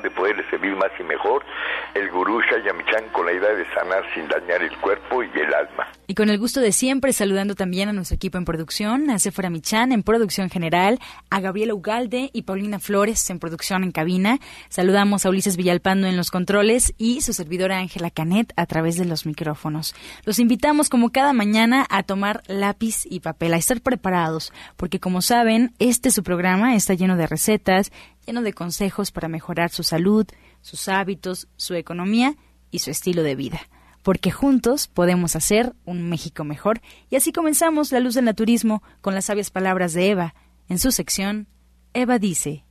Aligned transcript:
de 0.00 0.10
poderles 0.10 0.46
servir 0.48 0.74
más 0.76 0.90
y 0.98 1.02
mejor, 1.02 1.44
el 1.94 2.08
gurú 2.10 2.40
Shayamichan 2.40 3.08
con 3.12 3.26
la 3.26 3.32
idea 3.32 3.52
de 3.52 3.66
sanar 3.74 4.04
sin 4.14 4.28
dañar 4.28 4.62
el 4.62 4.76
cuerpo 4.78 5.22
y 5.22 5.28
el 5.38 5.52
alma. 5.52 5.88
Y 6.06 6.14
con 6.14 6.30
el 6.30 6.38
gusto 6.38 6.60
de 6.60 6.72
siempre, 6.72 7.12
saludando 7.12 7.54
también 7.54 7.88
a 7.88 7.92
nuestro 7.92 8.16
equipo 8.16 8.38
en 8.38 8.44
producción, 8.44 9.10
a 9.10 9.18
Sephora 9.18 9.50
Michan 9.50 9.92
en 9.92 10.02
producción 10.02 10.50
general, 10.50 10.98
a 11.30 11.40
Gabriela 11.40 11.74
Ugalde 11.74 12.30
y 12.32 12.42
Paulina 12.42 12.78
Flores 12.78 13.28
en 13.30 13.38
producción 13.38 13.82
en 13.82 13.92
cabina. 13.92 14.38
Saludamos 14.68 15.26
a 15.26 15.30
Ulises 15.30 15.56
Villalpando 15.56 16.06
en 16.06 16.16
los 16.16 16.30
controles 16.30 16.94
y 16.98 17.20
su 17.20 17.32
servidora 17.32 17.78
Ángela 17.78 18.10
Canet 18.10 18.52
a 18.56 18.66
través 18.66 18.96
de 18.96 19.04
los 19.04 19.26
micrófonos. 19.26 19.94
Los 20.24 20.38
invitamos 20.38 20.88
como 20.88 21.10
cada 21.10 21.32
mañana 21.32 21.86
a 21.90 22.02
tomar 22.02 22.42
lápiz 22.46 23.04
y 23.04 23.20
papel, 23.20 23.54
a 23.54 23.56
estar 23.56 23.80
preparados, 23.80 24.52
porque 24.76 25.00
como 25.00 25.22
saben, 25.22 25.74
este 25.78 26.10
su 26.10 26.22
programa 26.22 26.74
está 26.74 26.94
lleno 26.94 27.16
de 27.16 27.26
recetas, 27.26 27.90
lleno 28.26 28.42
de 28.42 28.52
consejos 28.52 29.10
para 29.10 29.28
mejorar 29.28 29.70
su 29.70 29.82
salud, 29.82 30.26
sus 30.60 30.88
hábitos, 30.88 31.48
su 31.56 31.74
economía 31.74 32.36
y 32.70 32.80
su 32.80 32.90
estilo 32.90 33.22
de 33.22 33.34
vida. 33.34 33.60
Porque 34.02 34.30
juntos 34.30 34.88
podemos 34.88 35.36
hacer 35.36 35.74
un 35.84 36.08
México 36.08 36.44
mejor. 36.44 36.80
Y 37.08 37.16
así 37.16 37.32
comenzamos 37.32 37.92
La 37.92 38.00
Luz 38.00 38.14
del 38.14 38.24
Naturismo 38.24 38.82
con 39.00 39.14
las 39.14 39.26
sabias 39.26 39.50
palabras 39.50 39.92
de 39.92 40.10
Eva. 40.10 40.34
En 40.68 40.78
su 40.78 40.90
sección, 40.90 41.46
Eva 41.94 42.18
dice. 42.18 42.64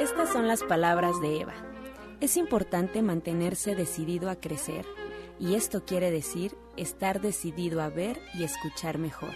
Estas 0.00 0.32
son 0.32 0.48
las 0.48 0.62
palabras 0.64 1.18
de 1.22 1.40
Eva. 1.40 1.54
Es 2.20 2.36
importante 2.36 3.00
mantenerse 3.00 3.74
decidido 3.74 4.28
a 4.28 4.36
crecer 4.36 4.84
y 5.42 5.56
esto 5.56 5.84
quiere 5.84 6.12
decir 6.12 6.56
estar 6.76 7.20
decidido 7.20 7.82
a 7.82 7.88
ver 7.88 8.20
y 8.32 8.44
escuchar 8.44 8.98
mejor. 8.98 9.32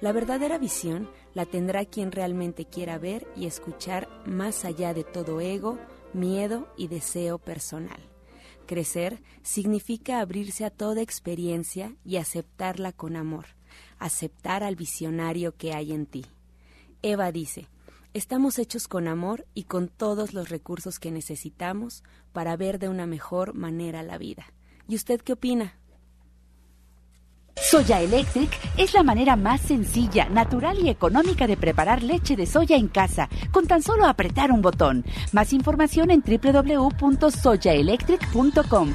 La 0.00 0.10
verdadera 0.10 0.58
visión 0.58 1.08
la 1.32 1.46
tendrá 1.46 1.84
quien 1.84 2.10
realmente 2.10 2.64
quiera 2.64 2.98
ver 2.98 3.28
y 3.36 3.46
escuchar 3.46 4.08
más 4.26 4.64
allá 4.64 4.92
de 4.94 5.04
todo 5.04 5.40
ego, 5.40 5.78
miedo 6.12 6.66
y 6.76 6.88
deseo 6.88 7.38
personal. 7.38 8.00
Crecer 8.66 9.22
significa 9.42 10.18
abrirse 10.18 10.64
a 10.64 10.70
toda 10.70 11.02
experiencia 11.02 11.94
y 12.04 12.16
aceptarla 12.16 12.90
con 12.90 13.14
amor, 13.14 13.46
aceptar 14.00 14.64
al 14.64 14.74
visionario 14.74 15.56
que 15.56 15.72
hay 15.72 15.92
en 15.92 16.06
ti. 16.06 16.26
Eva 17.00 17.30
dice, 17.30 17.68
estamos 18.12 18.58
hechos 18.58 18.88
con 18.88 19.06
amor 19.06 19.46
y 19.54 19.64
con 19.64 19.86
todos 19.86 20.34
los 20.34 20.48
recursos 20.48 20.98
que 20.98 21.12
necesitamos 21.12 22.02
para 22.32 22.56
ver 22.56 22.80
de 22.80 22.88
una 22.88 23.06
mejor 23.06 23.54
manera 23.54 24.02
la 24.02 24.18
vida. 24.18 24.46
¿Y 24.88 24.96
usted 24.96 25.20
qué 25.20 25.32
opina? 25.32 25.74
Soya 27.56 28.00
Electric 28.00 28.50
es 28.76 28.94
la 28.94 29.02
manera 29.02 29.34
más 29.36 29.60
sencilla, 29.60 30.28
natural 30.28 30.78
y 30.80 30.90
económica 30.90 31.46
de 31.46 31.56
preparar 31.56 32.02
leche 32.02 32.36
de 32.36 32.46
soya 32.46 32.76
en 32.76 32.88
casa, 32.88 33.28
con 33.52 33.66
tan 33.66 33.82
solo 33.82 34.06
apretar 34.06 34.52
un 34.52 34.60
botón. 34.60 35.04
Más 35.32 35.52
información 35.52 36.10
en 36.10 36.22
www.soyaelectric.com. 36.22 38.94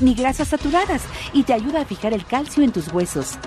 ni 0.00 0.14
grasas 0.14 0.48
saturadas 0.48 1.02
y 1.32 1.42
te 1.42 1.52
ayuda 1.52 1.80
a 1.80 1.84
fijar 1.84 2.12
el 2.12 2.24
calcio 2.24 2.62
en 2.62 2.72
tus 2.72 2.92
huesos. 2.92 3.38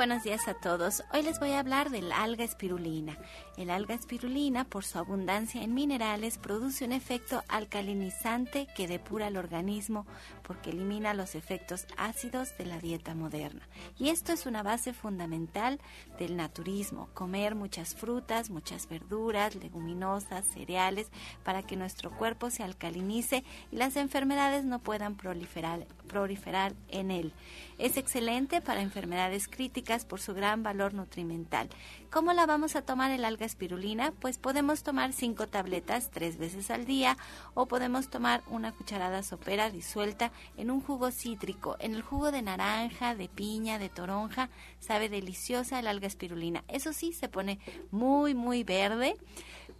Buenos 0.00 0.22
días 0.22 0.48
a 0.48 0.54
todos. 0.54 1.04
Hoy 1.12 1.22
les 1.22 1.38
voy 1.40 1.50
a 1.50 1.58
hablar 1.58 1.90
del 1.90 2.10
alga 2.10 2.42
espirulina. 2.42 3.18
El 3.58 3.68
alga 3.68 3.94
espirulina, 3.94 4.64
por 4.64 4.82
su 4.82 4.98
abundancia 4.98 5.62
en 5.62 5.74
minerales, 5.74 6.38
produce 6.38 6.86
un 6.86 6.92
efecto 6.92 7.42
alcalinizante 7.48 8.66
que 8.74 8.88
depura 8.88 9.28
el 9.28 9.36
organismo 9.36 10.06
porque 10.42 10.70
elimina 10.70 11.12
los 11.12 11.34
efectos 11.34 11.86
ácidos 11.98 12.56
de 12.56 12.64
la 12.64 12.78
dieta 12.78 13.14
moderna. 13.14 13.68
Y 13.98 14.08
esto 14.08 14.32
es 14.32 14.46
una 14.46 14.62
base 14.62 14.94
fundamental 14.94 15.78
del 16.18 16.34
naturismo, 16.34 17.10
comer 17.12 17.54
muchas 17.54 17.94
frutas, 17.94 18.48
muchas 18.48 18.88
verduras, 18.88 19.54
leguminosas, 19.54 20.46
cereales, 20.46 21.08
para 21.44 21.62
que 21.62 21.76
nuestro 21.76 22.10
cuerpo 22.10 22.48
se 22.48 22.62
alcalinice 22.62 23.44
y 23.70 23.76
las 23.76 23.96
enfermedades 23.96 24.64
no 24.64 24.78
puedan 24.78 25.14
proliferar, 25.14 25.86
proliferar 26.10 26.74
en 26.88 27.12
él. 27.12 27.32
Es 27.78 27.96
excelente 27.96 28.60
para 28.60 28.82
enfermedades 28.82 29.46
críticas 29.48 30.04
por 30.04 30.20
su 30.20 30.34
gran 30.34 30.62
valor 30.62 30.92
nutrimental. 30.92 31.68
¿Cómo 32.10 32.32
la 32.32 32.44
vamos 32.44 32.74
a 32.74 32.82
tomar 32.82 33.12
el 33.12 33.24
alga 33.24 33.46
espirulina? 33.46 34.12
Pues 34.20 34.36
podemos 34.36 34.82
tomar 34.82 35.12
cinco 35.12 35.46
tabletas 35.46 36.10
tres 36.10 36.36
veces 36.36 36.70
al 36.70 36.84
día 36.84 37.16
o 37.54 37.66
podemos 37.66 38.10
tomar 38.10 38.42
una 38.48 38.72
cucharada 38.72 39.22
sopera 39.22 39.70
disuelta 39.70 40.32
en 40.56 40.70
un 40.70 40.80
jugo 40.80 41.12
cítrico, 41.12 41.76
en 41.78 41.94
el 41.94 42.02
jugo 42.02 42.32
de 42.32 42.42
naranja, 42.42 43.14
de 43.14 43.28
piña, 43.28 43.78
de 43.78 43.88
toronja. 43.88 44.50
Sabe 44.80 45.08
deliciosa 45.08 45.78
el 45.78 45.86
alga 45.86 46.08
espirulina. 46.08 46.64
Eso 46.68 46.92
sí, 46.92 47.12
se 47.12 47.28
pone 47.28 47.60
muy, 47.92 48.34
muy 48.34 48.64
verde 48.64 49.16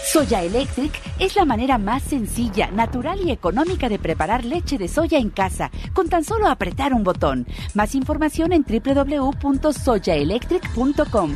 Soya 0.04 0.44
Electric 0.44 0.92
es 1.20 1.36
la 1.36 1.46
manera 1.46 1.78
más 1.78 2.02
sencilla, 2.04 2.72
natural 2.72 3.20
y 3.24 3.32
económica 3.32 3.88
de 3.88 4.00
preparar 4.00 4.44
leche 4.44 4.78
de 4.78 4.88
soya 4.88 5.20
en 5.20 5.30
casa, 5.30 5.70
con 5.94 6.10
tan 6.10 6.24
solo 6.24 6.48
apretar 6.48 6.92
un 6.94 7.04
botón. 7.04 7.46
Más 7.76 7.94
información 7.96 8.52
en 8.52 8.66
www.soyaelectric.com. 8.66 11.36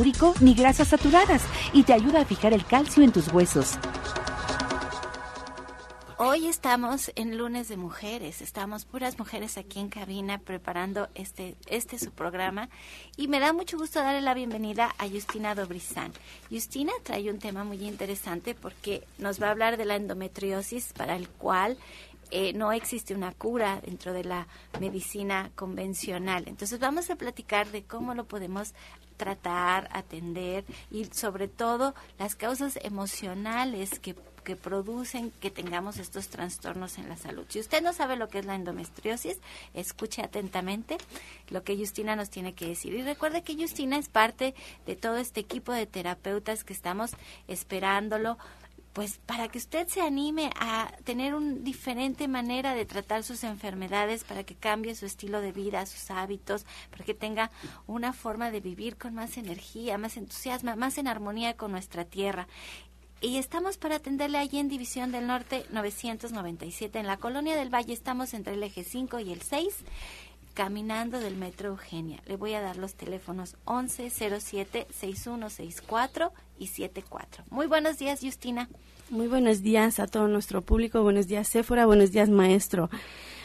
ni 0.39 0.55
grasas 0.55 0.87
saturadas 0.87 1.43
y 1.73 1.83
te 1.83 1.93
ayuda 1.93 2.21
a 2.21 2.25
fijar 2.25 2.53
el 2.53 2.65
calcio 2.65 3.03
en 3.03 3.11
tus 3.11 3.31
huesos. 3.31 3.77
Hoy 6.17 6.47
estamos 6.47 7.11
en 7.15 7.37
lunes 7.37 7.67
de 7.67 7.77
mujeres, 7.77 8.41
estamos 8.41 8.85
puras 8.85 9.17
mujeres 9.17 9.57
aquí 9.57 9.79
en 9.79 9.89
cabina 9.89 10.37
preparando 10.37 11.09
este, 11.15 11.55
este 11.67 11.97
su 11.97 12.11
programa 12.11 12.69
y 13.17 13.27
me 13.27 13.39
da 13.39 13.53
mucho 13.53 13.77
gusto 13.77 13.99
darle 13.99 14.21
la 14.21 14.35
bienvenida 14.35 14.93
a 14.99 15.07
Justina 15.07 15.55
Dobrizán. 15.55 16.13
Justina 16.51 16.93
trae 17.03 17.31
un 17.31 17.39
tema 17.39 17.63
muy 17.63 17.83
interesante 17.87 18.53
porque 18.53 19.03
nos 19.17 19.41
va 19.41 19.47
a 19.47 19.51
hablar 19.51 19.77
de 19.77 19.85
la 19.85 19.95
endometriosis 19.95 20.93
para 20.93 21.15
el 21.15 21.27
cual 21.27 21.77
eh, 22.31 22.53
no 22.53 22.71
existe 22.71 23.13
una 23.13 23.33
cura 23.33 23.81
dentro 23.81 24.13
de 24.13 24.23
la 24.23 24.47
medicina 24.79 25.51
convencional. 25.55 26.45
Entonces 26.47 26.79
vamos 26.79 27.09
a 27.09 27.15
platicar 27.15 27.69
de 27.71 27.83
cómo 27.83 28.13
lo 28.13 28.25
podemos 28.25 28.73
tratar, 29.17 29.89
atender 29.91 30.65
y 30.89 31.05
sobre 31.05 31.47
todo 31.47 31.93
las 32.17 32.35
causas 32.35 32.79
emocionales 32.81 33.99
que 33.99 34.15
que 34.43 34.55
producen 34.55 35.31
que 35.39 35.51
tengamos 35.51 35.97
estos 35.97 36.29
trastornos 36.29 36.97
en 36.97 37.09
la 37.09 37.17
salud. 37.17 37.45
Si 37.49 37.59
usted 37.59 37.81
no 37.81 37.93
sabe 37.93 38.15
lo 38.15 38.27
que 38.27 38.39
es 38.39 38.45
la 38.45 38.55
endometriosis, 38.55 39.39
escuche 39.73 40.21
atentamente 40.21 40.97
lo 41.49 41.63
que 41.63 41.77
Justina 41.77 42.15
nos 42.15 42.29
tiene 42.29 42.53
que 42.53 42.67
decir. 42.67 42.93
Y 42.93 43.03
recuerde 43.03 43.43
que 43.43 43.55
Justina 43.55 43.97
es 43.97 44.09
parte 44.09 44.55
de 44.85 44.95
todo 44.95 45.17
este 45.17 45.39
equipo 45.39 45.71
de 45.71 45.85
terapeutas 45.85 46.63
que 46.63 46.73
estamos 46.73 47.11
esperándolo 47.47 48.37
pues 48.93 49.19
para 49.25 49.47
que 49.47 49.57
usted 49.57 49.87
se 49.87 50.01
anime 50.01 50.49
a 50.59 50.91
tener 51.03 51.33
una 51.33 51.55
diferente 51.55 52.27
manera 52.27 52.73
de 52.75 52.85
tratar 52.85 53.23
sus 53.23 53.43
enfermedades, 53.43 54.23
para 54.23 54.43
que 54.43 54.55
cambie 54.55 54.95
su 54.95 55.05
estilo 55.05 55.41
de 55.41 55.51
vida, 55.51 55.85
sus 55.85 56.11
hábitos, 56.11 56.65
para 56.89 57.05
que 57.05 57.13
tenga 57.13 57.51
una 57.87 58.13
forma 58.13 58.51
de 58.51 58.59
vivir 58.59 58.97
con 58.97 59.13
más 59.13 59.37
energía, 59.37 59.97
más 59.97 60.17
entusiasmo, 60.17 60.75
más 60.75 60.97
en 60.97 61.07
armonía 61.07 61.55
con 61.55 61.71
nuestra 61.71 62.05
tierra 62.05 62.47
y 63.21 63.37
estamos 63.37 63.77
para 63.77 63.97
atenderle 63.97 64.39
allí 64.39 64.57
en 64.57 64.67
División 64.67 65.11
del 65.11 65.27
Norte 65.27 65.65
997 65.69 66.97
en 66.97 67.05
la 67.05 67.17
Colonia 67.17 67.55
del 67.55 67.69
Valle. 67.71 67.93
Estamos 67.93 68.33
entre 68.33 68.55
el 68.55 68.63
eje 68.63 68.83
5 68.83 69.19
y 69.19 69.31
el 69.31 69.43
6 69.43 69.75
caminando 70.53 71.19
del 71.19 71.35
Metro 71.35 71.69
Eugenia. 71.69 72.19
Le 72.27 72.35
voy 72.35 72.53
a 72.53 72.61
dar 72.61 72.77
los 72.77 72.95
teléfonos 72.95 73.55
1107 73.67 74.87
6164 74.91 76.31
y 76.59 76.67
74. 76.67 77.43
Muy 77.49 77.67
buenos 77.67 77.97
días, 77.97 78.19
Justina. 78.21 78.69
Muy 79.09 79.27
buenos 79.27 79.61
días 79.61 79.99
a 79.99 80.07
todo 80.07 80.27
nuestro 80.27 80.61
público. 80.61 81.03
Buenos 81.03 81.27
días, 81.27 81.47
Séfora. 81.47 81.85
Buenos 81.85 82.11
días, 82.11 82.29
maestro. 82.29 82.89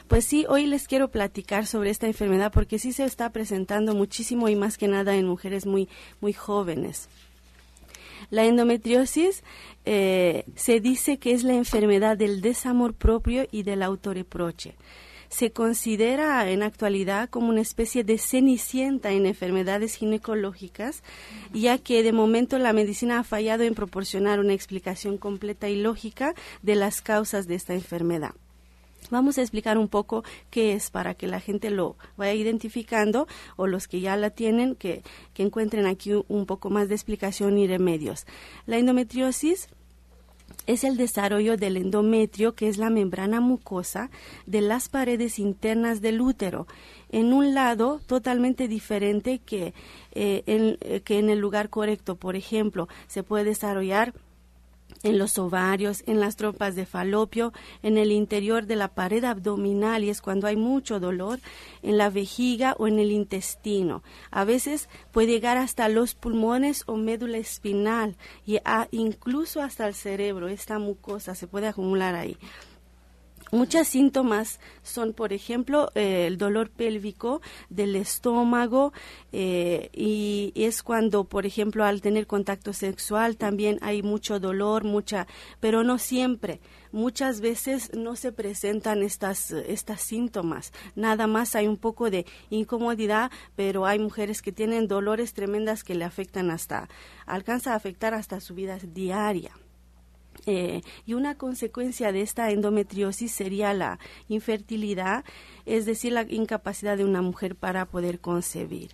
Pues 0.08 0.24
sí, 0.24 0.46
hoy 0.48 0.66
les 0.66 0.86
quiero 0.86 1.10
platicar 1.10 1.66
sobre 1.66 1.90
esta 1.90 2.06
enfermedad 2.06 2.52
porque 2.52 2.78
sí 2.78 2.92
se 2.92 3.04
está 3.04 3.30
presentando 3.30 3.94
muchísimo 3.94 4.48
y 4.48 4.54
más 4.54 4.78
que 4.78 4.86
nada 4.86 5.16
en 5.16 5.26
mujeres 5.26 5.66
muy, 5.66 5.88
muy 6.20 6.32
jóvenes. 6.32 7.08
La 8.30 8.44
endometriosis 8.44 9.42
eh, 9.84 10.44
se 10.54 10.80
dice 10.80 11.18
que 11.18 11.32
es 11.32 11.42
la 11.42 11.54
enfermedad 11.54 12.16
del 12.16 12.40
desamor 12.40 12.94
propio 12.94 13.46
y 13.50 13.62
del 13.62 13.82
autorreproche. 13.82 14.74
Se 15.28 15.50
considera 15.50 16.48
en 16.50 16.62
actualidad 16.62 17.28
como 17.28 17.48
una 17.48 17.60
especie 17.60 18.04
de 18.04 18.18
cenicienta 18.18 19.12
en 19.12 19.26
enfermedades 19.26 19.96
ginecológicas, 19.96 21.02
ya 21.52 21.78
que 21.78 22.02
de 22.02 22.12
momento 22.12 22.58
la 22.58 22.72
medicina 22.72 23.18
ha 23.18 23.24
fallado 23.24 23.64
en 23.64 23.74
proporcionar 23.74 24.40
una 24.40 24.54
explicación 24.54 25.18
completa 25.18 25.68
y 25.68 25.76
lógica 25.76 26.34
de 26.62 26.74
las 26.74 27.02
causas 27.02 27.46
de 27.46 27.54
esta 27.54 27.74
enfermedad. 27.74 28.34
Vamos 29.10 29.38
a 29.38 29.42
explicar 29.42 29.78
un 29.78 29.88
poco 29.88 30.24
qué 30.50 30.72
es 30.72 30.90
para 30.90 31.14
que 31.14 31.28
la 31.28 31.40
gente 31.40 31.70
lo 31.70 31.96
vaya 32.16 32.34
identificando 32.34 33.28
o 33.56 33.66
los 33.66 33.86
que 33.86 34.00
ya 34.00 34.16
la 34.16 34.30
tienen 34.30 34.74
que, 34.74 35.02
encuentren 35.36 35.86
aquí 35.86 36.12
un 36.28 36.46
poco 36.46 36.70
más 36.70 36.88
de 36.88 36.96
explicación 36.96 37.56
y 37.58 37.68
remedios. 37.68 38.26
La 38.66 38.78
endometriosis 38.78 39.68
es 40.66 40.84
el 40.84 40.96
desarrollo 40.96 41.56
del 41.56 41.76
endometrio, 41.76 42.54
que 42.54 42.68
es 42.68 42.76
la 42.76 42.90
membrana 42.90 43.40
mucosa 43.40 44.10
de 44.46 44.60
las 44.60 44.88
paredes 44.88 45.38
internas 45.38 46.00
del 46.00 46.20
útero, 46.20 46.66
en 47.10 47.32
un 47.32 47.54
lado 47.54 48.00
totalmente 48.06 48.68
diferente 48.68 49.38
que, 49.38 49.74
eh, 50.12 50.42
eh, 50.46 51.00
que 51.04 51.18
en 51.18 51.30
el 51.30 51.38
lugar 51.38 51.70
correcto. 51.70 52.16
Por 52.16 52.36
ejemplo, 52.36 52.88
se 53.06 53.22
puede 53.22 53.44
desarrollar 53.44 54.12
en 55.02 55.18
los 55.18 55.38
ovarios, 55.38 56.02
en 56.06 56.20
las 56.20 56.36
trompas 56.36 56.74
de 56.74 56.86
falopio, 56.86 57.52
en 57.82 57.96
el 57.98 58.10
interior 58.10 58.66
de 58.66 58.76
la 58.76 58.88
pared 58.88 59.24
abdominal 59.24 60.04
y 60.04 60.10
es 60.10 60.20
cuando 60.20 60.46
hay 60.46 60.56
mucho 60.56 61.00
dolor, 61.00 61.38
en 61.82 61.96
la 61.98 62.10
vejiga 62.10 62.74
o 62.78 62.88
en 62.88 62.98
el 62.98 63.12
intestino. 63.12 64.02
A 64.30 64.44
veces 64.44 64.88
puede 65.12 65.28
llegar 65.28 65.58
hasta 65.58 65.88
los 65.88 66.14
pulmones 66.14 66.82
o 66.86 66.96
médula 66.96 67.38
espinal 67.38 68.16
y 68.44 68.58
incluso 68.90 69.62
hasta 69.62 69.86
el 69.86 69.94
cerebro. 69.94 70.48
Esta 70.48 70.78
mucosa 70.78 71.34
se 71.34 71.46
puede 71.46 71.68
acumular 71.68 72.14
ahí. 72.14 72.36
Muchos 73.52 73.86
síntomas 73.86 74.58
son, 74.82 75.12
por 75.12 75.32
ejemplo, 75.32 75.92
eh, 75.94 76.26
el 76.26 76.36
dolor 76.36 76.68
pélvico 76.68 77.40
del 77.70 77.94
estómago 77.94 78.92
eh, 79.30 79.88
y, 79.92 80.52
es 80.56 80.82
cuando, 80.82 81.24
por 81.24 81.46
ejemplo, 81.46 81.84
al 81.84 82.00
tener 82.00 82.26
contacto 82.26 82.72
sexual 82.72 83.36
también 83.36 83.78
hay 83.82 84.02
mucho 84.02 84.40
dolor, 84.40 84.82
mucha, 84.82 85.28
pero 85.60 85.84
no 85.84 85.98
siempre. 85.98 86.60
Muchas 86.90 87.40
veces 87.40 87.92
no 87.94 88.16
se 88.16 88.32
presentan 88.32 89.04
estas, 89.04 89.52
estas 89.52 90.00
síntomas. 90.00 90.72
Nada 90.96 91.28
más 91.28 91.54
hay 91.54 91.68
un 91.68 91.76
poco 91.76 92.10
de 92.10 92.26
incomodidad, 92.50 93.30
pero 93.54 93.86
hay 93.86 94.00
mujeres 94.00 94.42
que 94.42 94.50
tienen 94.50 94.88
dolores 94.88 95.34
tremendas 95.34 95.84
que 95.84 95.94
le 95.94 96.04
afectan 96.04 96.50
hasta, 96.50 96.88
alcanza 97.26 97.74
a 97.74 97.76
afectar 97.76 98.12
hasta 98.12 98.40
su 98.40 98.54
vida 98.56 98.78
diaria. 98.82 99.52
Eh, 100.46 100.82
y 101.04 101.14
una 101.14 101.36
consecuencia 101.36 102.12
de 102.12 102.22
esta 102.22 102.50
endometriosis 102.50 103.32
sería 103.32 103.74
la 103.74 103.98
infertilidad, 104.28 105.24
es 105.64 105.86
decir, 105.86 106.12
la 106.12 106.22
incapacidad 106.22 106.96
de 106.96 107.04
una 107.04 107.20
mujer 107.20 107.56
para 107.56 107.86
poder 107.86 108.20
concebir. 108.20 108.92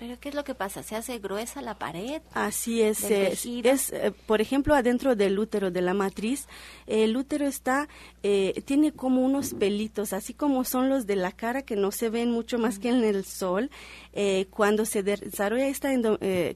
¿Pero 0.00 0.18
qué 0.18 0.30
es 0.30 0.34
lo 0.34 0.44
que 0.44 0.54
pasa? 0.54 0.82
¿Se 0.82 0.96
hace 0.96 1.18
gruesa 1.18 1.60
la 1.60 1.74
pared? 1.74 2.22
Así 2.32 2.80
es. 2.80 3.04
Es, 3.04 3.44
eh, 3.92 4.14
por 4.26 4.40
ejemplo, 4.40 4.74
adentro 4.74 5.14
del 5.14 5.38
útero 5.38 5.70
de 5.70 5.82
la 5.82 5.92
matriz, 5.92 6.46
el 6.86 7.14
útero 7.18 7.46
está, 7.46 7.86
eh, 8.22 8.62
tiene 8.64 8.92
como 8.92 9.20
unos 9.20 9.52
pelitos, 9.52 10.14
así 10.14 10.32
como 10.32 10.64
son 10.64 10.88
los 10.88 11.06
de 11.06 11.16
la 11.16 11.32
cara 11.32 11.60
que 11.60 11.76
no 11.76 11.92
se 11.92 12.08
ven 12.08 12.30
mucho 12.30 12.58
más 12.58 12.78
que 12.78 12.88
en 12.88 13.04
el 13.04 13.26
sol. 13.26 13.70
Eh, 14.14 14.46
cuando 14.48 14.86
se 14.86 15.02
desarrolla 15.02 15.68
esta 15.68 15.90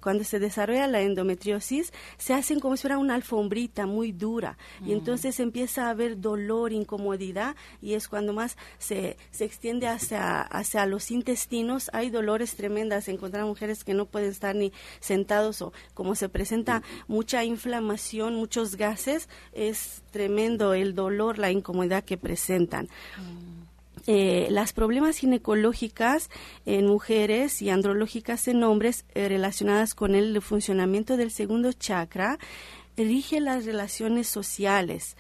cuando 0.00 0.24
se 0.24 0.38
desarrolla 0.38 0.86
la 0.86 1.02
endometriosis, 1.02 1.92
se 2.16 2.32
hacen 2.32 2.60
como 2.60 2.78
si 2.78 2.82
fuera 2.82 2.96
una 2.96 3.14
alfombrita 3.14 3.86
muy 3.86 4.12
dura 4.12 4.56
y 4.80 4.88
mm. 4.88 4.92
entonces 4.92 5.38
empieza 5.38 5.86
a 5.86 5.90
haber 5.90 6.18
dolor, 6.18 6.72
incomodidad 6.72 7.56
y 7.82 7.92
es 7.92 8.08
cuando 8.08 8.32
más 8.32 8.56
se, 8.78 9.18
se 9.30 9.44
extiende 9.44 9.86
hacia, 9.86 10.40
hacia 10.40 10.86
los 10.86 11.10
intestinos. 11.10 11.90
Hay 11.92 12.08
dolores 12.08 12.56
tremendas 12.56 13.08
en 13.08 13.18
mujeres 13.42 13.84
que 13.84 13.94
no 13.94 14.06
pueden 14.06 14.30
estar 14.30 14.54
ni 14.54 14.72
sentados 15.00 15.62
o 15.62 15.72
como 15.94 16.14
se 16.14 16.28
presenta 16.28 16.82
mucha 17.08 17.44
inflamación, 17.44 18.34
muchos 18.34 18.76
gases, 18.76 19.28
es 19.52 20.02
tremendo 20.10 20.74
el 20.74 20.94
dolor, 20.94 21.38
la 21.38 21.50
incomodidad 21.50 22.04
que 22.04 22.16
presentan. 22.16 22.88
Eh, 24.06 24.48
las 24.50 24.74
problemas 24.74 25.16
ginecológicas 25.16 26.28
en 26.66 26.86
mujeres 26.86 27.62
y 27.62 27.70
andrológicas 27.70 28.48
en 28.48 28.62
hombres 28.62 29.06
eh, 29.14 29.28
relacionadas 29.28 29.94
con 29.94 30.14
el 30.14 30.42
funcionamiento 30.42 31.16
del 31.16 31.30
segundo 31.30 31.72
chakra 31.72 32.38
rige 32.96 33.40
las 33.40 33.64
relaciones 33.64 34.28
sociales 34.28 35.16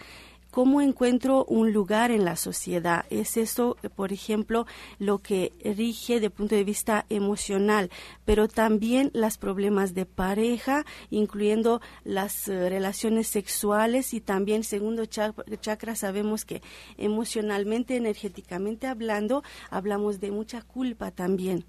cómo 0.54 0.80
encuentro 0.80 1.44
un 1.46 1.72
lugar 1.72 2.12
en 2.12 2.24
la 2.24 2.36
sociedad. 2.36 3.06
Es 3.10 3.36
eso, 3.36 3.76
por 3.96 4.12
ejemplo, 4.12 4.68
lo 5.00 5.18
que 5.18 5.52
rige 5.64 6.20
de 6.20 6.30
punto 6.30 6.54
de 6.54 6.62
vista 6.62 7.06
emocional, 7.08 7.90
pero 8.24 8.46
también 8.46 9.10
los 9.14 9.36
problemas 9.36 9.94
de 9.94 10.06
pareja, 10.06 10.84
incluyendo 11.10 11.80
las 12.04 12.46
eh, 12.46 12.68
relaciones 12.68 13.26
sexuales 13.26 14.14
y 14.14 14.20
también, 14.20 14.62
segundo 14.62 15.06
chakra, 15.06 15.96
sabemos 15.96 16.44
que 16.44 16.62
emocionalmente, 16.98 17.96
energéticamente 17.96 18.86
hablando, 18.86 19.42
hablamos 19.70 20.20
de 20.20 20.30
mucha 20.30 20.62
culpa 20.62 21.10
también. 21.10 21.64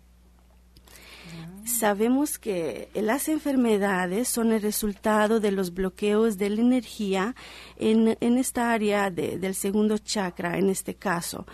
Sabemos 1.80 2.40
que 2.40 2.90
las 2.94 3.28
enfermedades 3.28 4.30
son 4.30 4.54
el 4.54 4.62
resultado 4.62 5.42
de 5.42 5.52
los 5.52 5.74
bloqueos 5.74 6.38
de 6.38 6.50
la 6.50 6.62
energía 6.62 7.36
en, 7.78 8.16
esta 8.38 8.72
área 8.72 9.12
del 9.12 9.56
segundo 9.56 9.98
chakra, 9.98 10.58
en 10.58 10.70
este 10.70 10.96
caso. 10.96 11.46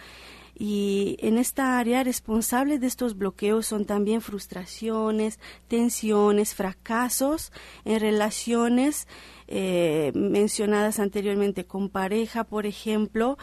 Y 0.53 1.17
en 1.21 1.39
esta 1.39 1.79
área 1.79 2.03
responsable 2.03 2.77
de 2.77 2.85
estos 2.85 3.17
bloqueos 3.17 3.65
son 3.65 3.85
también 3.85 4.21
frustraciones, 4.21 5.39
tensiones, 5.67 6.53
fracasos 6.53 7.51
en 7.83 7.99
relaciones 7.99 9.07
eh, 9.47 10.11
mencionadas 10.13 10.99
anteriormente 10.99 11.65
con 11.65 11.89
pareja, 11.89 12.43
por 12.43 12.67
ejemplo. 12.67 13.39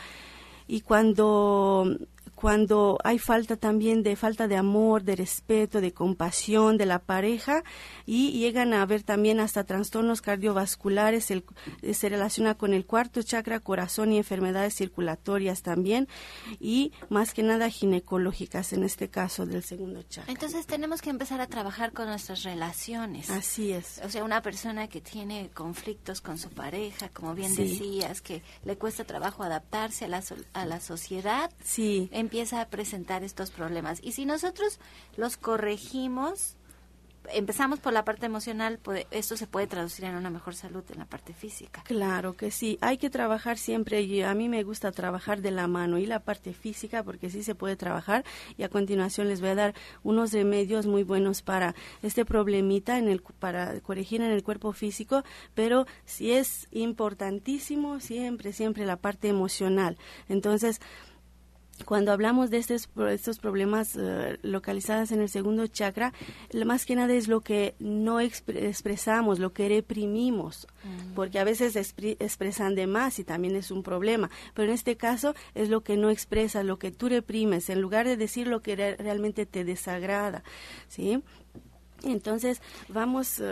Y 0.68 0.82
cuando 0.82 1.99
cuando 2.40 2.99
hay 3.02 3.18
falta 3.18 3.57
también 3.57 4.04
de 4.04 4.14
falta 4.14 4.47
de 4.47 4.57
amor, 4.57 5.02
de 5.02 5.16
respeto, 5.16 5.80
de 5.80 5.92
compasión 5.92 6.78
de 6.78 6.87
la 6.87 7.00
pareja 7.00 7.64
y 8.07 8.30
llegan 8.38 8.75
a 8.75 8.83
haber 8.83 9.02
también 9.02 9.40
hasta 9.40 9.64
trastornos 9.64 10.23
cardiovasculares, 10.23 11.33
el, 11.33 11.45
se 11.92 12.09
relaciona 12.09 12.54
con 12.54 12.75
el 12.75 12.87
cuarto 12.87 13.25
chakra, 13.25 13.59
corazón 13.59 14.12
y 14.12 14.18
enfermedades 14.18 14.76
circulatorias 14.76 15.62
también 15.62 16.07
y 16.61 16.92
más 17.09 17.35
que 17.35 17.42
nada 17.42 17.71
ginecológicas 17.71 18.73
en 18.73 18.85
este 18.85 19.09
caso 19.09 19.45
del 19.45 19.64
segundo 19.64 20.04
chakra. 20.04 20.33
Entonces 20.33 20.64
tenemos 20.64 21.02
que 21.02 21.11
empezar 21.11 21.40
a 21.40 21.49
trabajar 21.49 21.92
con 21.92 22.07
nuestras 22.07 22.45
relaciones. 22.45 23.30
Así 23.30 23.73
es. 23.73 24.00
O 24.04 24.11
sea, 24.11 24.23
una 24.23 24.42
persona 24.42 24.87
que 24.87 25.00
tiene 25.00 25.50
conflictos 25.54 26.21
con 26.21 26.38
su 26.38 26.50
pareja, 26.50 27.09
como 27.09 27.35
bien 27.35 27.52
decías, 27.57 28.21
que 28.21 28.45
le 28.64 28.78
cuesta 28.78 29.02
trabajo 29.02 29.42
adaptarse 29.42 30.04
a 30.04 30.09
la, 30.09 30.23
a 30.52 30.66
la 30.66 30.78
sociedad. 30.78 31.50
Sí 31.64 32.09
empieza 32.28 32.61
a 32.61 32.68
presentar 32.68 33.25
estos 33.25 33.50
problemas. 33.50 34.00
Y 34.02 34.12
si 34.12 34.26
nosotros 34.26 34.78
los 35.16 35.38
corregimos, 35.38 36.58
empezamos 37.32 37.78
por 37.78 37.92
la 37.92 38.04
parte 38.04 38.26
emocional, 38.26 38.78
esto 39.11 39.37
se 39.37 39.47
puede 39.47 39.66
traducir 39.66 40.04
en 40.04 40.14
una 40.14 40.30
mejor 40.30 40.54
salud 40.54 40.85
en 40.90 40.99
la 40.99 41.04
parte 41.04 41.32
física. 41.32 41.82
Claro 41.85 42.35
que 42.37 42.50
sí, 42.50 42.78
hay 42.80 42.99
que 42.99 43.11
trabajar 43.11 43.58
siempre 43.58 44.02
y 44.02 44.23
a 44.23 44.35
mí 44.35 44.49
me 44.49 44.62
gusta 44.62 44.92
trabajar 44.92 45.40
de 45.40 45.50
la 45.50 45.66
mano 45.68 45.99
y 45.99 46.06
la 46.06 46.20
parte 46.20 46.52
física 46.52 47.02
porque 47.02 47.30
sí 47.30 47.42
se 47.42 47.54
puede 47.54 47.76
trabajar 47.76 48.25
y 48.56 48.62
a 48.62 48.68
continuación 48.68 49.28
les 49.28 49.40
voy 49.40 49.50
a 49.50 49.54
dar 49.54 49.75
unos 50.02 50.32
remedios 50.32 50.87
muy 50.87 51.02
buenos 51.02 51.42
para 51.42 51.75
este 52.02 52.25
problemita 52.25 52.99
en 52.99 53.08
el 53.08 53.23
para 53.23 53.80
corregir 53.80 54.20
en 54.20 54.30
el 54.30 54.42
cuerpo 54.42 54.73
físico, 54.73 55.25
pero 55.54 55.87
sí 56.04 56.32
es 56.32 56.68
importantísimo 56.70 58.00
siempre 58.00 58.52
siempre 58.52 58.87
la 58.87 58.97
parte 58.97 59.28
emocional. 59.28 59.97
Entonces, 60.28 60.80
cuando 61.85 62.12
hablamos 62.12 62.50
de 62.50 62.58
estos, 62.58 62.88
estos 63.11 63.38
problemas 63.38 63.97
eh, 63.97 64.38
localizados 64.42 65.12
en 65.12 65.20
el 65.20 65.28
segundo 65.28 65.66
chakra, 65.66 66.12
más 66.64 66.85
que 66.85 66.97
nada 66.97 67.12
es 67.14 67.28
lo 67.28 67.40
que 67.40 67.75
no 67.78 68.20
expresamos, 68.20 69.38
lo 69.38 69.52
que 69.52 69.68
reprimimos, 69.68 70.66
mm. 70.85 71.14
porque 71.14 71.38
a 71.38 71.44
veces 71.44 71.76
expresan 71.76 72.75
de 72.75 72.87
más 72.87 73.18
y 73.18 73.25
también 73.25 73.56
es 73.56 73.70
un 73.70 73.82
problema, 73.82 74.30
pero 74.54 74.68
en 74.68 74.75
este 74.75 74.97
caso 74.97 75.35
es 75.54 75.68
lo 75.68 75.82
que 75.82 75.97
no 75.97 76.11
expresas, 76.11 76.64
lo 76.64 76.78
que 76.78 76.90
tú 76.90 77.08
reprimes, 77.08 77.70
en 77.70 77.80
lugar 77.80 78.06
de 78.06 78.16
decir 78.16 78.47
lo 78.47 78.62
que 78.62 78.76
realmente 78.76 79.47
te 79.47 79.64
desagrada, 79.64 80.42
¿sí? 80.88 81.23
Entonces, 82.02 82.62
vamos... 82.88 83.42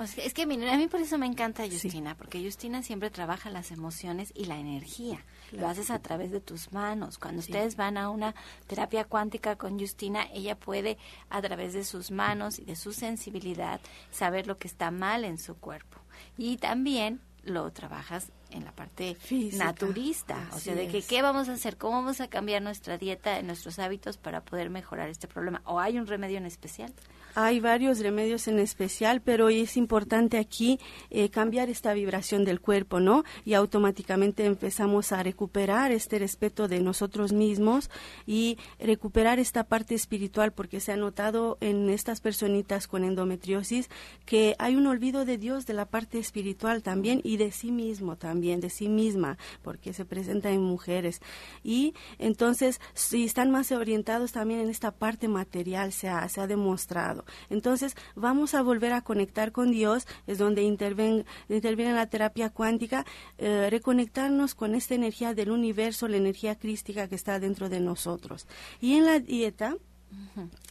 Es 0.00 0.34
que 0.34 0.42
a 0.42 0.46
mí 0.46 0.88
por 0.88 1.00
eso 1.00 1.18
me 1.18 1.26
encanta 1.26 1.64
Justina, 1.68 2.16
porque 2.16 2.42
Justina 2.42 2.82
siempre 2.82 3.10
trabaja 3.10 3.50
las 3.50 3.70
emociones 3.70 4.32
y 4.34 4.46
la 4.46 4.58
energía. 4.58 5.24
Lo 5.52 5.68
haces 5.68 5.90
a 5.90 5.98
través 5.98 6.30
de 6.30 6.40
tus 6.40 6.72
manos. 6.72 7.18
Cuando 7.18 7.40
ustedes 7.40 7.76
van 7.76 7.96
a 7.98 8.10
una 8.10 8.34
terapia 8.66 9.04
cuántica 9.04 9.56
con 9.56 9.78
Justina, 9.78 10.26
ella 10.32 10.58
puede 10.58 10.96
a 11.28 11.42
través 11.42 11.72
de 11.72 11.84
sus 11.84 12.10
manos 12.10 12.58
y 12.58 12.64
de 12.64 12.76
su 12.76 12.92
sensibilidad 12.92 13.80
saber 14.10 14.46
lo 14.46 14.58
que 14.58 14.68
está 14.68 14.90
mal 14.90 15.24
en 15.24 15.38
su 15.38 15.56
cuerpo. 15.56 15.98
Y 16.38 16.56
también 16.56 17.20
lo 17.42 17.70
trabajas 17.72 18.30
en 18.50 18.64
la 18.64 18.72
parte 18.72 19.16
naturista, 19.54 20.48
o 20.52 20.58
sea, 20.58 20.74
de 20.74 20.88
que 20.88 21.02
qué 21.02 21.22
vamos 21.22 21.48
a 21.48 21.52
hacer, 21.52 21.76
cómo 21.76 21.96
vamos 21.96 22.20
a 22.20 22.28
cambiar 22.28 22.62
nuestra 22.62 22.98
dieta, 22.98 23.40
nuestros 23.42 23.78
hábitos 23.78 24.16
para 24.16 24.42
poder 24.42 24.70
mejorar 24.70 25.08
este 25.08 25.28
problema. 25.28 25.62
¿O 25.64 25.78
hay 25.78 25.98
un 25.98 26.06
remedio 26.06 26.38
en 26.38 26.46
especial? 26.46 26.92
Hay 27.34 27.60
varios 27.60 28.00
remedios 28.00 28.48
en 28.48 28.58
especial, 28.58 29.20
pero 29.20 29.48
es 29.48 29.76
importante 29.76 30.38
aquí 30.38 30.80
eh, 31.10 31.28
cambiar 31.28 31.70
esta 31.70 31.94
vibración 31.94 32.44
del 32.44 32.60
cuerpo, 32.60 33.00
¿no? 33.00 33.24
Y 33.44 33.54
automáticamente 33.54 34.44
empezamos 34.44 35.12
a 35.12 35.22
recuperar 35.22 35.92
este 35.92 36.18
respeto 36.18 36.66
de 36.66 36.80
nosotros 36.80 37.32
mismos 37.32 37.90
y 38.26 38.58
recuperar 38.78 39.38
esta 39.38 39.64
parte 39.64 39.94
espiritual, 39.94 40.52
porque 40.52 40.80
se 40.80 40.92
ha 40.92 40.96
notado 40.96 41.56
en 41.60 41.88
estas 41.88 42.20
personitas 42.20 42.88
con 42.88 43.04
endometriosis 43.04 43.88
que 44.26 44.56
hay 44.58 44.76
un 44.76 44.86
olvido 44.86 45.24
de 45.24 45.38
Dios 45.38 45.66
de 45.66 45.74
la 45.74 45.86
parte 45.86 46.18
espiritual 46.18 46.82
también 46.82 47.20
y 47.24 47.36
de 47.36 47.52
sí 47.52 47.70
mismo 47.70 48.16
también, 48.16 48.60
de 48.60 48.70
sí 48.70 48.88
misma, 48.88 49.38
porque 49.62 49.92
se 49.92 50.04
presenta 50.04 50.50
en 50.50 50.62
mujeres. 50.62 51.20
Y 51.62 51.94
entonces, 52.18 52.80
si 52.94 53.24
están 53.24 53.50
más 53.50 53.70
orientados 53.72 54.32
también 54.32 54.60
en 54.60 54.68
esta 54.68 54.90
parte 54.90 55.28
material, 55.28 55.92
se 55.92 56.08
ha, 56.08 56.28
se 56.28 56.40
ha 56.40 56.46
demostrado. 56.46 57.19
Entonces, 57.48 57.96
vamos 58.14 58.54
a 58.54 58.62
volver 58.62 58.92
a 58.92 59.02
conectar 59.02 59.52
con 59.52 59.70
Dios, 59.70 60.06
es 60.26 60.38
donde 60.38 60.62
interviene, 60.62 61.24
interviene 61.48 61.92
la 61.94 62.06
terapia 62.06 62.50
cuántica, 62.50 63.04
eh, 63.38 63.68
reconectarnos 63.70 64.54
con 64.54 64.74
esta 64.74 64.94
energía 64.94 65.34
del 65.34 65.50
universo, 65.50 66.08
la 66.08 66.16
energía 66.16 66.56
crística 66.56 67.08
que 67.08 67.14
está 67.14 67.38
dentro 67.40 67.68
de 67.68 67.80
nosotros. 67.80 68.46
Y 68.80 68.94
en 68.94 69.06
la 69.06 69.20
dieta, 69.20 69.76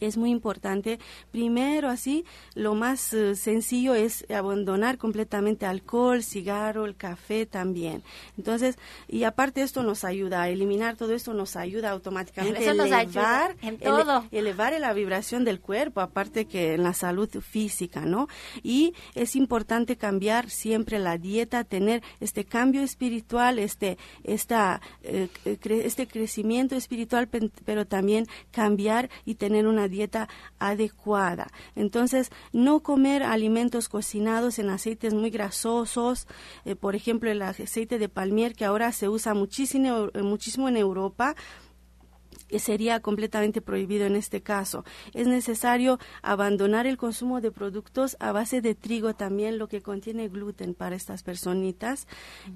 es 0.00 0.16
muy 0.16 0.30
importante. 0.30 0.98
Primero, 1.30 1.88
así, 1.88 2.24
lo 2.54 2.74
más 2.74 3.12
eh, 3.12 3.34
sencillo 3.34 3.94
es 3.94 4.24
abandonar 4.30 4.98
completamente 4.98 5.66
alcohol, 5.66 6.22
cigarro, 6.22 6.86
el 6.86 6.96
café 6.96 7.46
también. 7.46 8.02
Entonces, 8.36 8.78
y 9.08 9.24
aparte 9.24 9.62
esto 9.62 9.82
nos 9.82 10.04
ayuda 10.04 10.42
a 10.42 10.48
eliminar 10.48 10.96
todo 10.96 11.12
esto, 11.12 11.34
nos 11.34 11.56
ayuda 11.56 11.90
automáticamente 11.90 12.68
a 12.68 12.72
elevar, 12.72 13.56
en 13.62 13.78
todo. 13.78 14.24
elevar 14.30 14.78
la 14.80 14.92
vibración 14.92 15.44
del 15.44 15.60
cuerpo, 15.60 16.00
aparte 16.00 16.46
que 16.46 16.74
en 16.74 16.82
la 16.82 16.94
salud 16.94 17.28
física, 17.40 18.02
¿no? 18.02 18.28
Y 18.62 18.94
es 19.14 19.36
importante 19.36 19.96
cambiar 19.96 20.50
siempre 20.50 20.98
la 20.98 21.18
dieta, 21.18 21.64
tener 21.64 22.02
este 22.20 22.44
cambio 22.44 22.82
espiritual, 22.82 23.58
este, 23.58 23.98
esta, 24.24 24.80
eh, 25.02 25.28
este 25.44 26.06
crecimiento 26.06 26.76
espiritual, 26.76 27.28
pero 27.64 27.86
también 27.86 28.26
cambiar 28.50 29.10
y 29.24 29.29
tener 29.34 29.66
una 29.66 29.88
dieta 29.88 30.28
adecuada. 30.58 31.48
Entonces, 31.74 32.30
no 32.52 32.80
comer 32.80 33.22
alimentos 33.22 33.88
cocinados 33.88 34.58
en 34.58 34.70
aceites 34.70 35.14
muy 35.14 35.30
grasosos, 35.30 36.26
eh, 36.64 36.76
por 36.76 36.94
ejemplo, 36.94 37.30
el 37.30 37.42
aceite 37.42 37.98
de 37.98 38.08
palmier 38.08 38.54
que 38.54 38.64
ahora 38.64 38.92
se 38.92 39.08
usa 39.08 39.34
muchísimo, 39.34 40.08
muchísimo 40.22 40.68
en 40.68 40.76
Europa 40.76 41.34
sería 42.58 43.00
completamente 43.00 43.60
prohibido 43.60 44.06
en 44.06 44.16
este 44.16 44.42
caso. 44.42 44.84
Es 45.14 45.26
necesario 45.26 45.98
abandonar 46.22 46.86
el 46.86 46.96
consumo 46.96 47.40
de 47.40 47.50
productos 47.50 48.16
a 48.20 48.32
base 48.32 48.60
de 48.60 48.74
trigo 48.74 49.14
también, 49.14 49.58
lo 49.58 49.68
que 49.68 49.82
contiene 49.82 50.28
gluten 50.28 50.74
para 50.74 50.96
estas 50.96 51.22
personitas. 51.22 52.06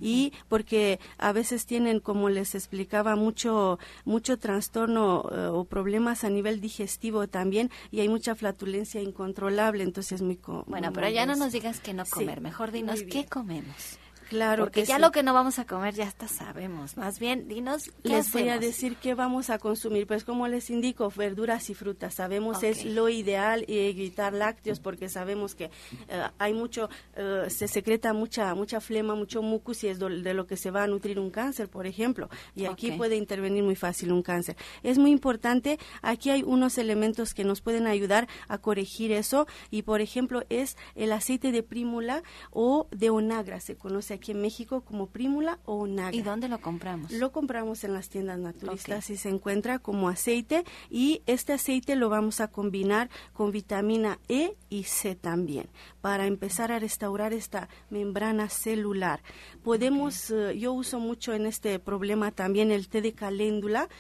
Y 0.00 0.32
porque 0.48 0.98
a 1.18 1.32
veces 1.32 1.66
tienen, 1.66 2.00
como 2.00 2.28
les 2.28 2.54
explicaba, 2.54 3.16
mucho 3.16 3.78
mucho 4.04 4.38
trastorno 4.38 5.24
eh, 5.30 5.46
o 5.46 5.64
problemas 5.64 6.24
a 6.24 6.30
nivel 6.30 6.60
digestivo 6.60 7.28
también 7.28 7.70
y 7.90 8.00
hay 8.00 8.08
mucha 8.08 8.34
flatulencia 8.34 9.00
incontrolable, 9.00 9.84
entonces 9.84 10.22
muy 10.22 10.38
Bueno, 10.66 10.92
pero 10.92 11.08
ya 11.08 11.26
no 11.26 11.36
nos 11.36 11.52
digas 11.52 11.80
que 11.80 11.94
no 11.94 12.04
comer, 12.04 12.40
mejor 12.40 12.72
dinos 12.72 13.02
qué 13.02 13.26
comemos. 13.26 13.98
Claro 14.28 14.64
Porque 14.64 14.84
ya 14.84 14.98
lo 14.98 15.12
que 15.12 15.22
no 15.22 15.34
vamos 15.34 15.58
a 15.58 15.66
comer 15.66 15.94
ya 15.94 16.04
hasta 16.04 16.28
sabemos. 16.28 16.96
Más 16.96 17.18
bien, 17.18 17.48
dinos 17.48 17.90
qué 18.02 18.08
Les 18.08 18.32
voy 18.32 18.48
a 18.48 18.58
decir 18.58 18.96
qué 18.96 19.14
vamos 19.14 19.50
a 19.50 19.58
consumir. 19.58 20.06
Pues 20.06 20.24
como 20.24 20.48
les 20.48 20.70
indico, 20.70 21.12
verduras 21.14 21.70
y 21.70 21.74
frutas. 21.74 22.14
Sabemos 22.14 22.62
es 22.62 22.84
lo 22.84 23.08
ideal 23.08 23.64
y 23.68 23.78
evitar 23.78 24.32
lácteos 24.32 24.80
porque 24.80 25.08
sabemos 25.08 25.54
que 25.54 25.64
eh, 25.64 26.22
hay 26.38 26.54
mucho, 26.54 26.88
eh, 27.16 27.46
se 27.48 27.68
secreta 27.68 28.12
mucha 28.12 28.54
mucha 28.54 28.80
flema, 28.80 29.14
mucho 29.14 29.42
mucus 29.42 29.84
y 29.84 29.88
es 29.88 29.98
de 29.98 30.34
lo 30.34 30.46
que 30.46 30.56
se 30.56 30.70
va 30.70 30.84
a 30.84 30.86
nutrir 30.86 31.18
un 31.18 31.30
cáncer, 31.30 31.68
por 31.68 31.86
ejemplo. 31.86 32.28
Y 32.54 32.64
aquí 32.64 32.92
puede 32.92 33.16
intervenir 33.16 33.62
muy 33.62 33.76
fácil 33.76 34.12
un 34.12 34.22
cáncer. 34.22 34.56
Es 34.82 34.98
muy 34.98 35.10
importante, 35.10 35.78
aquí 36.02 36.30
hay 36.30 36.42
unos 36.42 36.78
elementos 36.78 37.34
que 37.34 37.44
nos 37.44 37.60
pueden 37.60 37.86
ayudar 37.86 38.28
a 38.48 38.58
corregir 38.58 39.12
eso 39.12 39.46
y, 39.70 39.82
por 39.82 40.00
ejemplo, 40.00 40.44
es 40.48 40.76
el 40.94 41.12
aceite 41.12 41.52
de 41.52 41.62
prímula 41.62 42.22
o 42.50 42.88
de 42.90 43.10
onagra, 43.10 43.60
se 43.60 43.76
conoce 43.76 44.14
aquí 44.14 44.23
aquí 44.24 44.32
en 44.32 44.40
México 44.40 44.80
como 44.80 45.08
Prímula 45.08 45.58
o 45.66 45.86
Naga. 45.86 46.16
¿Y 46.16 46.22
dónde 46.22 46.48
lo 46.48 46.58
compramos? 46.58 47.12
Lo 47.12 47.30
compramos 47.30 47.84
en 47.84 47.92
las 47.92 48.08
tiendas 48.08 48.38
naturistas 48.38 49.10
y 49.10 49.18
se 49.18 49.28
encuentra 49.28 49.78
como 49.78 50.08
aceite 50.08 50.64
y 50.88 51.20
este 51.26 51.52
aceite 51.52 51.94
lo 51.94 52.08
vamos 52.08 52.40
a 52.40 52.48
combinar 52.48 53.10
con 53.34 53.52
vitamina 53.52 54.18
E 54.28 54.56
y 54.70 54.84
C 54.84 55.14
también 55.14 55.68
para 56.00 56.26
empezar 56.26 56.72
a 56.72 56.78
restaurar 56.78 57.34
esta 57.34 57.68
membrana 57.90 58.48
celular. 58.48 59.20
Podemos, 59.62 60.30
eh, 60.30 60.58
yo 60.58 60.72
uso 60.72 61.00
mucho 61.00 61.34
en 61.34 61.44
este 61.44 61.78
problema 61.78 62.30
también 62.30 62.70
el 62.70 62.88
té 62.88 63.02
de 63.02 63.12
caléndula 63.12 63.90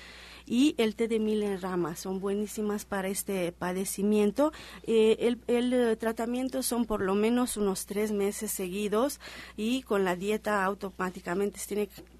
y 0.46 0.74
el 0.78 0.94
té 0.94 1.08
de 1.08 1.18
mil 1.18 1.60
ramas 1.60 2.00
son 2.00 2.20
buenísimas 2.20 2.84
para 2.84 3.08
este 3.08 3.52
padecimiento. 3.52 4.52
Eh, 4.84 5.16
el, 5.20 5.40
el 5.46 5.72
eh, 5.72 5.96
tratamiento 5.96 6.62
son 6.62 6.84
por 6.84 7.00
lo 7.00 7.14
menos 7.14 7.56
unos 7.56 7.86
tres 7.86 8.12
meses 8.12 8.50
seguidos 8.50 9.20
y 9.56 9.82
con 9.82 10.04
la 10.04 10.16
dieta 10.16 10.64
automáticamente 10.64 11.58
se 11.58 11.68
tiene 11.68 11.86
que 11.88 12.13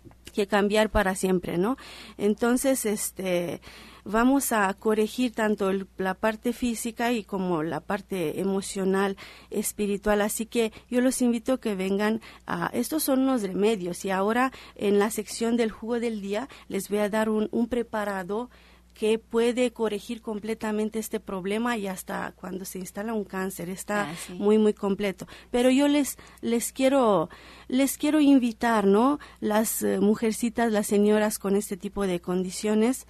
cambiar 0.49 0.91
para 0.91 1.15
siempre, 1.15 1.59
¿no? 1.59 1.77
Entonces, 2.19 2.87
este 2.87 3.61
vamos 4.05 4.53
a 4.53 4.73
corregir 4.75 5.33
tanto 5.33 5.71
la 5.97 6.15
parte 6.15 6.53
física 6.53 7.13
y 7.13 7.25
como 7.25 7.63
la 7.63 7.81
parte 7.81 8.41
emocional, 8.41 9.17
espiritual. 9.51 10.21
Así 10.21 10.47
que 10.47 10.73
yo 10.91 11.01
los 11.01 11.23
invito 11.23 11.55
a 11.55 11.61
que 11.61 11.75
vengan 11.75 12.21
a, 12.47 12.71
estos 12.73 13.05
son 13.05 13.21
unos 13.21 13.43
remedios 13.43 14.05
y 14.05 14.11
ahora 14.11 14.53
en 14.77 14.99
la 14.99 15.11
sección 15.11 15.57
del 15.57 15.71
jugo 15.71 16.01
del 16.01 16.21
día 16.21 16.49
les 16.69 16.89
voy 16.89 16.99
a 16.99 17.09
dar 17.09 17.29
un, 17.29 17.49
un 17.51 17.69
preparado 17.69 18.51
que 18.95 19.19
puede 19.19 19.73
corregir 19.73 20.23
completamente 20.23 20.99
este 21.01 21.19
problema 21.21 21.77
y 21.77 21.87
hasta 21.89 22.33
cuando 22.37 22.65
se 22.65 22.79
instala 22.79 23.13
un 23.13 23.25
cáncer 23.25 23.69
está 23.69 24.11
Ah, 24.11 24.15
sí. 24.17 24.35
muy 24.35 24.57
muy 24.59 24.73
completo 24.73 25.27
pero 25.51 25.69
yo 25.71 25.89
les 25.89 26.17
les 26.41 26.73
quiero 26.73 27.29
les 27.69 27.99
quiero 27.99 28.21
invitar 28.21 28.87
no 28.87 29.19
las 29.41 29.83
eh, 29.83 29.99
mujercitas 30.01 30.71
las 30.73 30.87
señoras 30.87 31.39
con 31.39 31.57
este 31.57 31.77
tipo 31.77 32.07
de 32.07 32.21
condiciones 32.21 33.07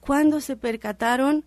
cuando 0.00 0.40
se 0.40 0.56
percataron 0.56 1.44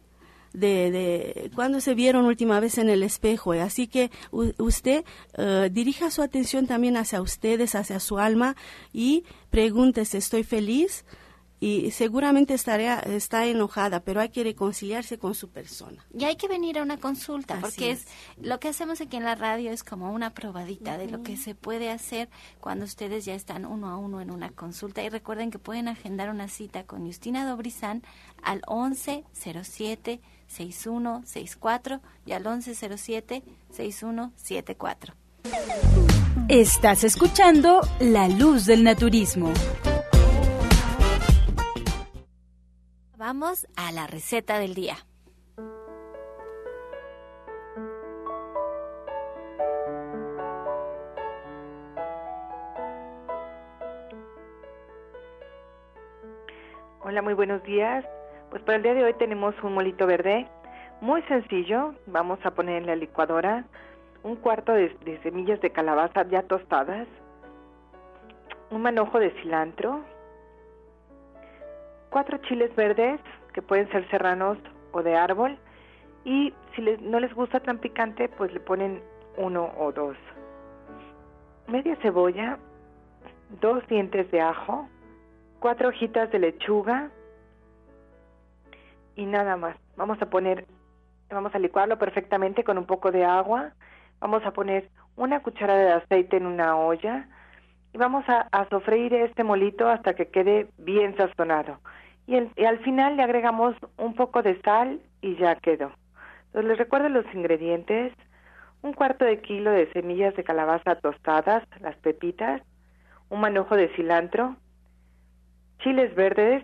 de, 0.53 0.91
de 0.91 1.51
cuando 1.55 1.81
se 1.81 1.95
vieron 1.95 2.25
última 2.25 2.59
vez 2.59 2.77
en 2.77 2.87
el 2.87 3.01
espejo. 3.01 3.53
Así 3.53 3.87
que 3.87 4.11
usted 4.59 5.03
eh, 5.35 5.69
dirija 5.71 6.11
su 6.11 6.21
atención 6.21 6.67
también 6.67 6.95
hacia 6.95 7.21
ustedes, 7.23 7.73
hacia 7.73 7.99
su 7.99 8.19
alma 8.19 8.55
y 8.93 9.23
pregúntese, 9.49 10.19
¿estoy 10.19 10.43
feliz? 10.43 11.05
Y 11.65 11.91
seguramente 11.91 12.53
estará, 12.55 12.99
está 12.99 13.45
enojada, 13.45 14.01
pero 14.01 14.19
hay 14.19 14.27
que 14.27 14.43
reconciliarse 14.43 15.17
con 15.17 15.33
su 15.33 15.47
persona. 15.47 16.05
Y 16.13 16.25
hay 16.25 16.35
que 16.35 16.49
venir 16.49 16.77
a 16.77 16.83
una 16.83 16.97
consulta, 16.97 17.53
Así 17.53 17.61
porque 17.61 17.91
es. 17.91 17.99
es. 18.01 18.07
lo 18.45 18.59
que 18.59 18.67
hacemos 18.67 18.99
aquí 18.99 19.15
en 19.15 19.23
la 19.23 19.35
radio 19.35 19.71
es 19.71 19.85
como 19.85 20.11
una 20.11 20.33
probadita 20.33 20.97
de 20.97 21.07
lo 21.09 21.23
que 21.23 21.37
se 21.37 21.55
puede 21.55 21.89
hacer 21.89 22.27
cuando 22.59 22.83
ustedes 22.83 23.23
ya 23.23 23.33
están 23.33 23.65
uno 23.65 23.87
a 23.87 23.95
uno 23.95 24.19
en 24.19 24.29
una 24.29 24.49
consulta. 24.49 25.03
Y 25.03 25.07
recuerden 25.07 25.51
que 25.51 25.57
pueden 25.57 25.87
agendar 25.87 26.29
una 26.29 26.49
cita 26.49 26.83
con 26.83 27.05
Justina 27.05 27.45
Dobrizán 27.47 28.03
al 28.41 28.61
1107 28.69 30.19
6164 30.47 32.01
y 32.25 32.33
al 32.33 32.43
1107 32.43 33.41
6174. 33.71 35.13
Estás 36.49 37.05
escuchando 37.05 37.87
La 38.01 38.27
Luz 38.27 38.65
del 38.65 38.83
Naturismo. 38.83 39.53
Vamos 43.25 43.65
a 43.77 43.93
la 43.93 44.05
receta 44.05 44.59
del 44.59 44.73
día. 44.73 44.95
Hola, 56.99 57.21
muy 57.21 57.33
buenos 57.33 57.63
días. 57.63 58.03
Pues 58.49 58.61
para 58.63 58.75
el 58.75 58.83
día 58.83 58.93
de 58.93 59.05
hoy 59.05 59.13
tenemos 59.13 59.55
un 59.63 59.73
molito 59.73 60.05
verde 60.05 60.45
muy 60.99 61.21
sencillo. 61.21 61.95
Vamos 62.07 62.39
a 62.43 62.51
poner 62.51 62.81
en 62.81 62.87
la 62.87 62.97
licuadora 62.97 63.63
un 64.23 64.35
cuarto 64.35 64.73
de, 64.73 64.93
semillas 65.23 65.61
de 65.61 65.69
calabaza 65.69 66.27
ya 66.27 66.43
tostadas, 66.43 67.07
un 68.69 68.81
manojo 68.81 69.17
de 69.17 69.31
cilantro, 69.41 70.03
cuatro 72.13 72.37
chiles 72.37 72.73
verdes 72.75 73.19
que 73.53 73.63
pueden 73.63 73.89
ser 73.89 74.07
serranos 74.11 74.59
o 74.91 75.01
de 75.01 75.15
árbol 75.15 75.57
y 76.23 76.53
si 76.75 76.81
les- 76.83 77.01
no 77.01 77.19
les 77.19 77.33
gusta 77.33 77.59
tan 77.59 77.79
picante 77.79 78.29
pues 78.29 78.53
le 78.53 78.59
ponen 78.59 79.01
uno 79.35 79.73
o 79.79 79.91
dos. 79.91 80.15
Media 81.67 81.95
cebolla, 82.03 82.59
dos 83.61 83.85
dientes 83.87 84.29
de 84.29 84.41
ajo, 84.41 84.87
cuatro 85.59 85.89
hojitas 85.89 86.29
de 86.31 86.37
lechuga 86.37 87.09
y 89.15 89.25
nada 89.25 89.57
más. 89.57 89.75
Vamos 89.97 90.21
a 90.21 90.27
poner, 90.27 90.67
vamos 91.31 91.55
a 91.55 91.59
licuarlo 91.59 91.97
perfectamente 91.97 92.63
con 92.63 92.77
un 92.77 92.85
poco 92.85 93.11
de 93.11 93.25
agua. 93.25 93.71
Vamos 94.19 94.45
a 94.45 94.51
poner 94.51 94.87
una 95.15 95.41
cuchara 95.41 95.75
de 95.75 95.91
aceite 95.93 96.37
en 96.37 96.45
una 96.45 96.77
olla 96.77 97.27
y 97.91 97.97
vamos 97.97 98.23
a, 98.29 98.47
a 98.51 98.69
sofreír 98.69 99.15
este 99.15 99.43
molito 99.43 99.89
hasta 99.89 100.13
que 100.13 100.27
quede 100.27 100.67
bien 100.77 101.17
sazonado. 101.17 101.79
Y, 102.25 102.35
al 102.35 102.79
final 102.79 103.17
le 103.17 103.23
agregamos 103.23 103.75
un 103.97 104.15
poco 104.15 104.41
de 104.41 104.59
sal 104.61 105.01
y 105.21 105.35
ya 105.35 105.55
quedó. 105.55 105.91
Entonces 106.47 106.69
les 106.69 106.77
recuerdo 106.77 107.09
los 107.09 107.25
ingredientes. 107.33 108.13
Un 108.81 108.93
cuarto 108.93 109.23
de 109.25 109.41
kilo 109.41 109.71
de 109.71 109.91
semillas 109.93 110.35
de 110.35 110.43
calabaza 110.43 110.95
tostadas, 110.95 111.63
las 111.79 111.95
pepitas, 111.97 112.61
un 113.29 113.39
manojo 113.39 113.75
de 113.75 113.87
cilantro, 113.95 114.57
chiles 115.79 116.13
verdes, 116.15 116.63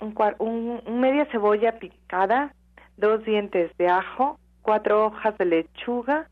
un 0.00 1.00
media 1.00 1.26
cebolla 1.26 1.78
picada, 1.78 2.54
dos 2.96 3.24
dientes 3.24 3.76
de 3.76 3.88
ajo, 3.88 4.38
cuatro 4.62 5.06
hojas 5.06 5.36
de 5.38 5.44
lechuga, 5.44 6.28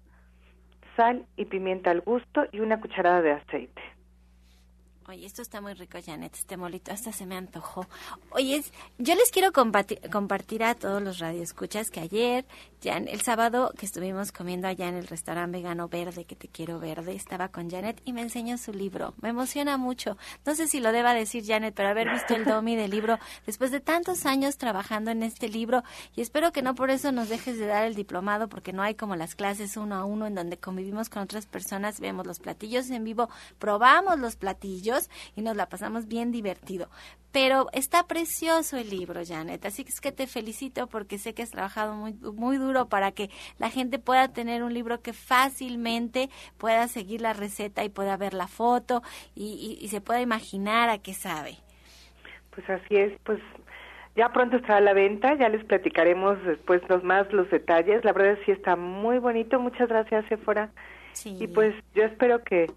sal 0.96 1.26
y 1.36 1.44
pimienta 1.46 1.90
al 1.90 2.00
gusto 2.00 2.44
y 2.52 2.60
una 2.60 2.80
cucharada 2.80 3.22
de 3.22 3.32
aceite. 3.32 3.82
Oye, 5.12 5.26
esto 5.26 5.42
está 5.42 5.60
muy 5.60 5.74
rico, 5.74 5.98
Janet, 6.02 6.34
este 6.34 6.56
molito, 6.56 6.90
hasta 6.90 7.12
se 7.12 7.26
me 7.26 7.36
antojó. 7.36 7.86
Oye, 8.30 8.64
yo 8.96 9.14
les 9.14 9.30
quiero 9.30 9.52
compartir, 9.52 10.00
compartir 10.10 10.64
a 10.64 10.74
todos 10.74 11.02
los 11.02 11.18
radioescuchas 11.18 11.90
que 11.90 12.00
ayer, 12.00 12.46
Jan, 12.82 13.06
el 13.08 13.20
sábado 13.20 13.74
que 13.78 13.84
estuvimos 13.84 14.32
comiendo 14.32 14.68
allá 14.68 14.88
en 14.88 14.94
el 14.94 15.06
restaurante 15.06 15.58
vegano 15.58 15.88
verde, 15.88 16.24
que 16.24 16.34
te 16.34 16.48
quiero 16.48 16.80
verde, 16.80 17.14
estaba 17.14 17.48
con 17.48 17.70
Janet 17.70 18.00
y 18.06 18.14
me 18.14 18.22
enseñó 18.22 18.56
su 18.56 18.72
libro. 18.72 19.12
Me 19.20 19.28
emociona 19.28 19.76
mucho. 19.76 20.16
No 20.46 20.54
sé 20.54 20.66
si 20.66 20.80
lo 20.80 20.92
deba 20.92 21.12
decir, 21.12 21.44
Janet, 21.46 21.74
pero 21.74 21.90
haber 21.90 22.10
visto 22.10 22.34
el 22.34 22.46
domi 22.46 22.74
del 22.74 22.90
libro 22.90 23.18
después 23.44 23.70
de 23.70 23.80
tantos 23.80 24.24
años 24.24 24.56
trabajando 24.56 25.10
en 25.10 25.22
este 25.22 25.50
libro 25.50 25.84
y 26.16 26.22
espero 26.22 26.52
que 26.52 26.62
no 26.62 26.74
por 26.74 26.88
eso 26.90 27.12
nos 27.12 27.28
dejes 27.28 27.58
de 27.58 27.66
dar 27.66 27.84
el 27.84 27.94
diplomado 27.94 28.48
porque 28.48 28.72
no 28.72 28.82
hay 28.82 28.94
como 28.94 29.14
las 29.14 29.34
clases 29.34 29.76
uno 29.76 29.94
a 29.96 30.06
uno 30.06 30.26
en 30.26 30.34
donde 30.34 30.56
convivimos 30.56 31.10
con 31.10 31.22
otras 31.22 31.44
personas, 31.44 32.00
vemos 32.00 32.26
los 32.26 32.38
platillos 32.38 32.88
en 32.88 33.04
vivo, 33.04 33.28
probamos 33.58 34.18
los 34.18 34.36
platillos 34.36 35.01
y 35.36 35.42
nos 35.42 35.56
la 35.56 35.68
pasamos 35.68 36.06
bien 36.08 36.32
divertido. 36.32 36.88
Pero 37.32 37.68
está 37.72 38.06
precioso 38.06 38.76
el 38.76 38.90
libro, 38.90 39.22
Janet, 39.26 39.64
así 39.64 39.84
que 39.84 39.90
es 39.90 40.00
que 40.00 40.12
te 40.12 40.26
felicito 40.26 40.86
porque 40.86 41.18
sé 41.18 41.32
que 41.32 41.42
has 41.42 41.50
trabajado 41.50 41.94
muy, 41.94 42.12
muy 42.12 42.58
duro 42.58 42.88
para 42.88 43.12
que 43.12 43.30
la 43.58 43.70
gente 43.70 43.98
pueda 43.98 44.28
tener 44.28 44.62
un 44.62 44.74
libro 44.74 45.00
que 45.00 45.12
fácilmente 45.14 46.28
pueda 46.58 46.88
seguir 46.88 47.20
la 47.22 47.32
receta 47.32 47.84
y 47.84 47.88
pueda 47.88 48.16
ver 48.16 48.34
la 48.34 48.48
foto 48.48 49.02
y, 49.34 49.78
y- 49.80 49.84
y 49.84 49.88
se 49.88 50.00
pueda 50.00 50.20
imaginar 50.20 50.90
a 50.90 50.98
qué 50.98 51.14
sabe. 51.14 51.56
Pues 52.54 52.68
así 52.68 52.96
es, 52.96 53.12
pues 53.24 53.40
ya 54.14 54.28
pronto 54.30 54.56
estará 54.56 54.76
a 54.76 54.80
la 54.82 54.92
venta, 54.92 55.34
ya 55.38 55.48
les 55.48 55.64
platicaremos 55.64 56.36
después 56.44 56.82
los 56.90 57.02
más 57.02 57.32
los 57.32 57.48
detalles. 57.50 58.04
La 58.04 58.12
verdad 58.12 58.38
sí 58.44 58.50
está 58.52 58.76
muy 58.76 59.18
bonito, 59.18 59.58
muchas 59.58 59.88
gracias, 59.88 60.26
Sephora. 60.28 60.70
Sí. 61.12 61.36
Y 61.40 61.46
pues 61.46 61.74
yo 61.94 62.04
espero 62.04 62.42
que 62.44 62.70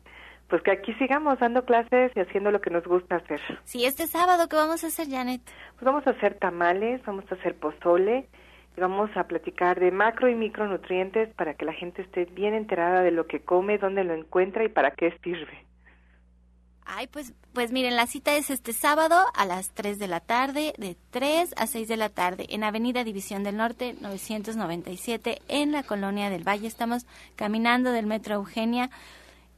pues 0.47 0.61
que 0.61 0.71
aquí 0.71 0.93
sigamos 0.95 1.39
dando 1.39 1.65
clases 1.65 2.11
y 2.15 2.19
haciendo 2.19 2.51
lo 2.51 2.61
que 2.61 2.69
nos 2.69 2.85
gusta 2.85 3.17
hacer. 3.17 3.41
Sí, 3.63 3.85
este 3.85 4.07
sábado, 4.07 4.47
¿qué 4.47 4.55
vamos 4.55 4.83
a 4.83 4.87
hacer, 4.87 5.09
Janet? 5.09 5.41
Pues 5.73 5.83
vamos 5.83 6.05
a 6.07 6.11
hacer 6.11 6.35
tamales, 6.35 7.01
vamos 7.05 7.25
a 7.31 7.35
hacer 7.35 7.55
pozole 7.55 8.27
y 8.77 8.81
vamos 8.81 9.09
a 9.15 9.23
platicar 9.25 9.79
de 9.79 9.91
macro 9.91 10.29
y 10.29 10.35
micronutrientes 10.35 11.33
para 11.33 11.55
que 11.55 11.65
la 11.65 11.73
gente 11.73 12.03
esté 12.03 12.25
bien 12.25 12.53
enterada 12.53 13.01
de 13.01 13.11
lo 13.11 13.25
que 13.25 13.39
come, 13.39 13.77
dónde 13.77 14.03
lo 14.03 14.13
encuentra 14.13 14.63
y 14.63 14.69
para 14.69 14.91
qué 14.91 15.17
sirve. 15.23 15.65
Ay, 16.87 17.07
pues, 17.07 17.33
pues 17.53 17.71
miren, 17.71 17.95
la 17.95 18.05
cita 18.05 18.35
es 18.35 18.51
este 18.51 18.71
sábado 18.71 19.15
a 19.33 19.45
las 19.47 19.71
3 19.71 19.97
de 19.97 20.07
la 20.07 20.19
tarde, 20.19 20.75
de 20.77 20.95
3 21.09 21.55
a 21.57 21.65
6 21.65 21.87
de 21.87 21.97
la 21.97 22.09
tarde, 22.09 22.45
en 22.49 22.63
Avenida 22.63 23.03
División 23.03 23.43
del 23.43 23.57
Norte, 23.57 23.95
997, 24.01 25.41
en 25.47 25.71
la 25.71 25.81
Colonia 25.81 26.29
del 26.29 26.47
Valle. 26.47 26.67
Estamos 26.67 27.07
caminando 27.35 27.91
del 27.91 28.05
Metro 28.05 28.35
Eugenia 28.35 28.91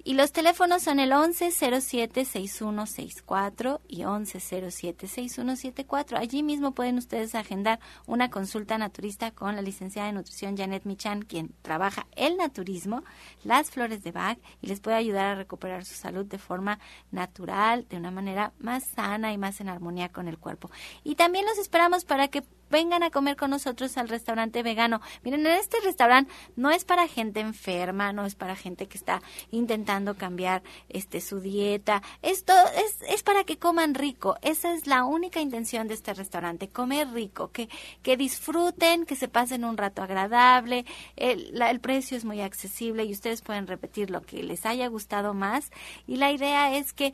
Y 0.07 0.13
los 0.13 0.31
teléfonos 0.31 0.83
son 0.83 1.01
el 1.01 1.11
1107-6164 1.11 3.81
y 3.89 4.03
1107-6174. 4.03 6.17
Allí 6.17 6.43
mismo 6.43 6.71
pueden 6.71 6.97
ustedes 6.97 7.35
agendar 7.35 7.81
una 8.05 8.29
consulta 8.29 8.77
naturista 8.77 9.31
con 9.31 9.57
la 9.57 9.61
licenciada 9.61 10.07
de 10.07 10.13
nutrición 10.13 10.55
Janet 10.55 10.85
Michan, 10.85 11.23
quien 11.23 11.53
trabaja 11.61 12.07
el 12.15 12.37
naturismo, 12.37 13.03
las 13.43 13.69
flores 13.69 14.01
de 14.01 14.13
Bach 14.13 14.37
y 14.61 14.67
les 14.67 14.79
puede 14.79 14.95
ayudar 14.95 15.25
a 15.25 15.35
recuperar 15.35 15.83
su 15.83 15.95
salud 15.95 16.25
de 16.25 16.37
forma 16.37 16.79
natural, 17.11 17.85
de 17.89 17.97
una 17.97 18.11
manera 18.11 18.53
más 18.59 18.85
sana 18.85 19.33
y 19.33 19.37
más 19.37 19.59
en 19.59 19.67
armonía 19.67 20.07
con 20.07 20.29
el 20.29 20.37
cuerpo. 20.37 20.71
Y 21.03 21.15
también 21.15 21.45
los 21.45 21.57
esperamos 21.57 22.05
para 22.05 22.29
que 22.29 22.43
vengan 22.69 23.03
a 23.03 23.09
comer 23.09 23.35
con 23.35 23.51
nosotros 23.51 23.97
al 23.97 24.09
restaurante 24.09 24.63
vegano. 24.63 25.01
Miren, 25.23 25.45
en 25.45 25.53
este 25.53 25.77
restaurante 25.81 26.31
no 26.55 26.71
es 26.71 26.85
para 26.85 27.07
gente 27.07 27.39
enferma, 27.39 28.13
no 28.13 28.25
es 28.25 28.35
para 28.35 28.55
gente 28.55 28.87
que 28.87 28.97
está 28.97 29.21
intentando 29.51 30.15
cambiar 30.15 30.63
este 30.89 31.21
su 31.21 31.39
dieta. 31.39 32.01
Esto 32.21 32.53
es, 32.75 33.01
es 33.07 33.23
para 33.23 33.43
que 33.43 33.57
coman 33.57 33.93
rico. 33.93 34.37
Esa 34.41 34.73
es 34.73 34.87
la 34.87 35.03
única 35.03 35.39
intención 35.39 35.87
de 35.87 35.93
este 35.93 36.13
restaurante, 36.13 36.69
comer 36.69 37.09
rico, 37.11 37.51
que, 37.51 37.69
que 38.01 38.17
disfruten, 38.17 39.05
que 39.05 39.15
se 39.15 39.27
pasen 39.27 39.65
un 39.65 39.77
rato 39.77 40.01
agradable. 40.01 40.85
El, 41.15 41.61
el 41.61 41.79
precio 41.79 42.17
es 42.17 42.25
muy 42.25 42.41
accesible 42.41 43.03
y 43.05 43.11
ustedes 43.11 43.41
pueden 43.41 43.67
repetir 43.67 44.09
lo 44.09 44.21
que 44.21 44.43
les 44.43 44.65
haya 44.65 44.87
gustado 44.87 45.33
más. 45.33 45.71
Y 46.05 46.17
la 46.17 46.31
idea 46.31 46.75
es 46.75 46.93
que 46.93 47.13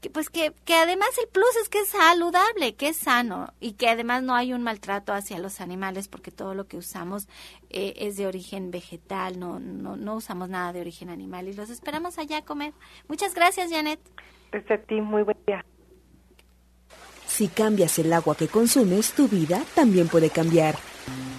que, 0.00 0.10
pues 0.10 0.30
que, 0.30 0.52
que 0.64 0.74
además 0.74 1.08
el 1.20 1.28
plus 1.28 1.56
es 1.62 1.68
que 1.68 1.80
es 1.80 1.88
saludable, 1.88 2.74
que 2.74 2.88
es 2.88 2.96
sano 2.96 3.52
y 3.60 3.72
que 3.72 3.88
además 3.88 4.22
no 4.22 4.34
hay 4.34 4.52
un 4.52 4.62
maltrato 4.62 5.12
hacia 5.12 5.38
los 5.38 5.60
animales 5.60 6.08
porque 6.08 6.30
todo 6.30 6.54
lo 6.54 6.66
que 6.66 6.76
usamos 6.76 7.28
eh, 7.70 7.94
es 7.96 8.16
de 8.16 8.26
origen 8.26 8.70
vegetal, 8.70 9.38
no, 9.38 9.58
no, 9.58 9.96
no 9.96 10.16
usamos 10.16 10.48
nada 10.48 10.72
de 10.72 10.80
origen 10.80 11.10
animal 11.10 11.48
y 11.48 11.52
los 11.52 11.70
esperamos 11.70 12.18
allá 12.18 12.38
a 12.38 12.44
comer. 12.44 12.72
Muchas 13.08 13.34
gracias, 13.34 13.70
Janet. 13.70 14.00
Desde 14.52 14.74
a 14.74 14.82
ti, 14.82 15.00
muy 15.00 15.22
buen 15.22 15.36
día. 15.46 15.64
Si 17.26 17.48
cambias 17.48 17.98
el 17.98 18.12
agua 18.12 18.34
que 18.34 18.48
consumes, 18.48 19.12
tu 19.12 19.28
vida 19.28 19.62
también 19.74 20.08
puede 20.08 20.30
cambiar. 20.30 20.76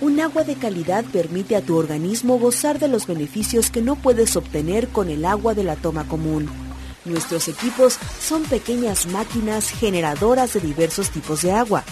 Un 0.01 0.19
agua 0.19 0.43
de 0.43 0.55
calidad 0.55 1.03
permite 1.05 1.55
a 1.55 1.61
tu 1.61 1.75
organismo 1.75 2.37
gozar 2.39 2.79
de 2.79 2.87
los 2.87 3.05
beneficios 3.05 3.69
que 3.69 3.81
no 3.81 3.95
puedes 3.95 4.35
obtener 4.35 4.87
con 4.89 5.09
el 5.09 5.25
agua 5.25 5.53
de 5.53 5.63
la 5.63 5.75
toma 5.75 6.07
común. 6.07 6.68
Nuestros 7.09 7.47
equipos 7.47 7.97
son 8.21 8.43
pequeñas 8.43 9.07
máquinas 9.07 9.69
generadoras 9.71 10.53
de 10.53 10.59
diversos 10.59 11.09
tipos 11.09 11.41
de 11.41 11.51
agua. 11.51 11.83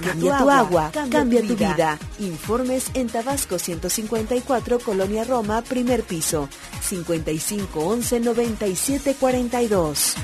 Cambia, 0.00 0.38
tu, 0.38 0.50
agua, 0.50 0.90
cambia, 1.10 1.40
tu 1.42 1.56
vida. 1.56 1.98
Informes 2.18 2.86
en 2.94 3.08
Tabasco 3.08 3.58
154, 3.58 4.78
Colonia 4.78 5.24
Roma, 5.24 5.62
primer 5.62 6.02
piso, 6.02 6.48
55 6.82 7.80
11 7.80 8.20
97 8.20 9.16
42. 9.18 10.14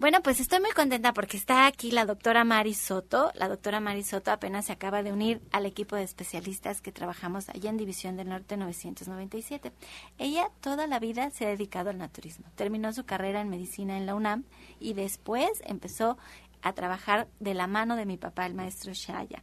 Bueno, 0.00 0.22
pues 0.22 0.38
estoy 0.38 0.60
muy 0.60 0.70
contenta 0.70 1.12
porque 1.12 1.36
está 1.36 1.66
aquí 1.66 1.90
la 1.90 2.06
doctora 2.06 2.44
Mari 2.44 2.72
Soto. 2.72 3.32
La 3.34 3.48
doctora 3.48 3.80
Mari 3.80 4.04
Soto 4.04 4.30
apenas 4.30 4.66
se 4.66 4.72
acaba 4.72 5.02
de 5.02 5.12
unir 5.12 5.42
al 5.50 5.66
equipo 5.66 5.96
de 5.96 6.04
especialistas 6.04 6.80
que 6.80 6.92
trabajamos 6.92 7.48
allá 7.48 7.68
en 7.68 7.76
División 7.76 8.16
del 8.16 8.28
Norte 8.28 8.56
997. 8.56 9.72
Ella 10.18 10.52
toda 10.60 10.86
la 10.86 11.00
vida 11.00 11.30
se 11.30 11.46
ha 11.46 11.48
dedicado 11.48 11.90
al 11.90 11.98
naturismo. 11.98 12.46
Terminó 12.54 12.92
su 12.92 13.06
carrera 13.06 13.40
en 13.40 13.48
medicina 13.48 13.96
en 13.96 14.06
la 14.06 14.14
UNAM 14.14 14.44
y 14.78 14.92
después 14.92 15.50
empezó 15.66 16.16
a 16.62 16.74
trabajar 16.74 17.26
de 17.40 17.54
la 17.54 17.66
mano 17.66 17.96
de 17.96 18.06
mi 18.06 18.18
papá, 18.18 18.46
el 18.46 18.54
maestro 18.54 18.92
Shaya 18.92 19.42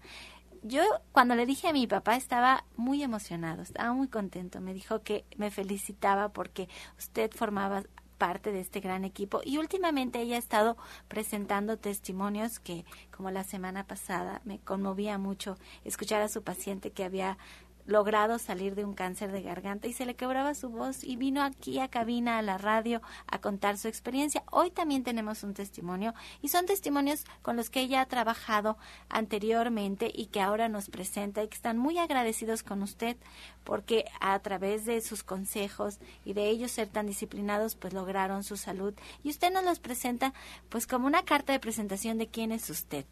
yo 0.67 0.81
cuando 1.11 1.35
le 1.35 1.45
dije 1.45 1.67
a 1.67 1.73
mi 1.73 1.85
papá 1.85 2.15
estaba 2.15 2.65
muy 2.75 3.03
emocionado, 3.03 3.61
estaba 3.61 3.93
muy 3.93 4.07
contento. 4.07 4.61
Me 4.61 4.73
dijo 4.73 5.03
que 5.03 5.23
me 5.37 5.51
felicitaba 5.51 6.29
porque 6.29 6.67
usted 6.97 7.29
formaba 7.31 7.83
parte 8.17 8.51
de 8.51 8.59
este 8.59 8.79
gran 8.79 9.03
equipo. 9.05 9.41
Y 9.43 9.57
últimamente 9.57 10.21
ella 10.21 10.35
ha 10.35 10.39
estado 10.39 10.77
presentando 11.07 11.77
testimonios 11.77 12.59
que 12.59 12.85
como 13.11 13.31
la 13.31 13.43
semana 13.43 13.85
pasada 13.85 14.41
me 14.45 14.59
conmovía 14.59 15.17
mucho 15.17 15.57
escuchar 15.83 16.21
a 16.21 16.29
su 16.29 16.43
paciente 16.43 16.91
que 16.91 17.03
había 17.03 17.37
logrado 17.85 18.39
salir 18.39 18.75
de 18.75 18.83
un 18.83 18.93
cáncer 18.93 19.31
de 19.31 19.41
garganta 19.41 19.87
y 19.87 19.93
se 19.93 20.05
le 20.05 20.15
quebraba 20.15 20.55
su 20.55 20.69
voz 20.69 21.03
y 21.03 21.15
vino 21.15 21.43
aquí 21.43 21.79
a 21.79 21.87
cabina, 21.87 22.37
a 22.37 22.41
la 22.41 22.57
radio, 22.57 23.01
a 23.27 23.39
contar 23.39 23.77
su 23.77 23.87
experiencia. 23.87 24.43
Hoy 24.51 24.71
también 24.71 25.03
tenemos 25.03 25.43
un 25.43 25.53
testimonio 25.53 26.13
y 26.41 26.49
son 26.49 26.65
testimonios 26.65 27.25
con 27.41 27.55
los 27.55 27.69
que 27.69 27.81
ella 27.81 28.01
ha 28.01 28.07
trabajado 28.07 28.77
anteriormente 29.09 30.11
y 30.13 30.27
que 30.27 30.41
ahora 30.41 30.69
nos 30.69 30.89
presenta 30.89 31.43
y 31.43 31.47
que 31.47 31.55
están 31.55 31.77
muy 31.77 31.97
agradecidos 31.97 32.63
con 32.63 32.81
usted 32.81 33.17
porque 33.63 34.05
a 34.19 34.37
través 34.39 34.85
de 34.85 35.01
sus 35.01 35.23
consejos 35.23 35.99
y 36.23 36.33
de 36.33 36.49
ellos 36.49 36.71
ser 36.71 36.87
tan 36.87 37.05
disciplinados 37.05 37.75
pues 37.75 37.93
lograron 37.93 38.43
su 38.43 38.57
salud 38.57 38.93
y 39.23 39.29
usted 39.29 39.51
nos 39.51 39.63
los 39.63 39.79
presenta 39.79 40.33
pues 40.69 40.87
como 40.87 41.07
una 41.07 41.23
carta 41.23 41.53
de 41.53 41.59
presentación 41.59 42.17
de 42.17 42.27
quién 42.27 42.51
es 42.51 42.69
usted. 42.69 43.05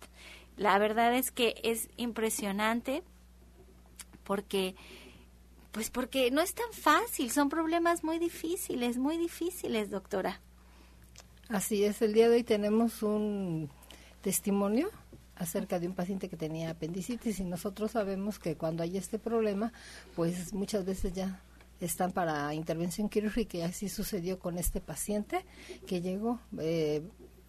La 0.56 0.78
verdad 0.78 1.16
es 1.16 1.32
que 1.32 1.56
es 1.64 1.90
impresionante 1.98 3.04
porque 4.24 4.76
pues 5.72 5.90
porque 5.90 6.30
no 6.30 6.42
es 6.42 6.54
tan 6.54 6.72
fácil, 6.72 7.32
son 7.32 7.50
problemas 7.50 8.04
muy 8.04 8.20
difíciles, 8.20 8.98
muy 8.98 9.18
difíciles, 9.18 9.90
doctora. 9.90 10.40
Así 11.50 11.84
es, 11.84 12.02
el 12.02 12.14
día 12.14 12.30
de 12.30 12.36
hoy 12.36 12.44
tenemos 12.44 13.02
un 13.02 13.70
testimonio 14.22 14.90
acerca 15.36 15.80
de 15.80 15.88
un 15.88 15.96
paciente 15.96 16.30
que 16.30 16.38
tenía 16.38 16.70
apendicitis 16.70 17.40
y 17.40 17.44
nosotros 17.44 17.92
sabemos 17.92 18.38
que 18.38 18.56
cuando 18.56 18.84
hay 18.84 18.98
este 18.98 19.18
problema, 19.18 19.74
pues 20.16 20.54
muchas 20.54 20.86
veces 20.86 21.14
ya 21.14 21.42
están 21.80 22.12
para 22.12 22.54
intervención 22.54 23.10
quirúrgica 23.10 23.58
y 23.58 23.62
así 23.62 23.90
sucedió 23.90 24.40
con 24.40 24.58
este 24.58 24.80
paciente 24.80 25.44
que 25.88 26.02
llegó 26.02 26.40
eh, 26.60 27.02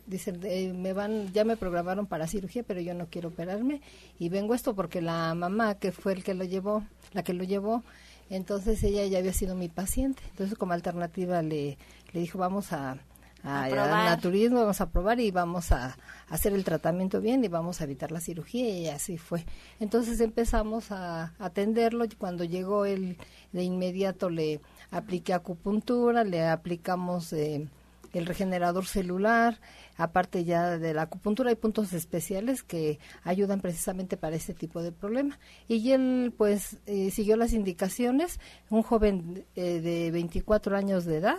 dicen 0.06 0.40
eh, 0.44 0.72
me 0.72 0.92
van 0.92 1.32
ya 1.32 1.44
me 1.44 1.56
programaron 1.56 2.06
para 2.06 2.26
cirugía 2.26 2.62
pero 2.62 2.80
yo 2.80 2.94
no 2.94 3.06
quiero 3.06 3.30
operarme 3.30 3.80
y 4.18 4.28
vengo 4.28 4.54
esto 4.54 4.74
porque 4.74 5.00
la 5.00 5.34
mamá 5.34 5.76
que 5.76 5.92
fue 5.92 6.12
el 6.12 6.22
que 6.22 6.34
lo 6.34 6.44
llevó 6.44 6.84
la 7.12 7.22
que 7.22 7.32
lo 7.32 7.44
llevó 7.44 7.82
entonces 8.30 8.82
ella 8.82 9.04
ya 9.06 9.18
había 9.18 9.32
sido 9.32 9.54
mi 9.54 9.68
paciente. 9.68 10.22
Entonces 10.30 10.56
como 10.56 10.72
alternativa 10.72 11.42
le 11.42 11.78
le 12.12 12.20
dijo 12.20 12.38
vamos 12.38 12.72
a 12.72 12.98
a, 13.42 13.68
naturismo 13.68 14.60
vamos 14.60 14.80
a 14.80 14.88
probar 14.88 15.20
y 15.20 15.30
vamos 15.30 15.70
a, 15.70 15.98
hacer 16.30 16.54
el 16.54 16.64
tratamiento 16.64 17.20
bien 17.20 17.44
y 17.44 17.48
vamos 17.48 17.80
a 17.80 17.84
evitar 17.84 18.10
la 18.10 18.20
cirugía 18.20 18.70
y 18.70 18.88
así 18.88 19.18
fue. 19.18 19.44
Entonces 19.80 20.20
empezamos 20.20 20.90
a 20.90 21.34
atenderlo. 21.38 22.06
Y 22.06 22.08
cuando 22.08 22.44
llegó 22.44 22.86
él 22.86 23.18
de 23.52 23.62
inmediato 23.62 24.30
le 24.30 24.60
apliqué 24.90 25.34
acupuntura 25.34 26.24
le 26.24 26.46
aplicamos 26.46 27.32
eh, 27.34 27.68
el 28.18 28.26
regenerador 28.26 28.86
celular 28.86 29.58
aparte 29.96 30.44
ya 30.44 30.78
de 30.78 30.94
la 30.94 31.02
acupuntura 31.02 31.50
hay 31.50 31.56
puntos 31.56 31.92
especiales 31.92 32.62
que 32.62 32.98
ayudan 33.22 33.60
precisamente 33.60 34.16
para 34.16 34.36
este 34.36 34.54
tipo 34.54 34.82
de 34.82 34.92
problema. 34.92 35.38
Y 35.68 35.92
él 35.92 36.32
pues 36.36 36.78
eh, 36.86 37.10
siguió 37.10 37.36
las 37.36 37.52
indicaciones 37.52 38.40
un 38.70 38.82
joven 38.82 39.44
eh, 39.54 39.80
de 39.80 40.10
24 40.10 40.76
años 40.76 41.04
de 41.04 41.16
edad 41.16 41.38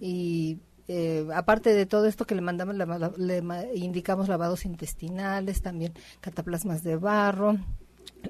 y 0.00 0.58
eh, 0.88 1.26
aparte 1.34 1.72
de 1.72 1.86
todo 1.86 2.06
esto 2.06 2.26
que 2.26 2.34
le 2.34 2.42
mandamos 2.42 2.76
le 3.16 3.42
indicamos 3.74 4.28
lavados 4.28 4.66
intestinales 4.66 5.62
también 5.62 5.94
cataplasmas 6.20 6.82
de 6.82 6.96
barro 6.96 7.56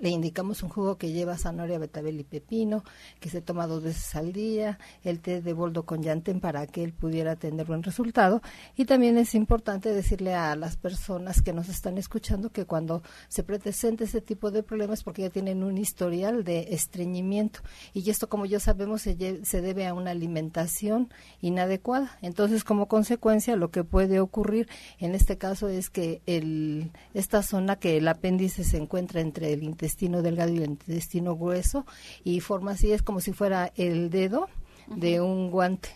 le 0.00 0.08
indicamos 0.10 0.62
un 0.62 0.68
jugo 0.68 0.96
que 0.96 1.12
lleva 1.12 1.38
zanahoria, 1.38 1.78
betabel 1.78 2.20
y 2.20 2.24
pepino, 2.24 2.84
que 3.20 3.28
se 3.28 3.40
toma 3.40 3.66
dos 3.66 3.82
veces 3.82 4.14
al 4.16 4.32
día, 4.32 4.78
el 5.02 5.20
té 5.20 5.40
de 5.40 5.52
boldo 5.52 5.84
con 5.84 6.02
llantén 6.02 6.40
para 6.40 6.66
que 6.66 6.82
él 6.82 6.92
pudiera 6.92 7.36
tener 7.36 7.66
buen 7.66 7.82
resultado. 7.82 8.42
Y 8.76 8.84
también 8.84 9.18
es 9.18 9.34
importante 9.34 9.92
decirle 9.92 10.34
a 10.34 10.56
las 10.56 10.76
personas 10.76 11.42
que 11.42 11.52
nos 11.52 11.68
están 11.68 11.98
escuchando 11.98 12.50
que 12.50 12.64
cuando 12.64 13.02
se 13.28 13.42
presente 13.42 14.04
ese 14.04 14.20
tipo 14.20 14.50
de 14.50 14.62
problemas, 14.62 15.02
porque 15.02 15.22
ya 15.22 15.30
tienen 15.30 15.62
un 15.62 15.78
historial 15.78 16.44
de 16.44 16.74
estreñimiento, 16.74 17.60
y 17.92 18.08
esto, 18.10 18.28
como 18.28 18.46
ya 18.46 18.60
sabemos, 18.60 19.02
se, 19.02 19.44
se 19.44 19.60
debe 19.60 19.86
a 19.86 19.94
una 19.94 20.10
alimentación 20.10 21.10
inadecuada. 21.40 22.18
Entonces, 22.22 22.64
como 22.64 22.88
consecuencia, 22.88 23.56
lo 23.56 23.70
que 23.70 23.84
puede 23.84 24.20
ocurrir 24.20 24.68
en 24.98 25.14
este 25.14 25.38
caso 25.38 25.68
es 25.68 25.90
que 25.90 26.22
el, 26.26 26.90
esta 27.14 27.42
zona 27.42 27.76
que 27.76 27.96
el 27.96 28.08
apéndice 28.08 28.64
se 28.64 28.76
encuentra 28.76 29.20
entre 29.20 29.52
el 29.52 29.62
intestino 29.62 29.83
intestino 29.84 30.22
delgado 30.22 30.50
y 30.50 30.56
el 30.56 30.64
intestino 30.64 31.36
grueso 31.36 31.84
y 32.24 32.40
forma 32.40 32.72
así, 32.72 32.92
es 32.92 33.02
como 33.02 33.20
si 33.20 33.32
fuera 33.32 33.70
el 33.76 34.08
dedo 34.08 34.48
de 34.86 35.20
un 35.20 35.50
guante 35.50 35.90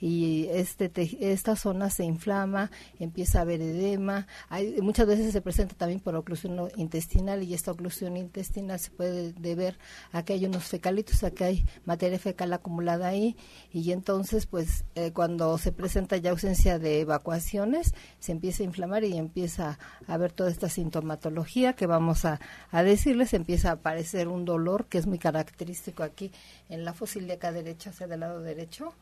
y 0.00 0.46
este 0.50 0.90
esta 1.32 1.56
zona 1.56 1.90
se 1.90 2.04
inflama, 2.04 2.70
empieza 2.98 3.38
a 3.38 3.42
haber 3.42 3.60
edema, 3.60 4.26
hay, 4.48 4.80
muchas 4.82 5.06
veces 5.06 5.32
se 5.32 5.40
presenta 5.40 5.74
también 5.74 6.00
por 6.00 6.14
oclusión 6.16 6.68
intestinal 6.76 7.42
y 7.42 7.54
esta 7.54 7.72
oclusión 7.72 8.16
intestinal 8.16 8.78
se 8.78 8.90
puede 8.90 9.32
deber 9.32 9.78
a 10.12 10.24
que 10.24 10.34
hay 10.34 10.46
unos 10.46 10.64
fecalitos, 10.64 11.24
a 11.24 11.30
que 11.30 11.44
hay 11.44 11.64
materia 11.84 12.18
fecal 12.18 12.52
acumulada 12.52 13.08
ahí. 13.08 13.36
Y 13.72 13.92
entonces 13.92 14.46
pues 14.46 14.84
eh, 14.94 15.12
cuando 15.12 15.58
se 15.58 15.72
presenta 15.72 16.16
ya 16.16 16.30
ausencia 16.30 16.78
de 16.78 17.00
evacuaciones 17.00 17.94
se 18.18 18.32
empieza 18.32 18.62
a 18.62 18.66
inflamar 18.66 19.04
y 19.04 19.16
empieza 19.16 19.78
a 20.06 20.14
haber 20.14 20.32
toda 20.32 20.50
esta 20.50 20.68
sintomatología 20.68 21.74
que 21.74 21.86
vamos 21.86 22.24
a, 22.24 22.40
a 22.70 22.82
decirles, 22.82 23.34
empieza 23.34 23.70
a 23.70 23.72
aparecer 23.72 24.28
un 24.28 24.44
dolor 24.44 24.86
que 24.86 24.98
es 24.98 25.06
muy 25.06 25.18
característico 25.18 26.02
aquí 26.02 26.30
en 26.68 26.84
la 26.84 26.92
fosil 26.92 27.30
acá 27.30 27.52
derecha, 27.52 27.92
sea, 27.92 28.06
del 28.06 28.20
lado 28.20 28.40
derecho, 28.40 28.92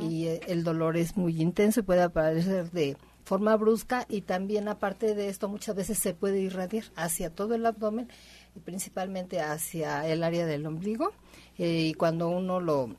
y 0.00 0.26
eh, 0.26 0.40
el 0.48 0.64
dolor 0.64 0.96
es 0.96 1.16
muy 1.16 1.40
intenso 1.40 1.80
y 1.80 1.82
puede 1.82 2.02
aparecer 2.02 2.70
de 2.70 2.96
forma 3.24 3.56
brusca 3.56 4.06
y 4.08 4.22
también 4.22 4.68
aparte 4.68 5.14
de 5.14 5.28
esto 5.28 5.48
muchas 5.48 5.76
veces 5.76 5.98
se 5.98 6.14
puede 6.14 6.40
irradiar 6.40 6.84
hacia 6.96 7.30
todo 7.30 7.54
el 7.54 7.64
abdomen 7.66 8.08
y 8.56 8.60
principalmente 8.60 9.40
hacia 9.40 10.06
el 10.08 10.22
área 10.22 10.46
del 10.46 10.66
ombligo 10.66 11.12
eh, 11.58 11.86
y 11.88 11.94
cuando 11.94 12.28
uno 12.28 12.60
lo, 12.60 12.96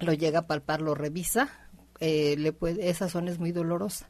lo 0.00 0.12
llega 0.12 0.40
a 0.40 0.46
palpar, 0.46 0.80
lo 0.80 0.94
revisa, 0.94 1.50
eh, 2.00 2.36
le 2.38 2.52
puede, 2.52 2.88
esa 2.88 3.08
zona 3.08 3.30
es 3.30 3.38
muy 3.38 3.52
dolorosa 3.52 4.08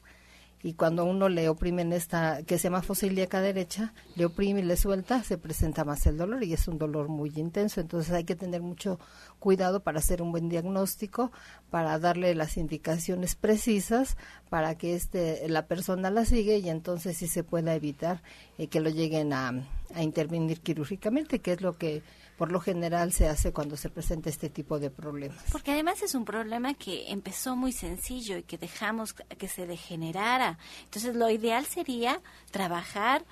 y 0.63 0.73
cuando 0.73 1.05
uno 1.05 1.29
le 1.29 1.49
oprime 1.49 1.83
en 1.83 1.93
esta, 1.93 2.43
que 2.43 2.59
se 2.59 2.65
llama 2.65 2.83
fosiliaca 2.83 3.41
derecha, 3.41 3.93
le 4.17 4.25
oprime 4.25 4.61
y 4.61 4.65
le 4.65 4.77
suelta, 4.77 5.23
se 5.23 5.39
presenta 5.39 5.85
más 5.85 6.07
el 6.07 6.17
dolor 6.17 6.43
y 6.43 6.55
es 6.55 6.67
un 6.67 6.79
dolor 6.79 7.09
muy 7.09 7.33
intenso. 7.37 7.81
Entonces 7.81 8.13
hay 8.13 8.25
que 8.25 8.35
tener 8.35 8.63
mucho 8.63 8.99
cuidado 9.39 9.81
para 9.81 9.99
hacer 9.99 10.23
un 10.23 10.33
buen 10.33 10.49
diagnóstico, 10.49 11.31
para 11.71 11.99
darle 11.99 12.35
las 12.35 12.57
indicaciones 12.57 13.37
precisas 13.37 14.17
para 14.49 14.77
que 14.77 14.95
este, 14.95 15.49
la 15.49 15.67
persona 15.67 16.11
la 16.11 16.25
sigue 16.25 16.59
y 16.59 16.69
entonces 16.69 17.17
sí 17.17 17.29
se 17.29 17.45
pueda 17.45 17.75
evitar 17.75 18.23
eh, 18.59 18.69
que 18.69 18.81
lo 18.81 18.91
lleguen 18.91 19.33
a, 19.33 19.53
a 19.95 20.03
intervenir 20.03 20.61
quirúrgicamente, 20.61 21.41
que 21.41 21.53
es 21.53 21.61
lo 21.61 21.77
que 21.77 22.03
por 22.37 22.53
lo 22.53 22.61
general 22.61 23.13
se 23.13 23.29
hace 23.29 23.53
cuando 23.53 23.77
se 23.77 23.91
presenta 23.91 24.29
este 24.29 24.51
tipo 24.51 24.79
de 24.79 24.91
problemas. 24.91 25.45
Porque 25.53 25.73
además 25.73 26.03
es 26.03 26.15
un 26.15 26.25
problema 26.25 26.75
que 26.75 27.11
empezó 27.11 27.57
muy 27.57 27.73
sencillo 27.73 28.37
y 28.37 28.43
que 28.43 28.59
dejamos 28.59 29.15
que 29.15 29.49
se 29.49 29.67
degenerara. 29.67 30.59
Entonces 30.85 31.15
lo 31.15 31.31
ideal 31.31 31.65
sería 31.67 32.21
trabajar 32.51 33.25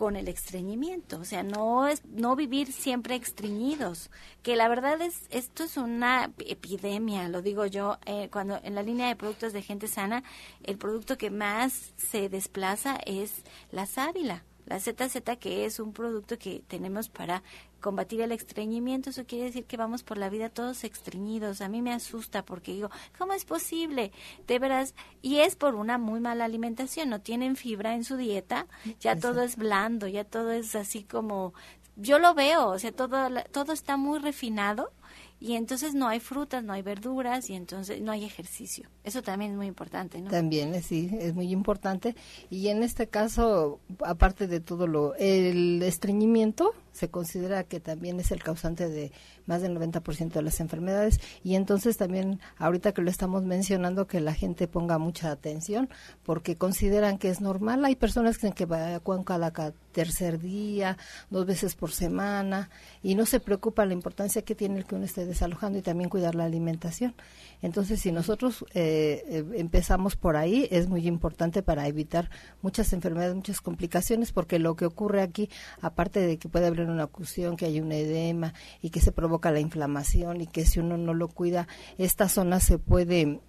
con 0.00 0.16
el 0.16 0.28
estreñimiento, 0.28 1.20
o 1.20 1.24
sea, 1.26 1.42
no 1.42 1.86
es 1.86 2.02
no 2.06 2.34
vivir 2.34 2.72
siempre 2.72 3.16
estreñidos, 3.16 4.10
que 4.42 4.56
la 4.56 4.66
verdad 4.66 4.98
es 5.02 5.26
esto 5.28 5.62
es 5.62 5.76
una 5.76 6.32
epidemia, 6.38 7.28
lo 7.28 7.42
digo 7.42 7.66
yo, 7.66 7.98
eh, 8.06 8.30
cuando 8.32 8.58
en 8.62 8.74
la 8.74 8.82
línea 8.82 9.08
de 9.08 9.16
productos 9.16 9.52
de 9.52 9.60
gente 9.60 9.88
sana, 9.88 10.24
el 10.64 10.78
producto 10.78 11.18
que 11.18 11.30
más 11.30 11.92
se 11.98 12.30
desplaza 12.30 12.98
es 13.04 13.44
la 13.72 13.84
sábila 13.84 14.42
la 14.70 14.78
ZZ, 14.78 15.20
que 15.40 15.64
es 15.64 15.80
un 15.80 15.92
producto 15.92 16.38
que 16.38 16.62
tenemos 16.68 17.08
para 17.08 17.42
combatir 17.80 18.20
el 18.20 18.32
estreñimiento, 18.32 19.10
eso 19.10 19.24
quiere 19.24 19.46
decir 19.46 19.64
que 19.64 19.76
vamos 19.76 20.02
por 20.02 20.18
la 20.18 20.28
vida 20.28 20.48
todos 20.48 20.84
estreñidos. 20.84 21.60
A 21.60 21.68
mí 21.68 21.82
me 21.82 21.92
asusta 21.92 22.44
porque 22.44 22.72
digo, 22.72 22.90
¿cómo 23.18 23.32
es 23.32 23.44
posible? 23.44 24.12
De 24.46 24.58
veras, 24.58 24.94
y 25.22 25.38
es 25.38 25.56
por 25.56 25.74
una 25.74 25.98
muy 25.98 26.20
mala 26.20 26.44
alimentación, 26.44 27.10
no 27.10 27.20
tienen 27.20 27.56
fibra 27.56 27.94
en 27.94 28.04
su 28.04 28.16
dieta, 28.16 28.66
ya 29.00 29.16
todo 29.16 29.42
es 29.42 29.56
blando, 29.56 30.06
ya 30.06 30.24
todo 30.24 30.52
es 30.52 30.74
así 30.74 31.04
como 31.04 31.54
yo 31.96 32.18
lo 32.18 32.34
veo, 32.34 32.68
o 32.68 32.78
sea, 32.78 32.92
todo 32.92 33.28
todo 33.52 33.72
está 33.72 33.96
muy 33.96 34.18
refinado 34.18 34.92
y 35.40 35.54
entonces 35.54 35.94
no 35.94 36.06
hay 36.06 36.20
frutas, 36.20 36.62
no 36.62 36.74
hay 36.74 36.82
verduras 36.82 37.48
y 37.48 37.54
entonces 37.54 38.02
no 38.02 38.12
hay 38.12 38.24
ejercicio. 38.24 38.88
Eso 39.04 39.22
también 39.22 39.52
es 39.52 39.56
muy 39.56 39.66
importante, 39.66 40.20
¿no? 40.20 40.30
También, 40.30 40.80
sí, 40.82 41.10
es 41.18 41.34
muy 41.34 41.50
importante. 41.50 42.14
Y 42.50 42.68
en 42.68 42.82
este 42.82 43.08
caso, 43.08 43.80
aparte 44.04 44.46
de 44.46 44.60
todo 44.60 44.86
lo, 44.86 45.14
el 45.14 45.82
estreñimiento 45.82 46.74
se 46.92 47.08
considera 47.08 47.64
que 47.64 47.80
también 47.80 48.20
es 48.20 48.30
el 48.30 48.42
causante 48.42 48.88
de 48.88 49.12
más 49.46 49.62
del 49.62 49.76
90% 49.76 50.32
de 50.32 50.42
las 50.42 50.60
enfermedades 50.60 51.20
y 51.42 51.54
entonces 51.54 51.96
también 51.96 52.40
ahorita 52.58 52.92
que 52.92 53.02
lo 53.02 53.10
estamos 53.10 53.44
mencionando 53.44 54.06
que 54.06 54.20
la 54.20 54.34
gente 54.34 54.68
ponga 54.68 54.98
mucha 54.98 55.30
atención 55.30 55.88
porque 56.22 56.56
consideran 56.56 57.18
que 57.18 57.30
es 57.30 57.40
normal. 57.40 57.84
Hay 57.84 57.96
personas 57.96 58.38
que, 58.38 58.52
que 58.52 58.64
evacúan 58.64 59.24
cada 59.24 59.50
tercer 59.92 60.40
día, 60.40 60.96
dos 61.30 61.46
veces 61.46 61.74
por 61.74 61.92
semana 61.92 62.70
y 63.02 63.14
no 63.14 63.26
se 63.26 63.40
preocupa 63.40 63.86
la 63.86 63.92
importancia 63.92 64.42
que 64.42 64.54
tiene 64.54 64.78
el 64.78 64.84
que 64.84 64.94
uno 64.94 65.04
esté 65.04 65.26
desalojando 65.26 65.78
y 65.78 65.82
también 65.82 66.10
cuidar 66.10 66.34
la 66.34 66.44
alimentación. 66.44 67.14
Entonces, 67.62 68.00
si 68.00 68.12
nosotros 68.12 68.64
eh, 68.74 69.24
eh, 69.28 69.44
empezamos 69.54 70.16
por 70.16 70.36
ahí, 70.36 70.68
es 70.70 70.88
muy 70.88 71.06
importante 71.06 71.62
para 71.62 71.86
evitar 71.86 72.30
muchas 72.62 72.92
enfermedades, 72.92 73.34
muchas 73.34 73.60
complicaciones, 73.60 74.32
porque 74.32 74.58
lo 74.58 74.76
que 74.76 74.86
ocurre 74.86 75.22
aquí, 75.22 75.50
aparte 75.80 76.20
de 76.20 76.38
que 76.38 76.48
puede 76.48 76.66
haber 76.66 76.88
una 76.88 77.04
oclusión, 77.04 77.56
que 77.56 77.66
hay 77.66 77.80
un 77.80 77.92
edema 77.92 78.54
y 78.80 78.90
que 78.90 79.00
se 79.00 79.12
provoca 79.12 79.50
la 79.50 79.60
inflamación 79.60 80.40
y 80.40 80.46
que 80.46 80.64
si 80.64 80.80
uno 80.80 80.96
no 80.96 81.14
lo 81.14 81.28
cuida, 81.28 81.68
esta 81.98 82.28
zona 82.28 82.60
se 82.60 82.78
puede 82.78 83.40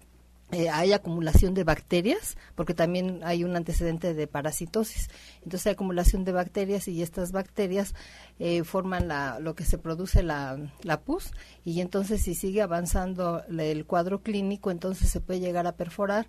eh, 0.52 0.68
hay 0.68 0.92
acumulación 0.92 1.54
de 1.54 1.64
bacterias, 1.64 2.36
porque 2.54 2.74
también 2.74 3.20
hay 3.24 3.42
un 3.42 3.56
antecedente 3.56 4.12
de 4.12 4.26
parasitosis. 4.26 5.08
Entonces 5.42 5.66
hay 5.66 5.72
acumulación 5.72 6.24
de 6.24 6.32
bacterias 6.32 6.88
y 6.88 7.00
estas 7.00 7.32
bacterias 7.32 7.94
eh, 8.38 8.62
forman 8.62 9.08
la, 9.08 9.38
lo 9.40 9.54
que 9.54 9.64
se 9.64 9.78
produce 9.78 10.22
la, 10.22 10.58
pus 11.06 11.32
y 11.64 11.80
entonces 11.80 12.20
si 12.20 12.34
sigue 12.34 12.60
avanzando 12.60 13.42
el 13.48 13.86
cuadro 13.86 14.20
clínico, 14.22 14.70
entonces 14.70 15.08
se 15.08 15.20
puede 15.20 15.40
llegar 15.40 15.66
a 15.66 15.76
perforar 15.76 16.28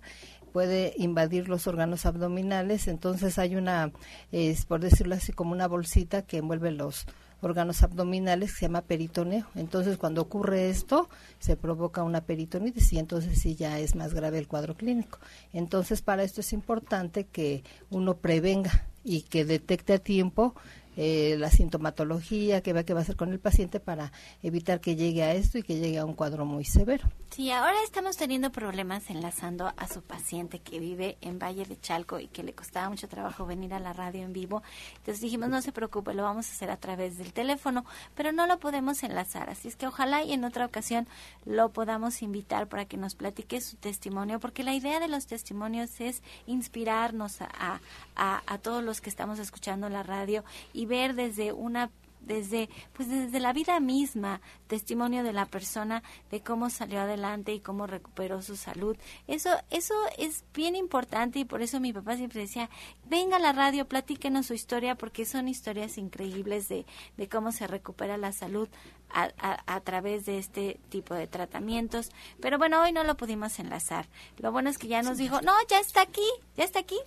puede 0.52 0.94
invadir 0.96 1.48
los 1.48 1.66
órganos 1.66 2.06
abdominales, 2.06 2.86
entonces 2.86 3.40
hay 3.40 3.56
una, 3.56 3.90
es 4.30 4.66
por 4.66 4.80
decirlo 4.80 5.16
así, 5.16 5.32
como 5.32 5.50
una 5.50 5.66
bolsita 5.66 6.22
que 6.22 6.36
envuelve 6.36 6.70
los 6.70 7.06
órganos 7.44 7.82
abdominales 7.82 8.52
que 8.52 8.58
se 8.58 8.66
llama 8.66 8.82
peritoneo. 8.82 9.46
Entonces, 9.54 9.96
cuando 9.96 10.22
ocurre 10.22 10.70
esto, 10.70 11.08
se 11.38 11.56
provoca 11.56 12.02
una 12.02 12.22
peritonitis 12.22 12.92
y 12.92 12.98
entonces 12.98 13.40
sí 13.40 13.54
ya 13.54 13.78
es 13.78 13.94
más 13.94 14.14
grave 14.14 14.38
el 14.38 14.48
cuadro 14.48 14.74
clínico. 14.76 15.18
Entonces, 15.52 16.02
para 16.02 16.22
esto 16.22 16.40
es 16.40 16.52
importante 16.52 17.24
que 17.24 17.62
uno 17.90 18.16
prevenga 18.16 18.86
y 19.04 19.22
que 19.22 19.44
detecte 19.44 19.94
a 19.94 19.98
tiempo 19.98 20.54
eh, 20.96 21.36
la 21.38 21.50
sintomatología, 21.50 22.62
que 22.62 22.72
va, 22.72 22.84
que 22.84 22.94
va 22.94 23.00
a 23.00 23.02
hacer 23.02 23.16
con 23.16 23.32
el 23.32 23.40
paciente 23.40 23.80
para 23.80 24.12
evitar 24.42 24.80
que 24.80 24.96
llegue 24.96 25.22
a 25.22 25.34
esto 25.34 25.58
y 25.58 25.62
que 25.62 25.78
llegue 25.78 25.98
a 25.98 26.04
un 26.04 26.14
cuadro 26.14 26.44
muy 26.44 26.64
severo. 26.64 27.08
Sí, 27.30 27.50
ahora 27.50 27.76
estamos 27.84 28.16
teniendo 28.16 28.52
problemas 28.52 29.10
enlazando 29.10 29.72
a 29.76 29.88
su 29.88 30.02
paciente 30.02 30.60
que 30.60 30.78
vive 30.78 31.16
en 31.20 31.38
Valle 31.38 31.64
de 31.64 31.80
Chalco 31.80 32.20
y 32.20 32.28
que 32.28 32.44
le 32.44 32.52
costaba 32.52 32.88
mucho 32.88 33.08
trabajo 33.08 33.44
venir 33.44 33.74
a 33.74 33.80
la 33.80 33.92
radio 33.92 34.22
en 34.22 34.32
vivo. 34.32 34.62
Entonces 34.98 35.20
dijimos, 35.20 35.48
no 35.48 35.60
se 35.60 35.72
preocupe, 35.72 36.14
lo 36.14 36.22
vamos 36.22 36.48
a 36.48 36.52
hacer 36.52 36.70
a 36.70 36.76
través 36.76 37.18
del 37.18 37.32
teléfono, 37.32 37.84
pero 38.14 38.30
no 38.30 38.46
lo 38.46 38.60
podemos 38.60 39.02
enlazar. 39.02 39.50
Así 39.50 39.66
es 39.66 39.74
que 39.74 39.88
ojalá 39.88 40.22
y 40.22 40.32
en 40.32 40.44
otra 40.44 40.64
ocasión 40.64 41.08
lo 41.44 41.70
podamos 41.70 42.22
invitar 42.22 42.68
para 42.68 42.84
que 42.84 42.96
nos 42.96 43.16
platique 43.16 43.60
su 43.60 43.76
testimonio, 43.76 44.38
porque 44.38 44.62
la 44.62 44.74
idea 44.74 45.00
de 45.00 45.08
los 45.08 45.26
testimonios 45.26 46.00
es 46.00 46.22
inspirarnos 46.46 47.40
a, 47.42 47.80
a, 48.14 48.42
a 48.46 48.58
todos 48.58 48.84
los 48.84 49.00
que 49.00 49.10
estamos 49.10 49.40
escuchando 49.40 49.88
la 49.88 50.04
radio 50.04 50.44
y 50.72 50.83
ver 50.84 51.14
desde 51.14 51.52
una 51.52 51.90
desde 52.26 52.68
pues 52.92 53.08
desde 53.08 53.40
la 53.40 53.52
vida 53.52 53.78
misma 53.80 54.40
testimonio 54.66 55.22
de 55.22 55.32
la 55.32 55.46
persona 55.46 56.02
de 56.30 56.40
cómo 56.42 56.70
salió 56.70 57.00
adelante 57.00 57.52
y 57.52 57.60
cómo 57.60 57.86
recuperó 57.86 58.42
su 58.42 58.56
salud. 58.56 58.96
Eso 59.26 59.50
eso 59.70 59.94
es 60.18 60.44
bien 60.54 60.76
importante 60.76 61.38
y 61.38 61.44
por 61.44 61.62
eso 61.62 61.80
mi 61.80 61.92
papá 61.92 62.16
siempre 62.16 62.40
decía 62.40 62.70
venga 63.04 63.36
a 63.36 63.40
la 63.40 63.52
radio 63.52 63.86
platíquenos 63.86 64.46
su 64.46 64.54
historia 64.54 64.94
porque 64.94 65.24
son 65.24 65.48
historias 65.48 65.98
increíbles 65.98 66.68
de, 66.68 66.86
de 67.16 67.28
cómo 67.28 67.52
se 67.52 67.66
recupera 67.66 68.16
la 68.16 68.32
salud 68.32 68.68
a, 69.10 69.30
a, 69.38 69.74
a, 69.74 69.80
través 69.80 70.24
de 70.26 70.38
este 70.38 70.80
tipo 70.88 71.14
de 71.14 71.28
tratamientos. 71.28 72.10
Pero 72.40 72.58
bueno 72.58 72.82
hoy 72.82 72.92
no 72.92 73.04
lo 73.04 73.16
pudimos 73.16 73.58
enlazar. 73.58 74.08
Lo 74.38 74.50
bueno 74.50 74.70
es 74.70 74.78
que 74.78 74.88
ya 74.88 75.02
nos 75.02 75.18
dijo 75.18 75.40
no 75.42 75.52
ya 75.68 75.78
está 75.78 76.02
aquí 76.02 76.28
ya 76.56 76.64
está 76.64 76.80
aquí 76.80 76.98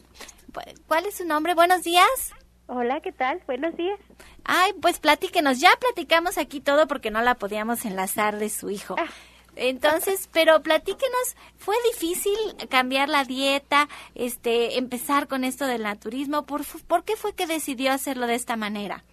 ¿cuál 0.87 1.05
es 1.05 1.15
su 1.17 1.25
nombre? 1.25 1.53
buenos 1.53 1.83
días 1.83 2.33
Hola, 2.67 2.99
¿qué 2.99 3.13
tal? 3.13 3.41
Buenos 3.47 3.75
días. 3.77 3.99
Ay, 4.43 4.73
pues 4.81 4.99
platíquenos. 4.99 5.59
Ya 5.61 5.69
platicamos 5.79 6.37
aquí 6.37 6.59
todo 6.59 6.87
porque 6.87 7.11
no 7.11 7.21
la 7.21 7.35
podíamos 7.35 7.85
enlazar 7.85 8.37
de 8.37 8.49
su 8.49 8.69
hijo. 8.69 8.95
Ah. 8.99 9.07
Entonces, 9.55 10.29
pero 10.31 10.61
platíquenos, 10.61 11.35
¿fue 11.55 11.75
difícil 11.91 12.37
cambiar 12.69 13.09
la 13.09 13.23
dieta, 13.23 13.87
este, 14.13 14.77
empezar 14.77 15.27
con 15.27 15.43
esto 15.43 15.65
del 15.65 15.83
naturismo? 15.83 16.45
¿Por, 16.45 16.61
¿Por 16.87 17.03
qué 17.03 17.15
fue 17.15 17.33
que 17.33 17.47
decidió 17.47 17.91
hacerlo 17.91 18.27
de 18.27 18.35
esta 18.35 18.55
manera? 18.55 19.03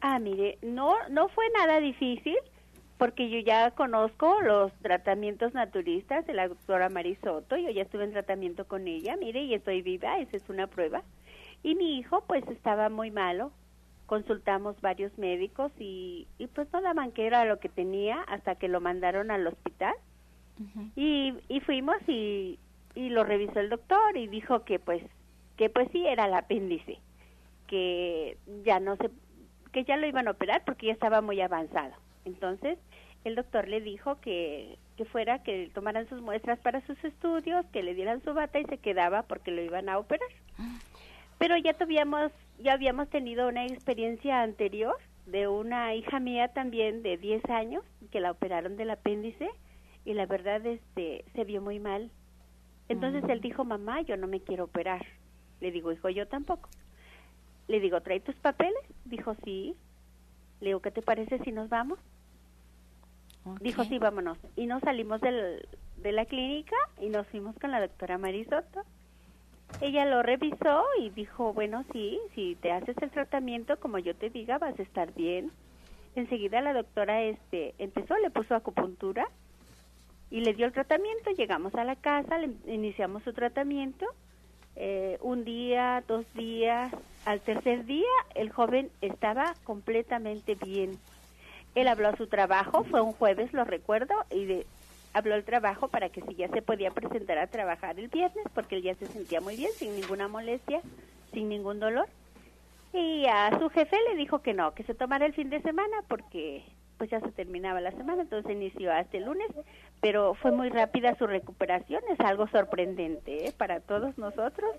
Ah, 0.00 0.18
mire, 0.18 0.58
no, 0.60 0.96
no 1.08 1.28
fue 1.28 1.44
nada 1.56 1.80
difícil 1.80 2.36
porque 2.98 3.30
yo 3.30 3.38
ya 3.38 3.70
conozco 3.72 4.40
los 4.42 4.72
tratamientos 4.74 5.54
naturistas 5.54 6.26
de 6.26 6.34
la 6.34 6.46
doctora 6.46 6.88
Marisoto, 6.88 7.56
yo 7.56 7.70
ya 7.70 7.82
estuve 7.82 8.04
en 8.04 8.12
tratamiento 8.12 8.66
con 8.66 8.86
ella, 8.86 9.16
mire, 9.16 9.42
y 9.42 9.54
estoy 9.54 9.82
viva, 9.82 10.18
esa 10.18 10.36
es 10.36 10.48
una 10.48 10.68
prueba. 10.68 11.02
Y 11.62 11.74
mi 11.74 11.98
hijo 11.98 12.24
pues 12.26 12.46
estaba 12.48 12.88
muy 12.88 13.10
malo, 13.10 13.52
consultamos 14.06 14.80
varios 14.80 15.16
médicos 15.16 15.72
y, 15.78 16.26
y 16.38 16.46
pues 16.48 16.68
no 16.72 16.82
daban 16.82 17.12
que 17.12 17.26
era 17.26 17.44
lo 17.44 17.60
que 17.60 17.68
tenía 17.68 18.20
hasta 18.22 18.56
que 18.56 18.68
lo 18.68 18.80
mandaron 18.80 19.30
al 19.30 19.46
hospital. 19.46 19.94
Y, 20.94 21.34
y 21.48 21.60
fuimos 21.60 21.96
y, 22.06 22.58
y 22.94 23.08
lo 23.08 23.24
revisó 23.24 23.58
el 23.58 23.70
doctor 23.70 24.16
y 24.16 24.28
dijo 24.28 24.64
que 24.64 24.78
pues 24.78 25.02
que 25.56 25.70
pues 25.70 25.88
sí 25.92 26.06
era 26.06 26.26
el 26.26 26.34
apéndice 26.34 26.98
que 27.66 28.36
ya 28.64 28.78
no 28.78 28.96
se 28.96 29.10
que 29.72 29.84
ya 29.84 29.96
lo 29.96 30.06
iban 30.06 30.28
a 30.28 30.32
operar 30.32 30.62
porque 30.64 30.88
ya 30.88 30.92
estaba 30.92 31.22
muy 31.22 31.40
avanzado. 31.40 31.94
Entonces 32.24 32.78
el 33.24 33.34
doctor 33.34 33.66
le 33.66 33.80
dijo 33.80 34.20
que, 34.20 34.78
que 34.96 35.04
fuera 35.04 35.42
que 35.42 35.70
tomaran 35.72 36.08
sus 36.08 36.20
muestras 36.20 36.58
para 36.58 36.84
sus 36.86 37.02
estudios 37.02 37.64
que 37.72 37.82
le 37.82 37.94
dieran 37.94 38.22
su 38.22 38.34
bata 38.34 38.60
y 38.60 38.64
se 38.66 38.78
quedaba 38.78 39.22
porque 39.22 39.50
lo 39.50 39.62
iban 39.62 39.88
a 39.88 39.98
operar 39.98 40.28
pero 41.42 41.56
ya 41.56 41.74
tuvimos 41.74 42.30
ya 42.58 42.74
habíamos 42.74 43.08
tenido 43.10 43.48
una 43.48 43.66
experiencia 43.66 44.42
anterior 44.42 44.96
de 45.26 45.48
una 45.48 45.94
hija 45.94 46.20
mía 46.20 46.48
también 46.48 47.02
de 47.02 47.16
10 47.16 47.44
años 47.50 47.84
que 48.10 48.20
la 48.20 48.30
operaron 48.30 48.76
del 48.76 48.90
apéndice 48.90 49.50
y 50.04 50.14
la 50.14 50.26
verdad 50.26 50.64
este 50.64 51.24
se 51.34 51.44
vio 51.44 51.60
muy 51.60 51.80
mal 51.80 52.10
entonces 52.92 53.24
él 53.28 53.40
dijo, 53.40 53.64
mamá, 53.64 54.02
yo 54.02 54.16
no 54.16 54.26
me 54.26 54.40
quiero 54.40 54.64
operar. 54.64 55.06
Le 55.60 55.70
digo, 55.70 55.92
hijo, 55.92 56.10
yo 56.10 56.28
tampoco. 56.28 56.68
Le 57.68 57.80
digo, 57.80 58.00
¿trae 58.02 58.20
tus 58.20 58.34
papeles? 58.36 58.82
Dijo, 59.04 59.34
sí. 59.44 59.74
Le 60.60 60.68
digo, 60.68 60.80
¿qué 60.80 60.90
te 60.90 61.02
parece 61.02 61.38
si 61.38 61.52
nos 61.52 61.68
vamos? 61.68 61.98
Dijo, 63.60 63.84
sí, 63.84 63.98
vámonos. 63.98 64.38
Y 64.56 64.66
nos 64.66 64.82
salimos 64.82 65.20
del, 65.20 65.66
de 65.96 66.12
la 66.12 66.26
clínica 66.26 66.76
y 67.00 67.08
nos 67.08 67.26
fuimos 67.28 67.56
con 67.58 67.70
la 67.70 67.80
doctora 67.80 68.18
Marisoto. 68.18 68.82
Ella 69.80 70.04
lo 70.04 70.22
revisó 70.22 70.84
y 71.00 71.10
dijo, 71.10 71.52
bueno, 71.52 71.84
sí, 71.92 72.20
si 72.34 72.54
te 72.56 72.72
haces 72.72 72.96
el 73.00 73.10
tratamiento 73.10 73.78
como 73.80 73.98
yo 73.98 74.14
te 74.14 74.30
diga, 74.30 74.58
vas 74.58 74.78
a 74.78 74.82
estar 74.82 75.12
bien. 75.14 75.50
Enseguida 76.14 76.60
la 76.60 76.72
doctora 76.72 77.22
este 77.22 77.74
empezó, 77.78 78.16
le 78.18 78.30
puso 78.30 78.54
acupuntura 78.54 79.26
y 80.30 80.40
le 80.40 80.54
dio 80.54 80.66
el 80.66 80.72
tratamiento. 80.72 81.30
Llegamos 81.30 81.74
a 81.74 81.84
la 81.84 81.96
casa, 81.96 82.38
le 82.38 82.50
iniciamos 82.72 83.22
su 83.22 83.32
tratamiento. 83.32 84.06
Eh, 84.76 85.18
un 85.20 85.44
día, 85.44 86.02
dos 86.06 86.24
días, 86.34 86.92
al 87.26 87.40
tercer 87.40 87.84
día 87.84 88.08
el 88.34 88.50
joven 88.50 88.90
estaba 89.00 89.54
completamente 89.64 90.54
bien. 90.54 90.98
Él 91.74 91.88
habló 91.88 92.08
a 92.08 92.16
su 92.16 92.26
trabajo, 92.26 92.84
fue 92.84 93.00
un 93.00 93.12
jueves, 93.12 93.52
lo 93.52 93.64
recuerdo, 93.64 94.14
y 94.30 94.44
de, 94.44 94.66
habló 95.12 95.34
al 95.34 95.44
trabajo 95.44 95.88
para 95.88 96.08
que 96.08 96.22
si 96.22 96.34
ya 96.34 96.48
se 96.48 96.62
podía 96.62 96.90
presentar 96.90 97.38
a 97.38 97.46
trabajar 97.46 97.98
el 97.98 98.08
viernes, 98.08 98.44
porque 98.54 98.76
él 98.76 98.82
ya 98.82 98.94
se 98.94 99.06
sentía 99.06 99.40
muy 99.40 99.56
bien, 99.56 99.70
sin 99.76 99.94
ninguna 99.94 100.28
molestia, 100.28 100.80
sin 101.32 101.48
ningún 101.48 101.80
dolor. 101.80 102.08
Y 102.92 103.26
a 103.26 103.58
su 103.58 103.70
jefe 103.70 103.96
le 104.08 104.16
dijo 104.16 104.40
que 104.40 104.52
no, 104.54 104.74
que 104.74 104.84
se 104.84 104.94
tomara 104.94 105.26
el 105.26 105.32
fin 105.32 105.48
de 105.50 105.62
semana 105.62 105.96
porque 106.08 106.62
pues 106.98 107.10
ya 107.10 107.20
se 107.20 107.32
terminaba 107.32 107.80
la 107.80 107.90
semana, 107.90 108.22
entonces 108.22 108.52
inició 108.52 108.92
hasta 108.92 109.16
el 109.16 109.24
lunes, 109.24 109.48
pero 110.00 110.34
fue 110.34 110.52
muy 110.52 110.68
rápida 110.68 111.16
su 111.16 111.26
recuperación, 111.26 112.00
es 112.12 112.20
algo 112.20 112.46
sorprendente 112.48 113.46
¿eh? 113.46 113.52
para 113.56 113.80
todos 113.80 114.16
nosotros, 114.18 114.70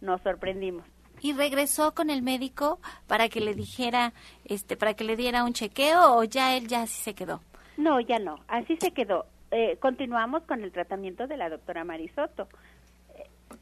nos 0.00 0.22
sorprendimos. 0.22 0.86
¿Y 1.20 1.34
regresó 1.34 1.94
con 1.94 2.08
el 2.08 2.22
médico 2.22 2.78
para 3.06 3.28
que 3.28 3.40
le 3.40 3.54
dijera, 3.54 4.14
este, 4.46 4.76
para 4.76 4.94
que 4.94 5.04
le 5.04 5.16
diera 5.16 5.44
un 5.44 5.52
chequeo 5.52 6.16
o 6.16 6.24
ya 6.24 6.56
él 6.56 6.66
ya 6.66 6.82
así 6.82 7.02
se 7.02 7.14
quedó? 7.14 7.40
No, 7.76 8.00
ya 8.00 8.18
no, 8.18 8.38
así 8.48 8.76
se 8.76 8.92
quedó. 8.92 9.26
Eh, 9.50 9.76
continuamos 9.80 10.42
con 10.44 10.62
el 10.62 10.72
tratamiento 10.72 11.26
de 11.26 11.36
la 11.36 11.48
doctora 11.48 11.84
Marisoto 11.84 12.48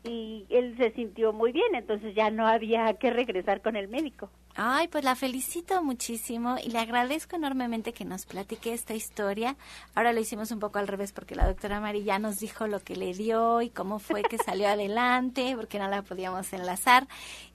y 0.05 0.47
él 0.51 0.77
se 0.77 0.93
sintió 0.93 1.33
muy 1.33 1.53
bien, 1.53 1.75
entonces 1.75 2.15
ya 2.15 2.31
no 2.31 2.47
había 2.47 2.93
que 2.95 3.11
regresar 3.11 3.63
con 3.63 3.75
el 3.75 3.89
médico. 3.89 4.31
Ay, 4.57 4.87
pues 4.87 5.03
la 5.03 5.17
felicito 5.17 5.83
muchísimo 5.83 6.57
y 6.63 6.71
le 6.71 6.79
agradezco 6.79 7.35
enormemente 7.35 7.93
que 7.93 8.05
nos 8.05 8.25
platique 8.25 8.73
esta 8.73 8.95
historia. 8.95 9.57
Ahora 9.95 10.13
lo 10.13 10.21
hicimos 10.21 10.53
un 10.53 10.61
poco 10.61 10.79
al 10.79 10.87
revés 10.87 11.13
porque 11.13 11.35
la 11.35 11.49
doctora 11.49 11.81
Mari 11.81 12.05
ya 12.05 12.21
nos 12.21 12.39
dijo 12.39 12.69
lo 12.69 12.79
que 12.81 12.95
le 12.95 13.15
dio 13.15 13.63
y 13.63 13.71
cómo 13.71 13.99
fue 13.99 14.23
que 14.23 14.39
salió 14.45 14.69
adelante, 14.69 15.55
porque 15.57 15.79
no 15.79 15.89
la 15.89 16.03
podíamos 16.03 16.53
enlazar. 16.53 17.09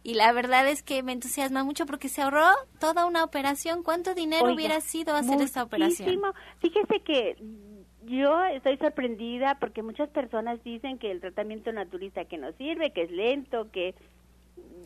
Y 0.03 0.15
la 0.15 0.33
verdad 0.33 0.67
es 0.67 0.83
que 0.83 1.03
me 1.03 1.13
entusiasma 1.13 1.63
mucho 1.63 1.85
porque 1.85 2.09
se 2.09 2.21
ahorró 2.21 2.47
toda 2.79 3.05
una 3.05 3.23
operación. 3.23 3.83
¿Cuánto 3.83 4.13
dinero 4.13 4.51
hubiera 4.53 4.81
sido 4.81 5.15
hacer 5.15 5.41
esta 5.41 5.63
operación? 5.63 6.19
Fíjese 6.59 6.99
que 7.01 7.37
yo 8.09 8.43
estoy 8.45 8.77
sorprendida 8.77 9.55
porque 9.59 9.83
muchas 9.83 10.09
personas 10.09 10.63
dicen 10.63 10.97
que 10.97 11.11
el 11.11 11.21
tratamiento 11.21 11.71
naturista 11.71 12.25
que 12.25 12.39
no 12.39 12.51
sirve, 12.53 12.91
que 12.91 13.03
es 13.03 13.11
lento, 13.11 13.69
que 13.71 13.93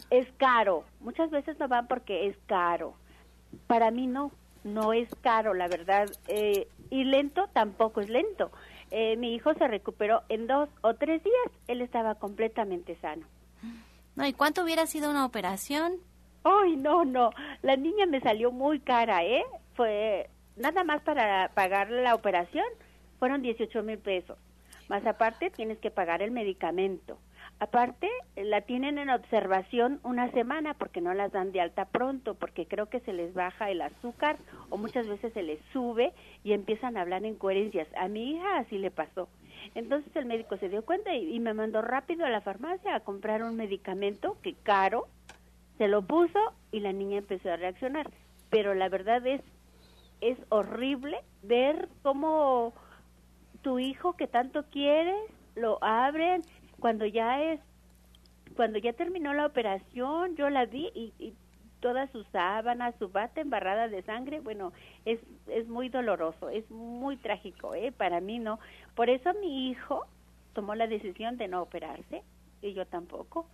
es 0.09 0.27
caro. 0.37 0.83
Muchas 0.99 1.31
veces 1.31 1.57
no 1.57 1.69
van 1.69 1.87
porque 1.87 2.27
es 2.27 2.37
caro. 2.47 2.95
Para 3.65 3.91
mí 3.91 4.07
no, 4.07 4.31
no 4.65 4.91
es 4.91 5.07
caro, 5.21 5.53
la 5.53 5.69
verdad. 5.69 6.09
Eh, 6.27 6.67
y 6.89 7.05
lento 7.05 7.47
tampoco 7.53 8.01
es 8.01 8.09
lento. 8.09 8.51
Eh, 8.91 9.15
mi 9.15 9.33
hijo 9.33 9.53
se 9.53 9.69
recuperó 9.69 10.23
en 10.27 10.45
dos 10.45 10.67
o 10.81 10.95
tres 10.95 11.23
días. 11.23 11.59
Él 11.67 11.79
estaba 11.79 12.15
completamente 12.15 12.97
sano. 12.97 13.25
No, 14.17 14.27
¿y 14.27 14.33
cuánto 14.33 14.63
hubiera 14.63 14.85
sido 14.85 15.09
una 15.09 15.25
operación? 15.25 15.93
Ay, 16.43 16.75
no, 16.75 17.05
no. 17.05 17.29
La 17.61 17.77
niña 17.77 18.05
me 18.05 18.19
salió 18.19 18.51
muy 18.51 18.81
cara, 18.81 19.23
¿eh? 19.23 19.45
Fue 19.75 20.29
nada 20.57 20.83
más 20.83 21.01
para 21.03 21.49
pagar 21.55 21.89
la 21.89 22.15
operación 22.15 22.65
fueron 23.23 23.41
18 23.41 23.83
mil 23.83 23.99
pesos. 23.99 24.37
Más 24.89 25.05
aparte, 25.05 25.49
tienes 25.49 25.77
que 25.77 25.91
pagar 25.91 26.21
el 26.21 26.31
medicamento. 26.31 27.19
Aparte, 27.57 28.09
la 28.35 28.59
tienen 28.59 28.97
en 28.97 29.09
observación 29.09 30.01
una 30.03 30.29
semana 30.31 30.73
porque 30.73 30.99
no 30.99 31.13
las 31.13 31.31
dan 31.31 31.53
de 31.53 31.61
alta 31.61 31.85
pronto, 31.85 32.35
porque 32.35 32.65
creo 32.65 32.87
que 32.87 32.99
se 32.99 33.13
les 33.13 33.33
baja 33.33 33.71
el 33.71 33.81
azúcar 33.81 34.35
o 34.69 34.75
muchas 34.75 35.07
veces 35.07 35.31
se 35.31 35.41
les 35.41 35.57
sube 35.71 36.11
y 36.43 36.51
empiezan 36.51 36.97
a 36.97 37.01
hablar 37.01 37.23
en 37.23 37.35
coherencias. 37.35 37.87
A 37.95 38.09
mi 38.09 38.31
hija 38.31 38.57
así 38.57 38.77
le 38.77 38.91
pasó. 38.91 39.29
Entonces 39.73 40.13
el 40.17 40.25
médico 40.25 40.57
se 40.57 40.67
dio 40.67 40.83
cuenta 40.83 41.15
y, 41.15 41.33
y 41.33 41.39
me 41.39 41.53
mandó 41.53 41.81
rápido 41.81 42.25
a 42.25 42.29
la 42.29 42.41
farmacia 42.41 42.93
a 42.93 42.99
comprar 42.99 43.41
un 43.41 43.55
medicamento 43.55 44.35
que 44.41 44.53
caro, 44.53 45.07
se 45.77 45.87
lo 45.87 46.01
puso 46.01 46.39
y 46.73 46.81
la 46.81 46.91
niña 46.91 47.19
empezó 47.19 47.53
a 47.53 47.55
reaccionar. 47.55 48.11
Pero 48.49 48.73
la 48.73 48.89
verdad 48.89 49.25
es, 49.25 49.39
es 50.19 50.37
horrible 50.49 51.21
ver 51.41 51.87
cómo 52.01 52.73
tu 53.63 53.79
hijo 53.79 54.13
que 54.13 54.27
tanto 54.27 54.65
quieres, 54.69 55.31
lo 55.55 55.83
abren 55.83 56.43
cuando 56.79 57.05
ya 57.07 57.41
es, 57.41 57.59
cuando 58.55 58.77
ya 58.77 58.93
terminó 58.93 59.33
la 59.33 59.47
operación, 59.47 60.35
yo 60.35 60.49
la 60.51 60.65
vi 60.65 60.91
y, 60.93 61.13
y 61.17 61.33
toda 61.79 62.07
su 62.07 62.23
sábana, 62.25 62.93
su 62.99 63.09
bata 63.09 63.41
embarrada 63.41 63.87
de 63.87 64.03
sangre, 64.03 64.39
bueno, 64.39 64.71
es, 65.05 65.19
es 65.47 65.67
muy 65.67 65.89
doloroso, 65.89 66.49
es 66.49 66.69
muy 66.69 67.17
trágico, 67.17 67.73
¿eh? 67.73 67.91
Para 67.91 68.21
mí 68.21 68.39
no. 68.39 68.59
Por 68.95 69.09
eso 69.09 69.33
mi 69.41 69.69
hijo 69.69 70.05
tomó 70.53 70.75
la 70.75 70.87
decisión 70.87 71.37
de 71.37 71.47
no 71.47 71.61
operarse 71.61 72.23
y 72.61 72.73
yo 72.73 72.85
tampoco. 72.85 73.47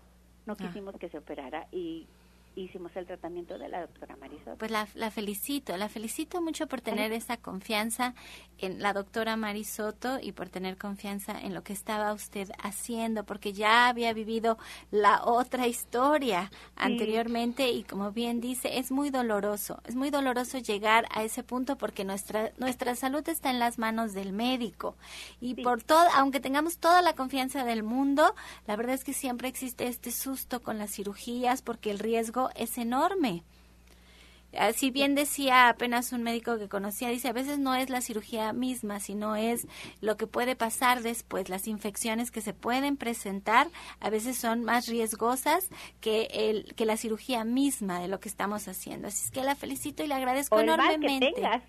No 0.45 0.53
ah. 0.53 0.55
quisimos 0.57 0.95
que 0.97 1.09
se 1.09 1.17
operara 1.17 1.67
y 1.71 2.07
hicimos 2.55 2.95
el 2.95 3.05
tratamiento 3.05 3.57
de 3.57 3.69
la 3.69 3.81
doctora 3.81 4.15
Marisoto. 4.17 4.57
Pues 4.57 4.71
la, 4.71 4.85
felicito, 5.11 5.77
la 5.77 5.89
felicito 5.89 6.41
mucho 6.41 6.67
por 6.67 6.81
tener 6.81 7.11
esa 7.13 7.37
confianza 7.37 8.13
en 8.57 8.81
la 8.81 8.93
doctora 8.93 9.35
Marisoto 9.35 10.19
y 10.21 10.31
por 10.31 10.49
tener 10.49 10.77
confianza 10.77 11.39
en 11.39 11.53
lo 11.53 11.63
que 11.63 11.73
estaba 11.73 12.13
usted 12.13 12.49
haciendo, 12.61 13.23
porque 13.23 13.53
ya 13.53 13.87
había 13.87 14.13
vivido 14.13 14.57
la 14.91 15.23
otra 15.23 15.67
historia 15.67 16.51
anteriormente 16.75 17.69
y 17.69 17.83
como 17.83 18.11
bien 18.11 18.41
dice, 18.41 18.77
es 18.77 18.91
muy 18.91 19.09
doloroso, 19.09 19.81
es 19.85 19.95
muy 19.95 20.09
doloroso 20.09 20.57
llegar 20.57 21.07
a 21.11 21.23
ese 21.23 21.43
punto 21.43 21.77
porque 21.77 22.03
nuestra, 22.03 22.51
nuestra 22.57 22.95
salud 22.95 23.27
está 23.29 23.49
en 23.49 23.59
las 23.59 23.77
manos 23.79 24.13
del 24.13 24.33
médico. 24.33 24.95
Y 25.39 25.55
por 25.63 25.83
todo, 25.83 26.07
aunque 26.15 26.39
tengamos 26.39 26.77
toda 26.77 27.01
la 27.01 27.13
confianza 27.13 27.63
del 27.63 27.83
mundo, 27.83 28.35
la 28.67 28.75
verdad 28.75 28.95
es 28.95 29.03
que 29.03 29.13
siempre 29.13 29.47
existe 29.47 29.87
este 29.87 30.11
susto 30.11 30.61
con 30.61 30.77
las 30.77 30.91
cirugías 30.91 31.61
porque 31.61 31.91
el 31.91 31.99
riesgo 31.99 32.38
es 32.55 32.77
enorme. 32.77 33.43
Ah, 34.57 34.73
si 34.73 34.89
bien 34.89 35.13
decía 35.13 35.69
apenas 35.69 36.11
un 36.11 36.23
médico 36.23 36.57
que 36.57 36.67
conocía, 36.67 37.09
dice, 37.09 37.27
a 37.27 37.33
veces 37.33 37.59
no 37.59 37.75
es 37.75 37.91
la 37.91 38.01
cirugía 38.01 38.51
misma, 38.51 38.99
sino 38.99 39.35
es 39.35 39.67
lo 40.01 40.17
que 40.17 40.25
puede 40.25 40.55
pasar 40.55 41.03
después. 41.03 41.49
Las 41.49 41.67
infecciones 41.67 42.31
que 42.31 42.41
se 42.41 42.53
pueden 42.53 42.97
presentar 42.97 43.67
a 43.99 44.09
veces 44.09 44.37
son 44.37 44.63
más 44.63 44.87
riesgosas 44.87 45.69
que, 46.01 46.29
el, 46.31 46.73
que 46.73 46.85
la 46.85 46.97
cirugía 46.97 47.43
misma 47.43 47.99
de 47.99 48.07
lo 48.07 48.19
que 48.19 48.29
estamos 48.29 48.67
haciendo. 48.67 49.07
Así 49.09 49.25
es 49.25 49.31
que 49.31 49.43
la 49.43 49.55
felicito 49.55 50.03
y 50.03 50.07
le 50.07 50.15
agradezco 50.15 50.55
o 50.55 50.59
el 50.59 50.69
enormemente. 50.69 51.09
Mal 51.09 51.19
que 51.19 51.35
tengas. 51.35 51.63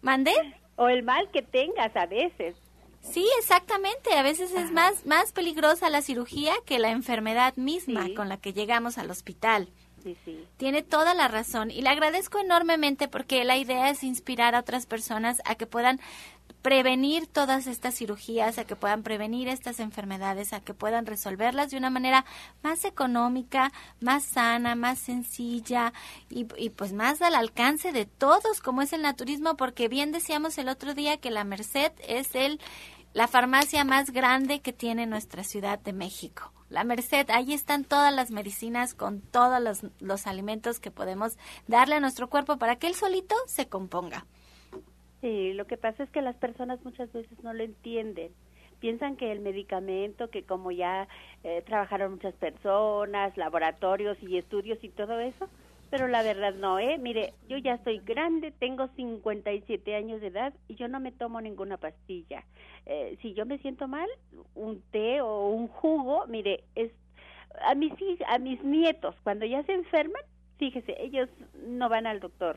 ¿Mande? 0.00 0.32
O 0.76 0.88
el 0.88 1.02
mal 1.02 1.28
que 1.32 1.42
tengas 1.42 1.94
a 1.96 2.06
veces. 2.06 2.54
Sí, 3.00 3.26
exactamente. 3.40 4.14
A 4.14 4.22
veces 4.22 4.52
es 4.52 4.70
más, 4.70 5.04
más 5.04 5.32
peligrosa 5.32 5.90
la 5.90 6.00
cirugía 6.00 6.54
que 6.64 6.78
la 6.78 6.90
enfermedad 6.90 7.56
misma 7.56 8.06
con 8.14 8.28
la 8.28 8.36
que 8.36 8.52
llegamos 8.52 8.98
al 8.98 9.10
hospital. 9.10 9.68
Tiene 10.56 10.82
toda 10.82 11.14
la 11.14 11.28
razón 11.28 11.70
y 11.70 11.82
le 11.82 11.88
agradezco 11.88 12.38
enormemente 12.38 13.08
porque 13.08 13.44
la 13.44 13.56
idea 13.56 13.90
es 13.90 14.02
inspirar 14.02 14.54
a 14.54 14.60
otras 14.60 14.86
personas 14.86 15.40
a 15.44 15.54
que 15.54 15.66
puedan 15.66 16.00
prevenir 16.62 17.26
todas 17.26 17.66
estas 17.66 17.94
cirugías, 17.94 18.58
a 18.58 18.64
que 18.64 18.76
puedan 18.76 19.02
prevenir 19.02 19.48
estas 19.48 19.80
enfermedades, 19.80 20.52
a 20.52 20.60
que 20.60 20.74
puedan 20.74 21.06
resolverlas 21.06 21.70
de 21.70 21.78
una 21.78 21.90
manera 21.90 22.24
más 22.62 22.84
económica, 22.84 23.72
más 24.00 24.24
sana, 24.24 24.74
más 24.74 24.98
sencilla 24.98 25.92
y, 26.28 26.46
y, 26.56 26.70
pues 26.70 26.92
más 26.92 27.22
al 27.22 27.34
alcance 27.34 27.92
de 27.92 28.04
todos, 28.04 28.60
como 28.60 28.82
es 28.82 28.92
el 28.92 29.02
naturismo, 29.02 29.56
porque 29.56 29.88
bien 29.88 30.12
decíamos 30.12 30.58
el 30.58 30.68
otro 30.68 30.94
día 30.94 31.16
que 31.16 31.30
la 31.30 31.44
Merced 31.44 31.92
es 32.06 32.34
el 32.34 32.60
la 33.12 33.26
farmacia 33.26 33.84
más 33.84 34.10
grande 34.10 34.60
que 34.60 34.72
tiene 34.72 35.06
nuestra 35.06 35.42
Ciudad 35.42 35.80
de 35.80 35.92
México. 35.92 36.52
La 36.70 36.84
Merced, 36.84 37.28
ahí 37.30 37.52
están 37.52 37.84
todas 37.84 38.14
las 38.14 38.30
medicinas 38.30 38.94
con 38.94 39.20
todos 39.20 39.60
los, 39.60 39.84
los 40.00 40.28
alimentos 40.28 40.78
que 40.78 40.92
podemos 40.92 41.36
darle 41.66 41.96
a 41.96 42.00
nuestro 42.00 42.30
cuerpo 42.30 42.58
para 42.58 42.76
que 42.76 42.86
él 42.86 42.94
solito 42.94 43.34
se 43.46 43.68
componga. 43.68 44.24
Sí, 45.20 45.52
lo 45.52 45.66
que 45.66 45.76
pasa 45.76 46.04
es 46.04 46.10
que 46.10 46.22
las 46.22 46.36
personas 46.36 46.82
muchas 46.84 47.12
veces 47.12 47.42
no 47.42 47.52
lo 47.52 47.64
entienden. 47.64 48.32
Piensan 48.78 49.16
que 49.16 49.32
el 49.32 49.40
medicamento, 49.40 50.30
que 50.30 50.44
como 50.44 50.70
ya 50.70 51.08
eh, 51.42 51.62
trabajaron 51.66 52.12
muchas 52.12 52.34
personas, 52.34 53.36
laboratorios 53.36 54.16
y 54.22 54.38
estudios 54.38 54.78
y 54.82 54.88
todo 54.90 55.18
eso, 55.18 55.48
pero 55.90 56.06
la 56.06 56.22
verdad 56.22 56.54
no, 56.54 56.78
¿eh? 56.78 56.98
Mire, 56.98 57.34
yo 57.48 57.58
ya 57.58 57.74
estoy 57.74 57.98
grande, 57.98 58.52
tengo 58.52 58.88
57 58.94 59.96
años 59.96 60.20
de 60.20 60.28
edad 60.28 60.54
y 60.68 60.76
yo 60.76 60.86
no 60.86 61.00
me 61.00 61.10
tomo 61.10 61.40
ninguna 61.40 61.76
pastilla. 61.76 62.44
Eh, 62.86 63.18
si 63.20 63.34
yo 63.34 63.44
me 63.44 63.58
siento 63.58 63.88
mal, 63.88 64.08
un 64.54 64.80
té 64.92 65.20
o 65.20 65.48
un 65.48 65.68
jugo, 65.68 66.26
mire, 66.28 66.64
es 66.76 66.92
a 67.62 67.74
mis 67.74 67.92
a 68.28 68.38
mis 68.38 68.62
nietos 68.62 69.16
cuando 69.24 69.44
ya 69.44 69.62
se 69.64 69.72
enferman, 69.72 70.22
fíjese, 70.58 70.94
ellos 71.00 71.28
no 71.66 71.88
van 71.88 72.06
al 72.06 72.20
doctor. 72.20 72.56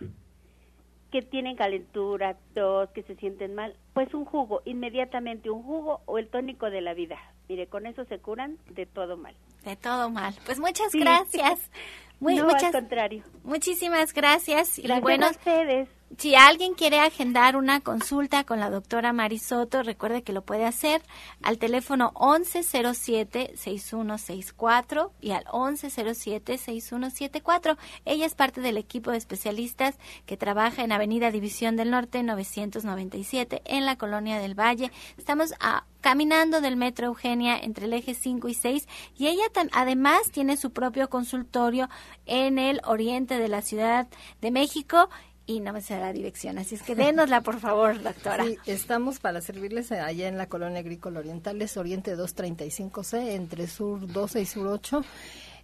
Que 1.12 1.22
tienen 1.22 1.56
calentura, 1.56 2.38
tos, 2.54 2.90
que 2.92 3.04
se 3.04 3.16
sienten 3.16 3.54
mal, 3.56 3.76
pues 3.94 4.14
un 4.14 4.26
jugo, 4.26 4.62
inmediatamente 4.66 5.50
un 5.50 5.64
jugo 5.64 6.02
o 6.06 6.18
el 6.18 6.28
tónico 6.28 6.70
de 6.70 6.82
la 6.82 6.94
vida. 6.94 7.18
Mire, 7.50 7.68
con 7.68 7.86
eso 7.86 8.06
se 8.06 8.20
curan 8.20 8.58
de 8.70 8.86
todo 8.86 9.18
mal. 9.18 9.36
De 9.64 9.76
todo 9.76 10.10
mal. 10.10 10.34
Pues 10.46 10.60
muchas 10.60 10.92
gracias. 10.94 11.70
Muy, 12.24 12.36
no, 12.36 12.46
muchas, 12.46 12.64
al 12.64 12.72
contrario. 12.72 13.24
Muchísimas 13.44 14.14
gracias. 14.14 14.78
Gracias 14.78 14.98
y 14.98 15.02
bueno, 15.02 15.28
a 15.28 15.32
ustedes. 15.32 15.90
Si 16.18 16.36
alguien 16.36 16.74
quiere 16.76 17.00
agendar 17.00 17.56
una 17.56 17.80
consulta 17.80 18.44
con 18.44 18.60
la 18.60 18.70
doctora 18.70 19.14
Marisoto, 19.14 19.82
recuerde 19.82 20.22
que 20.22 20.32
lo 20.32 20.44
puede 20.44 20.66
hacer 20.66 21.02
al 21.42 21.58
teléfono 21.58 22.12
1107-6164 22.14 25.10
y 25.22 25.32
al 25.32 25.46
1107-6174. 25.46 27.78
Ella 28.06 28.28
es 28.28 28.36
parte 28.36 28.62
del 28.62 28.78
equipo 28.78 29.10
de 29.12 29.18
especialistas 29.18 29.98
que 30.26 30.38
trabaja 30.38 30.84
en 30.84 30.92
Avenida 30.92 31.32
División 31.32 31.76
del 31.76 31.90
Norte 31.90 32.22
997 32.22 33.64
en 33.66 33.86
la 33.86 33.98
Colonia 33.98 34.38
del 34.40 34.60
Valle. 34.60 34.92
Estamos 35.18 35.56
a, 35.60 35.86
caminando 36.02 36.62
del 36.62 36.78
Metro 36.78 37.08
Eugenia 37.08 37.58
entre 37.58 37.86
el 37.86 37.94
eje 37.94 38.14
5 38.14 38.50
y 38.50 38.54
6 38.54 38.88
y 39.18 39.26
ella 39.28 39.46
además 39.72 40.30
tiene 40.32 40.58
su 40.58 40.70
propio 40.72 41.10
consultorio 41.10 41.90
en 42.26 42.60
el 42.60 42.82
oriente 42.86 43.40
de 43.40 43.48
la 43.48 43.64
Ciudad 43.64 44.08
de 44.42 44.52
México 44.52 45.10
y 45.46 45.60
no 45.60 45.74
me 45.74 45.82
sé 45.82 46.00
la 46.00 46.14
dirección, 46.14 46.58
así 46.58 46.76
es 46.76 46.84
que 46.84 46.96
dénosla 46.96 47.42
por 47.42 47.60
favor, 47.60 48.02
doctora. 48.02 48.46
Sí, 48.46 48.58
estamos 48.66 49.20
para 49.20 49.42
servirles 49.42 49.92
allá 49.92 50.28
en 50.28 50.38
la 50.38 50.48
Colonia 50.48 50.80
Agrícola 50.80 51.20
Oriental, 51.20 51.62
es 51.62 51.76
Oriente 51.78 52.16
235C, 52.16 53.32
entre 53.32 53.68
Sur 53.68 54.08
12 54.12 54.42
y 54.42 54.46
Sur 54.46 54.68
8. 54.68 55.02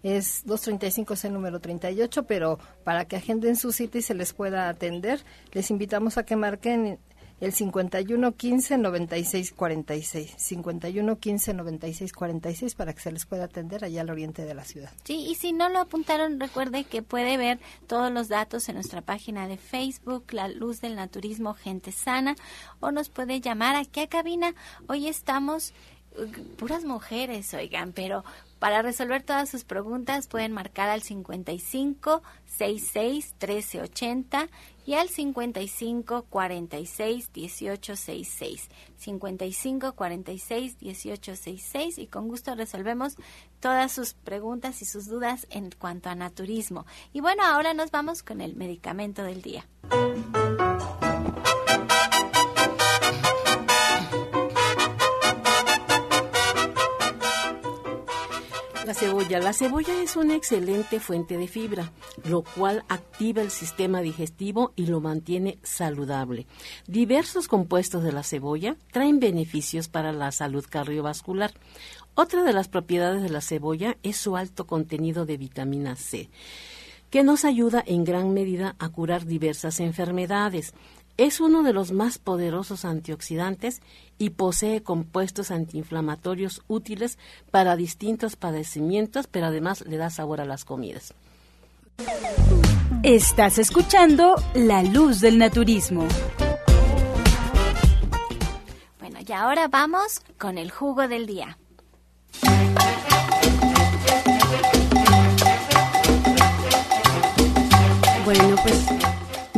Es 0.02 0.46
235C 0.46 1.30
número 1.30 1.60
38, 1.60 2.24
pero 2.24 2.58
para 2.86 3.04
que 3.04 3.18
agenden 3.18 3.58
su 3.58 3.74
cita 3.74 3.98
y 3.98 4.02
se 4.02 4.14
les 4.14 4.32
pueda 4.32 4.70
atender, 4.70 5.22
les 5.52 5.72
invitamos 5.72 6.18
a 6.18 6.24
que 6.24 6.38
marquen 6.38 7.00
el 7.42 7.54
51 7.54 8.32
15 8.34 8.78
96 8.78 9.52
46. 9.54 10.34
51 10.38 11.20
15 11.20 11.54
96 11.54 12.14
46 12.14 12.76
para 12.76 12.94
que 12.94 13.02
se 13.02 13.12
les 13.12 13.26
pueda 13.26 13.46
atender 13.46 13.84
allá 13.84 14.02
al 14.02 14.10
oriente 14.10 14.46
de 14.46 14.54
la 14.54 14.64
ciudad. 14.64 14.92
Sí, 15.04 15.28
y 15.30 15.36
si 15.36 15.54
no 15.54 15.70
lo 15.70 15.80
apuntaron, 15.80 16.40
recuerde 16.40 16.84
que 16.84 17.02
puede 17.02 17.38
ver 17.38 17.60
todos 17.88 18.12
los 18.12 18.28
datos 18.28 18.68
en 18.70 18.76
nuestra 18.76 19.02
página 19.02 19.48
de 19.48 19.58
Facebook, 19.58 20.26
La 20.32 20.48
Luz 20.48 20.82
del 20.82 20.96
Naturismo 20.96 21.54
Gente 21.54 21.92
Sana, 21.92 22.36
o 22.80 22.92
nos 22.92 23.10
puede 23.10 23.42
llamar 23.42 23.76
aquí 23.76 24.02
a 24.02 24.08
cabina. 24.08 24.54
Hoy 24.88 25.08
estamos 25.08 25.74
puras 26.58 26.84
mujeres, 26.84 27.54
oigan, 27.54 27.94
pero 27.94 28.24
para 28.60 28.82
resolver 28.82 29.24
todas 29.24 29.50
sus 29.50 29.64
preguntas 29.64 30.28
pueden 30.28 30.52
marcar 30.52 30.90
al 30.90 31.02
55 31.02 32.22
66 32.46 33.36
1380 33.42 34.50
y 34.86 34.96
al 34.96 35.08
55 35.08 36.24
46 36.30 37.32
18 37.32 37.96
66. 37.96 38.70
55 38.98 39.94
46 39.94 40.80
18 40.80 41.36
66 41.36 41.98
y 41.98 42.08
con 42.08 42.28
gusto 42.28 42.54
resolvemos 42.56 43.16
todas 43.60 43.92
sus 43.92 44.14
preguntas 44.14 44.82
y 44.82 44.86
sus 44.86 45.08
dudas 45.08 45.48
en 45.50 45.70
cuanto 45.72 46.10
a 46.10 46.16
naturismo. 46.16 46.86
Y 47.14 47.22
bueno, 47.22 47.44
ahora 47.46 47.74
nos 47.74 47.92
vamos 47.92 48.24
con 48.24 48.42
el 48.42 48.56
medicamento 48.56 49.24
del 49.24 49.42
día. 49.42 49.68
La 58.90 58.96
cebolla. 58.96 59.40
La 59.40 59.54
cebolla 59.54 60.02
es 60.02 60.16
una 60.16 60.36
excelente 60.36 61.00
fuente 61.00 61.38
de 61.38 61.48
fibra, 61.48 61.92
lo 62.24 62.42
cual 62.42 62.84
activa 62.90 63.44
el 63.44 63.52
sistema 63.52 64.02
digestivo 64.02 64.74
y 64.76 64.88
lo 64.88 65.00
mantiene 65.00 65.60
saludable. 65.62 66.48
Diversos 66.88 67.48
compuestos 67.48 68.02
de 68.04 68.12
la 68.12 68.24
cebolla 68.24 68.78
traen 68.92 69.20
beneficios 69.20 69.90
para 69.90 70.12
la 70.12 70.32
salud 70.32 70.66
cardiovascular. 70.68 71.54
Otra 72.16 72.42
de 72.42 72.52
las 72.52 72.68
propiedades 72.68 73.22
de 73.22 73.30
la 73.30 73.42
cebolla 73.42 73.96
es 74.02 74.18
su 74.18 74.36
alto 74.36 74.66
contenido 74.66 75.28
de 75.28 75.38
vitamina 75.38 75.96
C 75.96 76.28
que 77.10 77.24
nos 77.24 77.44
ayuda 77.44 77.84
en 77.86 78.04
gran 78.04 78.34
medida 78.34 78.76
a 78.80 78.90
curar 78.90 79.26
diversas 79.26 79.80
enfermedades. 79.80 80.74
Es 81.20 81.42
uno 81.42 81.64
de 81.64 81.74
los 81.74 81.92
más 81.92 82.18
poderosos 82.18 82.86
antioxidantes 82.86 83.82
y 84.18 84.30
posee 84.30 84.84
compuestos 84.84 85.52
antiinflamatorios 85.52 86.64
útiles 86.70 87.18
para 87.52 87.76
distintos 87.76 88.38
padecimientos, 88.38 89.28
pero 89.28 89.48
además 89.48 89.82
le 89.86 89.98
da 89.98 90.12
sabor 90.12 90.40
a 90.40 90.46
las 90.46 90.64
comidas. 90.64 91.14
Estás 93.04 93.58
escuchando 93.58 94.36
La 94.54 94.82
Luz 94.82 95.20
del 95.20 95.40
Naturismo. 95.40 96.08
Bueno, 99.02 99.20
y 99.28 99.32
ahora 99.34 99.68
vamos 99.68 100.22
con 100.38 100.58
el 100.58 100.72
jugo 100.72 101.10
del 101.10 101.26
día. 101.26 101.58
Bueno, 108.24 108.56
pues 108.64 108.99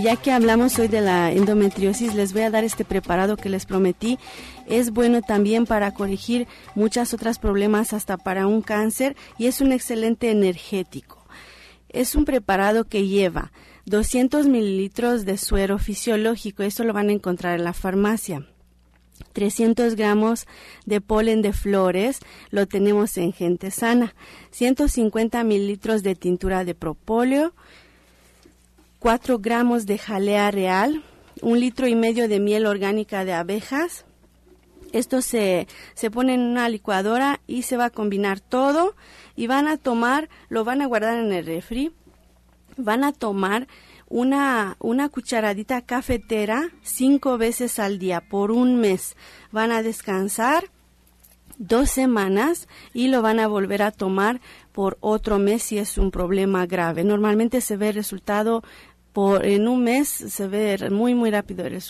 ya 0.02 0.16
que 0.16 0.32
hablamos 0.32 0.80
hoy 0.80 0.88
de 0.88 1.02
la 1.02 1.32
endometriosis, 1.32 2.16
les 2.16 2.34
voy 2.34 2.41
a 2.43 2.49
dar 2.49 2.64
este 2.64 2.86
preparado 2.86 3.38
que 3.38 3.49
les 3.49 3.66
prometí. 3.66 4.18
Es 4.68 4.91
bueno 4.91 5.22
también 5.22 5.66
para 5.66 5.93
corregir 5.93 6.47
muchas 6.76 7.14
otras 7.14 7.39
problemas, 7.39 7.93
hasta 7.93 8.18
para 8.18 8.47
un 8.47 8.62
cáncer, 8.62 9.16
y 9.38 9.47
es 9.47 9.62
un 9.62 9.72
excelente 9.72 10.32
energético. 10.32 11.26
Es 11.89 12.16
un 12.16 12.26
preparado 12.26 12.86
que 12.86 13.08
lleva 13.08 13.52
200 13.86 14.47
mililitros 14.47 15.26
de 15.26 15.38
suero 15.38 15.78
fisiológico, 15.78 16.64
eso 16.64 16.84
lo 16.84 16.93
van 16.93 17.10
a 17.10 17.14
encontrar 17.14 17.60
en 17.60 17.66
la 17.66 17.74
farmacia. 17.74 18.47
300 19.34 19.95
gramos 19.95 20.47
de 20.86 20.99
polen 20.99 21.41
de 21.41 21.54
flores, 21.54 22.20
lo 22.49 22.68
tenemos 22.68 23.18
en 23.18 23.34
gente 23.34 23.72
sana. 23.72 24.16
150 24.52 25.43
mililitros 25.43 26.04
de 26.04 26.16
tintura 26.16 26.66
de 26.66 26.76
propóleo, 26.76 27.54
4 29.02 29.39
gramos 29.39 29.88
de 29.88 29.97
jalea 29.97 30.52
real, 30.52 31.04
un 31.41 31.60
litro 31.60 31.88
y 31.88 31.95
medio 31.95 32.28
de 32.28 32.39
miel 32.39 32.68
orgánica 32.68 33.26
de 33.26 33.34
abejas. 33.34 34.06
Esto 34.91 35.24
se, 35.24 35.68
se 35.95 36.12
pone 36.12 36.36
en 36.36 36.41
una 36.41 36.70
licuadora 36.70 37.41
y 37.47 37.64
se 37.64 37.78
va 37.78 37.86
a 37.86 37.89
combinar 37.89 38.41
todo 38.41 38.95
y 39.36 39.47
van 39.47 39.68
a 39.68 39.78
tomar, 39.78 40.30
lo 40.49 40.64
van 40.64 40.84
a 40.84 40.86
guardar 40.86 41.18
en 41.18 41.32
el 41.34 41.47
refri, 41.47 41.91
van 42.78 43.04
a 43.04 43.12
tomar 43.12 43.68
una, 44.08 44.78
una 44.78 45.10
cucharadita 45.10 45.82
cafetera 45.82 46.70
cinco 46.84 47.39
veces 47.39 47.80
al 47.80 47.97
día 47.97 48.22
por 48.22 48.52
un 48.52 48.76
mes. 48.76 49.18
Van 49.52 49.72
a 49.72 49.82
descansar 49.82 50.66
dos 51.62 51.91
semanas 51.91 52.68
y 52.93 53.08
lo 53.08 53.22
van 53.22 53.39
a 53.39 53.47
volver 53.47 53.84
a 53.84 53.91
tomar 53.91 54.41
por 54.72 54.97
otro 54.99 55.38
mes 55.38 55.62
si 55.64 55.78
es 55.78 55.97
un 55.97 56.12
problema 56.12 56.66
grave. 56.66 57.04
Normalmente 57.04 57.62
se 57.62 57.78
ve 57.78 57.89
el 57.89 57.95
resultado 57.95 58.64
por 59.14 59.45
en 59.45 59.68
un 59.68 59.84
mes 59.84 60.07
se 60.07 60.47
ve 60.47 60.89
muy 60.89 61.16
muy 61.16 61.32
rápido 61.32 61.66
el, 61.66 61.82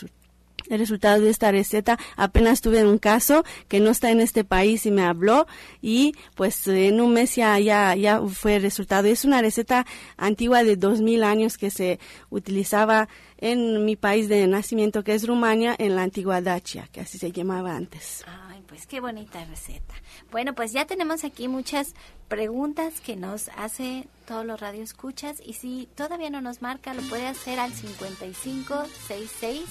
el 0.72 0.80
resultado 0.80 1.20
de 1.20 1.30
esta 1.30 1.50
receta. 1.50 1.98
Apenas 2.16 2.60
tuve 2.60 2.84
un 2.84 2.98
caso 2.98 3.44
que 3.68 3.80
no 3.80 3.90
está 3.90 4.10
en 4.10 4.20
este 4.20 4.44
país 4.44 4.86
y 4.86 4.90
me 4.90 5.02
habló 5.02 5.46
y 5.80 6.14
pues 6.34 6.66
en 6.66 7.00
un 7.00 7.12
mes 7.12 7.36
ya, 7.36 7.58
ya, 7.58 7.94
ya 7.94 8.20
fue 8.20 8.56
el 8.56 8.62
resultado. 8.62 9.08
Es 9.08 9.24
una 9.24 9.40
receta 9.42 9.86
antigua 10.16 10.64
de 10.64 10.76
2000 10.76 11.24
años 11.24 11.58
que 11.58 11.70
se 11.70 11.98
utilizaba 12.30 13.08
en 13.38 13.84
mi 13.84 13.96
país 13.96 14.28
de 14.28 14.46
nacimiento 14.46 15.02
que 15.02 15.14
es 15.14 15.26
Rumania 15.26 15.74
en 15.78 15.96
la 15.96 16.02
antigua 16.02 16.40
Dacia, 16.40 16.88
que 16.92 17.00
así 17.00 17.18
se 17.18 17.32
llamaba 17.32 17.74
antes. 17.74 18.24
Ay, 18.48 18.62
pues 18.68 18.86
qué 18.86 19.00
bonita 19.00 19.44
receta. 19.44 19.94
Bueno, 20.30 20.54
pues 20.54 20.72
ya 20.72 20.86
tenemos 20.86 21.24
aquí 21.24 21.48
muchas 21.48 21.94
preguntas 22.28 23.00
que 23.00 23.16
nos 23.16 23.48
hace 23.56 24.06
todos 24.26 24.46
los 24.46 24.60
radioescuchas 24.60 25.42
y 25.44 25.54
si 25.54 25.88
todavía 25.96 26.30
no 26.30 26.40
nos 26.40 26.62
marca 26.62 26.94
lo 26.94 27.02
puede 27.02 27.26
hacer 27.26 27.58
al 27.58 27.72
5566 27.72 29.64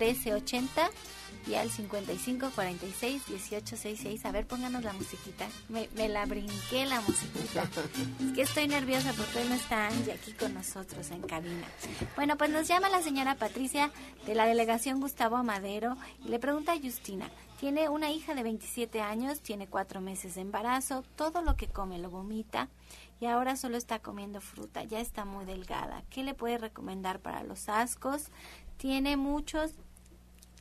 1380 0.00 0.90
y 1.46 1.54
al 1.54 1.70
55 1.70 2.50
46 2.54 3.26
18 3.26 3.76
66. 3.76 4.24
A 4.26 4.32
ver, 4.32 4.46
pónganos 4.46 4.82
la 4.82 4.92
musiquita. 4.92 5.46
Me, 5.68 5.88
me 5.94 6.08
la 6.08 6.26
brinqué 6.26 6.86
la 6.86 7.00
musiquita. 7.02 7.62
Es 7.62 8.32
que 8.34 8.42
estoy 8.42 8.68
nerviosa 8.68 9.12
porque 9.12 9.38
hoy 9.38 9.48
no 9.48 9.54
está 9.54 9.86
Angie 9.86 10.12
aquí 10.12 10.32
con 10.32 10.54
nosotros 10.54 11.10
en 11.10 11.22
cabina. 11.22 11.66
Bueno, 12.16 12.36
pues 12.36 12.50
nos 12.50 12.66
llama 12.66 12.88
la 12.88 13.02
señora 13.02 13.36
Patricia 13.36 13.92
de 14.26 14.34
la 14.34 14.46
delegación 14.46 15.00
Gustavo 15.00 15.36
Amadero 15.36 15.96
y 16.24 16.28
le 16.28 16.38
pregunta 16.38 16.72
a 16.72 16.80
Justina. 16.80 17.30
Tiene 17.60 17.88
una 17.88 18.10
hija 18.10 18.34
de 18.34 18.42
27 18.42 19.00
años, 19.00 19.40
tiene 19.40 19.66
cuatro 19.66 20.00
meses 20.00 20.34
de 20.34 20.42
embarazo, 20.42 21.04
todo 21.16 21.40
lo 21.40 21.56
que 21.56 21.68
come 21.68 21.98
lo 21.98 22.10
vomita 22.10 22.68
y 23.18 23.26
ahora 23.26 23.56
solo 23.56 23.78
está 23.78 24.00
comiendo 24.00 24.42
fruta, 24.42 24.84
ya 24.84 25.00
está 25.00 25.24
muy 25.24 25.46
delgada. 25.46 26.02
¿Qué 26.10 26.22
le 26.22 26.34
puede 26.34 26.58
recomendar 26.58 27.20
para 27.20 27.42
los 27.44 27.70
ascos? 27.70 28.26
Tiene 28.76 29.16
muchos 29.16 29.72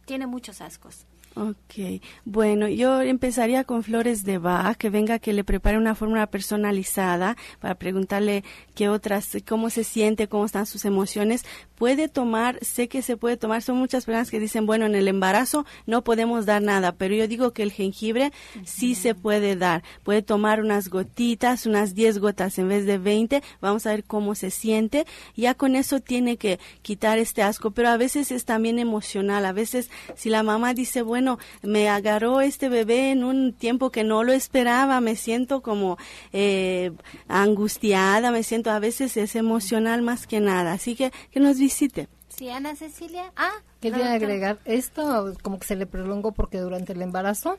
tiene 0.05 0.27
muchos 0.27 0.61
ascos. 0.61 1.05
Ok, 1.38 2.01
bueno, 2.23 2.69
yo 2.69 3.01
empezaría 3.01 3.65
con 3.65 3.83
flores 3.83 4.23
de 4.23 4.38
Bach, 4.38 4.77
que 4.77 4.89
venga 4.89 5.19
que 5.19 5.33
le 5.33 5.43
prepare 5.43 5.77
una 5.77 5.93
fórmula 5.93 6.27
personalizada 6.27 7.36
para 7.59 7.75
preguntarle 7.75 8.45
qué 8.73 8.88
otras, 8.88 9.36
cómo 9.45 9.69
se 9.69 9.83
siente, 9.83 10.29
cómo 10.29 10.45
están 10.45 10.65
sus 10.65 10.86
emociones. 10.86 11.43
Puede 11.75 12.07
tomar, 12.07 12.57
sé 12.63 12.88
que 12.88 13.01
se 13.01 13.17
puede 13.17 13.36
tomar, 13.36 13.61
son 13.61 13.75
muchas 13.75 14.05
personas 14.05 14.31
que 14.31 14.39
dicen, 14.39 14.65
bueno, 14.65 14.86
en 14.86 14.95
el 14.95 15.09
embarazo 15.09 15.65
no 15.86 16.05
podemos 16.05 16.45
dar 16.45 16.61
nada, 16.61 16.93
pero 16.93 17.13
yo 17.15 17.27
digo 17.27 17.51
que 17.51 17.63
el 17.63 17.73
jengibre 17.73 18.31
sí 18.63 18.95
se 18.95 19.13
puede 19.13 19.57
dar. 19.57 19.83
Puede 20.03 20.21
tomar 20.21 20.61
unas 20.61 20.88
gotitas, 20.88 21.65
unas 21.65 21.95
10 21.95 22.19
gotas 22.19 22.57
en 22.59 22.69
vez 22.69 22.86
de 22.86 22.97
20, 22.97 23.43
vamos 23.59 23.86
a 23.86 23.89
ver 23.89 24.05
cómo 24.05 24.36
se 24.36 24.51
siente. 24.51 25.05
Ya 25.36 25.53
con 25.53 25.75
eso 25.75 25.99
tiene 25.99 26.38
que 26.38 26.61
quitar 26.81 27.17
este 27.19 27.43
asco, 27.43 27.71
pero 27.71 27.89
a 27.89 27.97
veces 27.97 28.31
es 28.31 28.45
también 28.45 28.79
emocional, 28.79 29.45
a 29.45 29.51
veces 29.51 29.89
si 30.15 30.29
la 30.29 30.41
mamá 30.41 30.73
dice, 30.73 31.01
bueno, 31.01 31.24
me 31.61 31.89
agarró 31.89 32.41
este 32.41 32.69
bebé 32.69 33.11
en 33.11 33.23
un 33.23 33.53
tiempo 33.53 33.91
que 33.91 34.03
no 34.03 34.23
lo 34.23 34.34
esperaba, 34.34 35.01
me 35.01 35.15
siento 35.15 35.61
como 35.61 35.97
eh, 36.34 36.91
angustiada, 37.28 38.32
me 38.32 38.43
siento, 38.43 38.71
a 38.71 38.80
veces 38.80 39.17
es 39.17 39.36
emocional 39.36 40.01
más 40.01 40.28
que 40.28 40.39
nada, 40.39 40.73
así 40.73 40.95
que 40.95 41.11
que 41.32 41.39
nos 41.39 41.57
visite. 41.57 42.07
Sí, 42.30 42.49
Ana 42.49 42.76
Cecilia. 42.76 43.32
Ah, 43.38 43.53
quería 43.80 44.13
agregar 44.13 44.59
esto, 44.65 45.34
como 45.41 45.57
que 45.57 45.67
se 45.67 45.76
le 45.76 45.86
prolongó 45.86 46.34
porque 46.34 46.59
durante 46.59 46.93
el 46.93 47.01
embarazo 47.01 47.57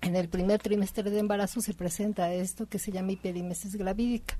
en 0.00 0.16
el 0.16 0.28
primer 0.28 0.60
trimestre 0.60 1.10
de 1.10 1.18
embarazo 1.18 1.60
se 1.60 1.74
presenta 1.74 2.32
esto 2.32 2.66
que 2.66 2.78
se 2.78 2.92
llama 2.92 3.12
hiperimesis 3.12 3.76
gravídica. 3.76 4.38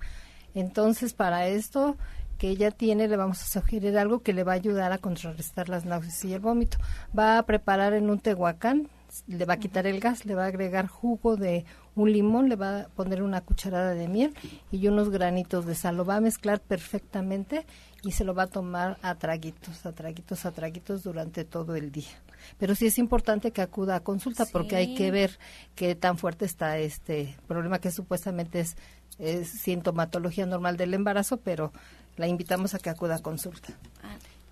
Entonces, 0.55 1.13
para 1.13 1.49
esto 1.49 1.97
que 2.39 2.49
ella 2.49 2.71
tiene, 2.71 3.09
le 3.09 3.17
vamos 3.17 3.43
a 3.43 3.47
sugerir 3.47 3.99
algo 3.99 4.23
que 4.23 4.33
le 4.33 4.45
va 4.45 4.53
a 4.53 4.55
ayudar 4.55 4.93
a 4.93 4.99
contrarrestar 4.99 5.69
las 5.69 5.85
náuseas 5.85 6.25
y 6.25 6.33
el 6.33 6.41
vómito. 6.41 6.79
Va 7.17 7.39
a 7.39 7.43
preparar 7.43 7.93
en 7.93 8.09
un 8.09 8.21
tehuacán, 8.21 8.89
le 9.27 9.45
va 9.45 9.55
a 9.55 9.59
quitar 9.59 9.87
el 9.87 10.01
gas, 10.01 10.25
le 10.25 10.35
va 10.35 10.45
a 10.45 10.49
agregar 10.49 10.87
jugo 10.87 11.37
de 11.37 11.65
un 11.97 12.13
limón, 12.13 12.49
le 12.49 12.57
va 12.57 12.81
a 12.81 12.89
poner 12.89 13.23
una 13.23 13.41
cucharada 13.41 13.95
de 13.95 14.07
miel 14.07 14.35
y 14.71 14.87
unos 14.87 15.11
granitos 15.11 15.67
de 15.67 15.75
sal. 15.75 15.97
Lo 15.97 16.05
va 16.05 16.17
a 16.17 16.21
mezclar 16.21 16.61
perfectamente 16.61 17.67
y 18.05 18.13
se 18.13 18.25
lo 18.25 18.35
va 18.35 18.45
a 18.45 18.47
tomar 18.47 18.99
a 19.03 19.17
traguitos, 19.17 19.85
a 19.85 19.93
traguitos, 19.93 20.47
a 20.47 20.53
traguitos 20.53 21.03
durante 21.03 21.45
todo 21.45 21.75
el 21.75 21.91
día. 21.91 22.23
Pero 22.59 22.77
sí 22.77 22.87
es 22.87 22.99
importante 22.99 23.51
que 23.51 23.63
acuda 23.63 23.97
a 23.97 24.01
consulta 24.01 24.47
porque 24.47 24.77
hay 24.77 24.95
que 24.95 25.11
ver 25.11 25.39
qué 25.75 25.97
tan 25.97 26.19
fuerte 26.19 26.45
está 26.45 26.79
este 26.79 27.37
problema 27.49 27.81
que 27.81 27.91
supuestamente 27.91 28.61
es, 28.61 28.77
es 29.19 29.49
sintomatología 29.49 30.47
normal 30.47 30.77
del 30.77 30.95
embarazo, 30.95 31.39
pero 31.39 31.73
la 32.19 32.27
invitamos 32.27 32.75
a 32.75 32.79
que 32.79 32.91
acuda 32.91 33.17
a 33.17 33.19
consulta. 33.21 33.73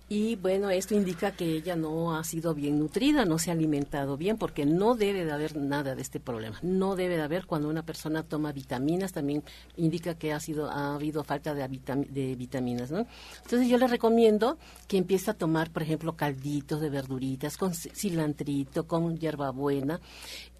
Y 0.09 0.37
bueno, 0.37 0.69
esto 0.69 0.95
indica 0.95 1.31
que 1.31 1.45
ella 1.51 1.75
no 1.75 2.15
ha 2.15 2.23
sido 2.23 2.53
bien 2.53 2.79
nutrida, 2.79 3.25
no 3.25 3.39
se 3.39 3.49
ha 3.49 3.53
alimentado 3.53 4.15
bien, 4.15 4.37
porque 4.37 4.65
no 4.65 4.95
debe 4.95 5.25
de 5.25 5.33
haber 5.33 5.57
nada 5.57 5.95
de 5.95 6.01
este 6.01 6.21
problema. 6.21 6.57
No 6.61 6.95
debe 6.95 7.17
de 7.17 7.23
haber 7.23 7.45
cuando 7.45 7.67
una 7.67 7.83
persona 7.83 8.23
toma 8.23 8.53
vitaminas, 8.53 9.11
también 9.11 9.43
indica 9.75 10.15
que 10.15 10.31
ha 10.31 10.39
sido 10.39 10.71
ha 10.71 10.95
habido 10.95 11.25
falta 11.25 11.53
de, 11.53 11.67
de 12.09 12.35
vitaminas, 12.35 12.89
¿no? 12.89 13.05
Entonces 13.43 13.67
yo 13.67 13.77
le 13.77 13.87
recomiendo 13.87 14.57
que 14.87 14.97
empiece 14.97 15.31
a 15.31 15.33
tomar, 15.33 15.71
por 15.71 15.83
ejemplo, 15.83 16.15
calditos 16.15 16.79
de 16.79 16.89
verduritas 16.89 17.57
con 17.57 17.73
cilantrito, 17.73 18.87
con 18.87 19.17
hierbabuena 19.17 19.99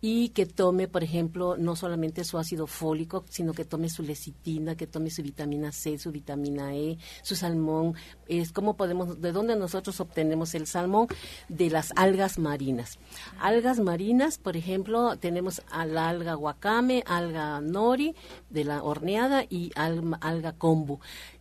y 0.02 0.30
que 0.30 0.46
tome, 0.46 0.88
por 0.88 1.04
ejemplo, 1.04 1.58
no 1.58 1.76
solamente 1.76 2.24
su 2.24 2.38
ácido 2.38 2.68
fólico, 2.68 3.26
sino 3.30 3.54
que 3.54 3.66
tome 3.66 3.90
su 3.90 4.04
lecitina, 4.04 4.76
que 4.76 4.88
tome 4.88 5.10
su 5.10 5.24
vitamina 5.24 5.72
C, 5.72 5.98
su 5.98 6.12
vitamina 6.12 6.76
E, 6.76 6.98
su 7.24 7.36
salmón. 7.36 7.96
Es 8.28 8.52
cómo 8.52 8.76
podemos, 8.76 9.20
de 9.22 9.32
dónde 9.38 9.56
nosotros 9.56 10.00
obtenemos 10.00 10.56
el 10.56 10.66
salmón 10.66 11.08
de 11.48 11.70
las 11.70 11.94
algas 11.96 12.40
marinas. 12.40 12.98
Algas 13.40 13.80
marinas, 13.80 14.40
por 14.40 14.58
ejemplo, 14.58 15.16
tenemos 15.18 15.62
a 15.70 15.86
la 15.86 16.10
alga 16.10 16.34
guacame, 16.34 17.04
alga 17.06 17.62
nori 17.62 18.16
de 18.50 18.64
la 18.64 18.84
horneada 18.84 19.46
y 19.48 19.72
alga 19.76 20.54
kombu. 20.54 21.00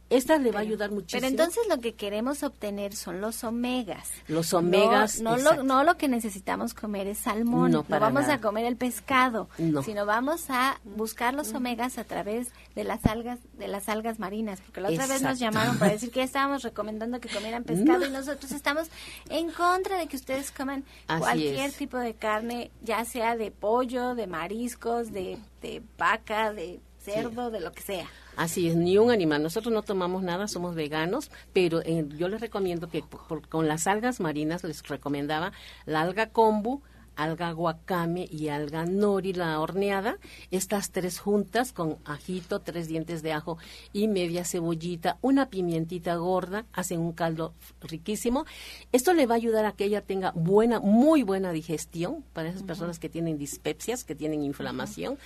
Esta 0.08 0.38
le 0.38 0.52
va 0.52 0.60
a 0.60 0.62
ayudar 0.62 0.90
muchísimo. 0.92 1.20
Pero 1.20 1.30
entonces 1.30 1.64
lo 1.68 1.80
que 1.80 1.94
queremos 1.94 2.44
obtener 2.44 2.94
son 2.94 3.20
los 3.20 3.42
omegas. 3.42 4.10
Los 4.28 4.54
omegas. 4.54 5.20
No, 5.20 5.36
no, 5.36 5.54
lo, 5.54 5.62
no 5.64 5.84
lo, 5.84 5.96
que 5.96 6.08
necesitamos 6.08 6.74
comer 6.74 7.08
es 7.08 7.18
salmón. 7.18 7.72
No, 7.72 7.84
vamos 7.88 8.28
a 8.28 8.40
comer 8.40 8.66
el 8.66 8.76
pescado. 8.76 9.48
Sino 9.84 10.06
vamos 10.06 10.46
a 10.48 10.80
buscar 10.84 11.34
los 11.34 11.52
omegas 11.54 11.98
a 11.98 12.04
través 12.04 12.48
de 12.76 12.84
las 12.84 13.04
algas, 13.06 13.40
de 13.54 13.66
las 13.66 13.88
algas 13.88 14.20
marinas. 14.20 14.60
Porque 14.60 14.80
la 14.80 14.90
otra 14.90 15.06
vez 15.06 15.22
nos 15.22 15.40
llamaron 15.40 15.76
para 15.78 15.92
decir 15.94 16.10
que 16.10 16.20
ya 16.20 16.24
estábamos 16.24 16.62
recomendando 16.62 17.20
que 17.20 17.28
comieran 17.28 17.64
pescado 17.64 18.06
y 18.06 18.10
nosotros 18.10 18.52
estamos 18.52 18.88
en 19.28 19.50
contra 19.50 19.98
de 19.98 20.06
que 20.06 20.16
ustedes 20.16 20.52
coman 20.52 20.84
cualquier 21.18 21.72
tipo 21.72 21.98
de 21.98 22.14
carne, 22.14 22.70
ya 22.82 23.04
sea 23.04 23.36
de 23.36 23.50
pollo, 23.50 24.14
de 24.14 24.28
mariscos, 24.28 25.12
de, 25.12 25.38
de 25.62 25.82
vaca, 25.98 26.52
de 26.52 26.80
cerdo, 27.12 27.50
de 27.50 27.60
lo 27.60 27.72
que 27.72 27.82
sea. 27.82 28.06
Así 28.36 28.68
es, 28.68 28.76
ni 28.76 28.98
un 28.98 29.10
animal. 29.10 29.42
Nosotros 29.42 29.72
no 29.72 29.82
tomamos 29.82 30.22
nada, 30.22 30.48
somos 30.48 30.74
veganos, 30.74 31.30
pero 31.52 31.80
eh, 31.82 32.06
yo 32.18 32.28
les 32.28 32.40
recomiendo 32.40 32.88
que 32.88 33.02
con 33.48 33.68
las 33.68 33.86
algas 33.86 34.20
marinas 34.20 34.64
les 34.64 34.82
recomendaba 34.82 35.52
la 35.86 36.02
alga 36.02 36.30
kombu, 36.30 36.82
alga 37.16 37.50
guacame 37.52 38.28
y 38.30 38.48
alga 38.48 38.84
nori, 38.84 39.32
la 39.32 39.58
horneada, 39.58 40.18
estas 40.50 40.90
tres 40.90 41.18
juntas 41.18 41.72
con 41.72 41.96
ajito, 42.04 42.60
tres 42.60 42.88
dientes 42.88 43.22
de 43.22 43.32
ajo 43.32 43.58
y 43.92 44.06
media 44.06 44.44
cebollita, 44.44 45.18
una 45.22 45.48
pimientita 45.48 46.14
gorda, 46.16 46.66
hacen 46.72 47.00
un 47.00 47.12
caldo 47.12 47.54
riquísimo. 47.80 48.44
Esto 48.92 49.14
le 49.14 49.26
va 49.26 49.34
a 49.34 49.38
ayudar 49.38 49.64
a 49.64 49.72
que 49.72 49.84
ella 49.84 50.02
tenga 50.02 50.32
buena, 50.32 50.78
muy 50.78 51.22
buena 51.22 51.52
digestión 51.52 52.22
para 52.34 52.50
esas 52.50 52.62
personas 52.62 52.98
que 52.98 53.08
tienen 53.08 53.38
dispepsias, 53.38 54.04
que 54.04 54.14
tienen 54.14 54.42
inflamación 54.42 55.18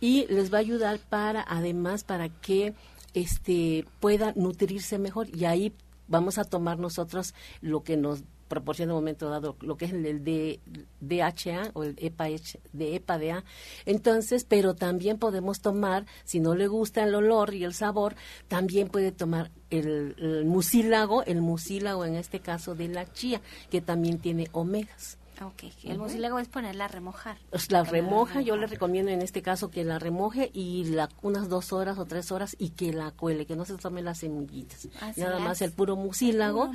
y 0.00 0.26
les 0.26 0.52
va 0.52 0.58
a 0.58 0.60
ayudar 0.60 0.98
para 0.98 1.44
además 1.46 2.04
para 2.04 2.28
que 2.28 2.74
este 3.14 3.84
pueda 4.00 4.32
nutrirse 4.36 4.98
mejor 4.98 5.34
y 5.34 5.44
ahí 5.46 5.72
vamos 6.08 6.38
a 6.38 6.44
tomar 6.44 6.78
nosotros 6.78 7.34
lo 7.60 7.82
que 7.82 7.96
nos 7.96 8.22
proporciona 8.48 8.92
en 8.92 8.96
un 8.96 9.02
momento 9.02 9.28
dado 9.28 9.56
lo 9.60 9.76
que 9.76 9.86
es 9.86 9.92
el, 9.92 10.24
de 10.24 10.60
DHA 11.00 11.70
o 11.74 11.82
el 11.82 11.96
EPA, 11.98 12.26
de 12.72 12.94
EPA-DA. 12.94 13.44
Entonces, 13.86 14.44
pero 14.44 14.74
también 14.74 15.18
podemos 15.18 15.60
tomar, 15.60 16.06
si 16.24 16.40
no 16.40 16.54
le 16.54 16.68
gusta 16.68 17.02
el 17.04 17.14
olor 17.14 17.54
y 17.54 17.64
el 17.64 17.74
sabor, 17.74 18.14
también 18.48 18.88
puede 18.88 19.12
tomar 19.12 19.50
el, 19.70 20.14
el 20.18 20.44
mucílago, 20.44 21.24
el 21.24 21.40
mucílago 21.40 22.04
en 22.04 22.14
este 22.14 22.40
caso 22.40 22.74
de 22.74 22.88
la 22.88 23.12
chía, 23.12 23.40
que 23.70 23.80
también 23.80 24.18
tiene 24.18 24.48
omegas. 24.52 25.18
Ok, 25.42 25.64
el 25.84 25.98
mucílago 25.98 26.38
es 26.38 26.48
ponerla 26.48 26.86
a 26.86 26.88
remojar. 26.88 27.36
Pues 27.50 27.70
la 27.70 27.84
remoja, 27.84 28.40
yo 28.40 28.56
le 28.56 28.66
recomiendo 28.66 29.10
en 29.10 29.20
este 29.20 29.42
caso 29.42 29.70
que 29.70 29.84
la 29.84 29.98
remoje 29.98 30.50
y 30.54 30.84
la, 30.84 31.10
unas 31.20 31.48
dos 31.48 31.72
horas 31.72 31.98
o 31.98 32.06
tres 32.06 32.32
horas 32.32 32.56
y 32.58 32.70
que 32.70 32.92
la 32.92 33.10
cuele, 33.10 33.44
que 33.44 33.54
no 33.54 33.66
se 33.66 33.76
tome 33.76 34.02
las 34.02 34.18
semillitas. 34.18 34.88
Nada 35.16 35.38
más 35.38 35.60
el 35.60 35.72
puro 35.72 35.96
mucílago. 35.96 36.70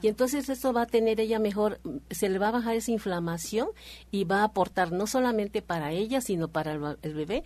Y 0.00 0.08
entonces 0.08 0.48
eso 0.48 0.72
va 0.72 0.82
a 0.82 0.86
tener 0.86 1.20
ella 1.20 1.38
mejor, 1.38 1.80
se 2.10 2.28
le 2.28 2.38
va 2.38 2.48
a 2.48 2.52
bajar 2.52 2.74
esa 2.76 2.90
inflamación 2.90 3.68
y 4.10 4.24
va 4.24 4.40
a 4.40 4.44
aportar 4.44 4.92
no 4.92 5.06
solamente 5.06 5.60
para 5.60 5.92
ella, 5.92 6.20
sino 6.20 6.48
para 6.48 6.72
el, 6.72 6.96
el 7.02 7.14
bebé, 7.14 7.44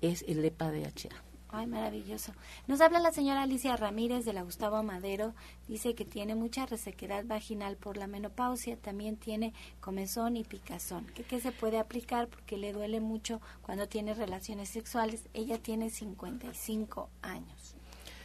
es 0.00 0.24
el 0.26 0.44
EPA-DHA. 0.44 1.27
Ay, 1.50 1.66
maravilloso. 1.66 2.32
Nos 2.66 2.82
habla 2.82 3.00
la 3.00 3.10
señora 3.10 3.42
Alicia 3.42 3.74
Ramírez 3.74 4.26
de 4.26 4.34
la 4.34 4.42
Gustavo 4.42 4.82
Madero. 4.82 5.34
Dice 5.66 5.94
que 5.94 6.04
tiene 6.04 6.34
mucha 6.34 6.66
resequedad 6.66 7.24
vaginal 7.24 7.76
por 7.76 7.96
la 7.96 8.06
menopausia. 8.06 8.76
También 8.76 9.16
tiene 9.16 9.54
comezón 9.80 10.36
y 10.36 10.44
picazón. 10.44 11.06
¿Qué, 11.06 11.40
se 11.40 11.50
puede 11.52 11.78
aplicar? 11.78 12.28
Porque 12.28 12.58
le 12.58 12.74
duele 12.74 13.00
mucho 13.00 13.40
cuando 13.62 13.88
tiene 13.88 14.12
relaciones 14.12 14.68
sexuales. 14.68 15.24
Ella 15.32 15.56
tiene 15.56 15.88
55 15.88 17.08
años. 17.22 17.74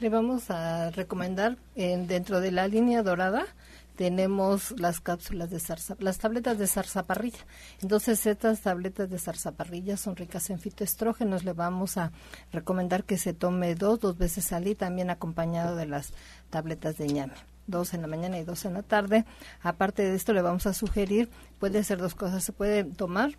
Le 0.01 0.09
vamos 0.09 0.51
a 0.51 0.91
recomendar 0.91 1.57
en, 1.75 2.07
dentro 2.07 2.41
de 2.41 2.51
la 2.51 2.67
línea 2.67 3.03
dorada 3.03 3.45
tenemos 3.95 4.73
las 4.79 4.99
cápsulas 4.99 5.49
de 5.49 5.59
zarza, 5.59 5.95
las 5.99 6.17
tabletas 6.17 6.57
de 6.57 6.67
zarzaparrilla. 6.67 7.39
Entonces, 7.81 8.25
estas 8.25 8.61
tabletas 8.61 9.09
de 9.09 9.19
zarzaparrilla 9.19 9.97
son 9.97 10.15
ricas 10.15 10.49
en 10.49 10.59
fitoestrógenos. 10.59 11.43
Le 11.43 11.53
vamos 11.53 11.97
a 11.97 12.11
recomendar 12.51 13.03
que 13.03 13.17
se 13.17 13.33
tome 13.33 13.75
dos, 13.75 13.99
dos 13.99 14.17
veces 14.17 14.51
al 14.51 14.63
día, 14.63 14.75
también 14.75 15.09
acompañado 15.09 15.75
de 15.75 15.85
las 15.85 16.13
tabletas 16.49 16.97
de 16.97 17.07
ñame. 17.07 17.33
dos 17.67 17.93
en 17.93 18.01
la 18.01 18.07
mañana 18.07 18.37
y 18.39 18.43
dos 18.43 18.65
en 18.65 18.73
la 18.73 18.83
tarde. 18.83 19.25
Aparte 19.61 20.03
de 20.03 20.15
esto, 20.15 20.33
le 20.33 20.41
vamos 20.41 20.65
a 20.65 20.73
sugerir, 20.73 21.29
puede 21.59 21.79
hacer 21.79 21.97
dos 21.97 22.15
cosas. 22.15 22.43
Se 22.43 22.51
puede 22.51 22.83
tomar 22.83 23.31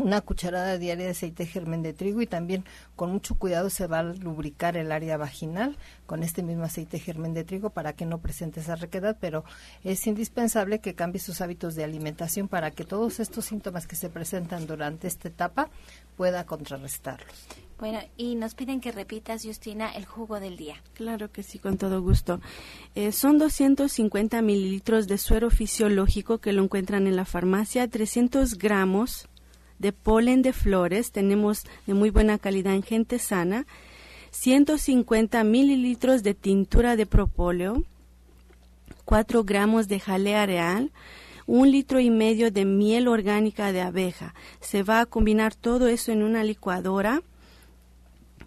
una 0.00 0.20
cucharada 0.20 0.78
diaria 0.78 1.06
de 1.06 1.10
aceite 1.12 1.46
germen 1.46 1.82
de 1.82 1.92
trigo 1.92 2.20
y 2.22 2.26
también 2.26 2.64
con 2.96 3.12
mucho 3.12 3.36
cuidado 3.36 3.70
se 3.70 3.86
va 3.86 4.00
a 4.00 4.02
lubricar 4.02 4.76
el 4.76 4.92
área 4.92 5.16
vaginal 5.16 5.76
con 6.06 6.22
este 6.22 6.42
mismo 6.42 6.64
aceite 6.64 6.98
germen 6.98 7.34
de 7.34 7.44
trigo 7.44 7.70
para 7.70 7.92
que 7.94 8.06
no 8.06 8.18
presente 8.18 8.60
esa 8.60 8.76
requedad, 8.76 9.16
pero 9.20 9.44
es 9.82 10.06
indispensable 10.06 10.80
que 10.80 10.94
cambie 10.94 11.20
sus 11.20 11.40
hábitos 11.40 11.74
de 11.74 11.84
alimentación 11.84 12.48
para 12.48 12.70
que 12.70 12.84
todos 12.84 13.20
estos 13.20 13.44
síntomas 13.44 13.86
que 13.86 13.96
se 13.96 14.10
presentan 14.10 14.66
durante 14.66 15.06
esta 15.06 15.28
etapa 15.28 15.70
pueda 16.16 16.44
contrarrestarlos. 16.44 17.34
Bueno, 17.78 17.98
y 18.16 18.36
nos 18.36 18.54
piden 18.54 18.80
que 18.80 18.92
repitas, 18.92 19.44
Justina, 19.44 19.90
el 19.90 20.06
jugo 20.06 20.38
del 20.38 20.56
día. 20.56 20.76
Claro 20.94 21.32
que 21.32 21.42
sí, 21.42 21.58
con 21.58 21.76
todo 21.76 22.00
gusto. 22.02 22.40
Eh, 22.94 23.10
son 23.10 23.38
250 23.38 24.40
mililitros 24.42 25.08
de 25.08 25.18
suero 25.18 25.50
fisiológico 25.50 26.38
que 26.38 26.52
lo 26.52 26.62
encuentran 26.62 27.06
en 27.08 27.16
la 27.16 27.24
farmacia, 27.24 27.88
300 27.88 28.58
gramos 28.58 29.28
de 29.78 29.92
polen 29.92 30.42
de 30.42 30.52
flores, 30.52 31.12
tenemos 31.12 31.64
de 31.86 31.94
muy 31.94 32.10
buena 32.10 32.38
calidad 32.38 32.74
en 32.74 32.82
gente 32.82 33.18
sana, 33.18 33.66
150 34.30 35.44
mililitros 35.44 36.22
de 36.22 36.34
tintura 36.34 36.96
de 36.96 37.06
propóleo, 37.06 37.84
4 39.04 39.44
gramos 39.44 39.88
de 39.88 40.00
jalea 40.00 40.46
real, 40.46 40.90
un 41.46 41.70
litro 41.70 42.00
y 42.00 42.10
medio 42.10 42.50
de 42.50 42.64
miel 42.64 43.06
orgánica 43.08 43.72
de 43.72 43.82
abeja. 43.82 44.34
Se 44.60 44.82
va 44.82 45.00
a 45.00 45.06
combinar 45.06 45.54
todo 45.54 45.88
eso 45.88 46.10
en 46.10 46.22
una 46.22 46.42
licuadora 46.42 47.22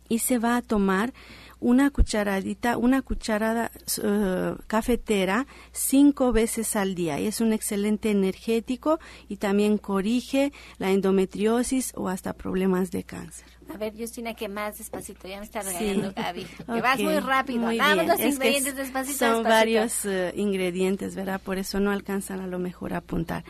y 0.09 0.19
se 0.19 0.39
va 0.39 0.57
a 0.57 0.61
tomar 0.61 1.13
una 1.59 1.89
cucharadita, 1.89 2.77
una 2.77 3.01
cucharada 3.01 3.71
uh, 4.03 4.57
cafetera 4.67 5.47
cinco 5.71 6.31
veces 6.31 6.75
al 6.75 6.95
día. 6.95 7.19
Y 7.19 7.27
es 7.27 7.41
un 7.41 7.53
excelente 7.53 8.11
energético 8.11 8.99
y 9.27 9.37
también 9.37 9.77
corrige 9.77 10.51
la 10.77 10.91
endometriosis 10.91 11.93
o 11.95 12.09
hasta 12.09 12.33
problemas 12.33 12.91
de 12.91 13.03
cáncer. 13.03 13.47
A 13.73 13.77
ver, 13.77 13.93
Justina, 13.97 14.33
que 14.33 14.47
más 14.47 14.77
despacito, 14.77 15.27
ya 15.27 15.39
me 15.39 15.45
está 15.45 15.61
regañando 15.61 16.13
Gaby. 16.15 16.45
Que 16.45 16.81
vas 16.81 16.99
muy 16.99 17.19
rápido, 17.19 17.59
muy 17.59 17.77
los 17.77 18.19
ingredientes 18.19 18.75
despacito. 18.75 19.17
Son 19.17 19.43
varios 19.43 20.05
uh, 20.05 20.31
ingredientes, 20.35 21.15
¿verdad? 21.15 21.41
Por 21.41 21.57
eso 21.57 21.79
no 21.79 21.91
alcanzan 21.91 22.39
a 22.39 22.47
lo 22.47 22.59
mejor 22.59 22.93
a 22.93 22.97
apuntar. 22.97 23.43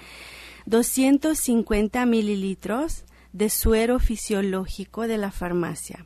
250 0.66 2.06
mililitros 2.06 3.06
de 3.32 3.50
suero 3.50 4.00
fisiológico 4.00 5.08
de 5.08 5.18
la 5.18 5.32
farmacia 5.32 6.06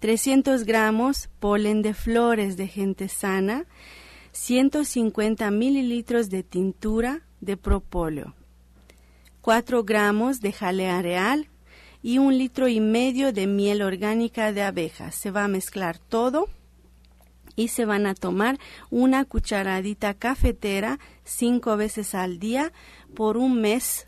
300 0.00 0.64
gramos 0.64 1.28
polen 1.40 1.82
de 1.82 1.94
flores 1.94 2.56
de 2.56 2.68
gente 2.68 3.08
sana, 3.08 3.66
150 4.32 5.50
mililitros 5.50 6.30
de 6.30 6.42
tintura 6.42 7.22
de 7.40 7.56
propóleo, 7.56 8.34
4 9.40 9.84
gramos 9.84 10.40
de 10.40 10.52
jalea 10.52 11.02
real 11.02 11.48
y 12.02 12.18
un 12.18 12.38
litro 12.38 12.68
y 12.68 12.80
medio 12.80 13.32
de 13.32 13.46
miel 13.46 13.82
orgánica 13.82 14.52
de 14.52 14.62
abejas. 14.62 15.14
Se 15.14 15.30
va 15.30 15.44
a 15.44 15.48
mezclar 15.48 15.98
todo 15.98 16.48
y 17.56 17.68
se 17.68 17.84
van 17.84 18.06
a 18.06 18.14
tomar 18.14 18.58
una 18.90 19.24
cucharadita 19.24 20.14
cafetera 20.14 21.00
cinco 21.24 21.76
veces 21.76 22.14
al 22.14 22.38
día 22.38 22.72
por 23.14 23.36
un 23.36 23.60
mes 23.60 24.07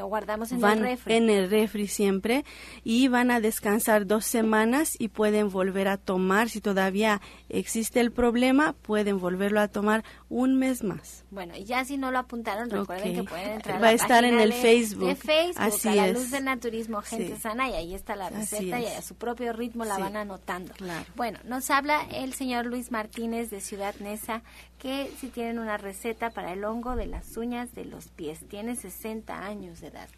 lo 0.00 0.06
guardamos 0.06 0.50
en 0.50 0.60
van 0.60 0.78
el 0.78 0.84
refri. 0.84 1.14
en 1.14 1.28
el 1.28 1.50
refri 1.50 1.86
siempre 1.86 2.44
y 2.82 3.08
van 3.08 3.30
a 3.30 3.40
descansar 3.40 4.06
dos 4.06 4.24
semanas 4.24 4.96
y 4.98 5.08
pueden 5.08 5.50
volver 5.50 5.88
a 5.88 5.98
tomar 5.98 6.48
si 6.48 6.62
todavía 6.62 7.20
existe 7.50 8.00
el 8.00 8.10
problema 8.10 8.72
pueden 8.72 9.18
volverlo 9.18 9.60
a 9.60 9.68
tomar 9.68 10.02
un 10.30 10.56
mes 10.58 10.82
más 10.84 11.24
bueno 11.32 11.56
y 11.56 11.64
ya 11.64 11.84
si 11.84 11.96
no 11.98 12.10
lo 12.12 12.18
apuntaron 12.20 12.70
recuerden 12.70 13.14
que 13.16 13.24
pueden 13.24 13.50
entrar 13.50 13.82
va 13.82 13.88
a, 13.88 13.90
a 13.90 13.94
estar 13.94 14.24
en 14.24 14.38
el 14.38 14.50
de, 14.50 14.56
Facebook 14.56 15.08
de 15.08 15.16
Facebook 15.16 15.56
Así 15.62 15.88
a 15.88 15.94
la 15.96 16.06
es. 16.06 16.14
luz 16.14 16.30
del 16.30 16.44
naturismo 16.44 17.02
gente 17.02 17.34
Sí. 17.34 17.40
sana 17.42 17.68
y 17.68 17.72
ahí 17.74 17.94
está 17.94 18.14
la 18.14 18.30
receta 18.30 18.78
y 18.80 18.86
a 18.86 19.02
su 19.02 19.16
propio 19.16 19.52
ritmo 19.52 19.84
la 19.84 19.96
Sí. 19.96 20.02
van 20.02 20.16
anotando 20.16 20.72
Claro. 20.74 21.04
bueno 21.16 21.40
nos 21.44 21.68
habla 21.70 22.02
el 22.12 22.32
señor 22.32 22.66
Luis 22.66 22.92
Martínez 22.92 23.50
de 23.50 23.60
Ciudad 23.60 23.94
Neza 23.98 24.42
que 24.78 25.10
si 25.20 25.28
tienen 25.30 25.58
una 25.58 25.76
receta 25.78 26.30
para 26.30 26.52
el 26.52 26.64
hongo 26.64 26.94
de 26.94 27.06
las 27.06 27.36
uñas 27.36 27.74
de 27.74 27.84
los 27.84 28.06
pies 28.06 28.38
tiene 28.48 28.76
60 28.76 29.44
años 29.44 29.80
de 29.80 29.88
edad 29.88 30.08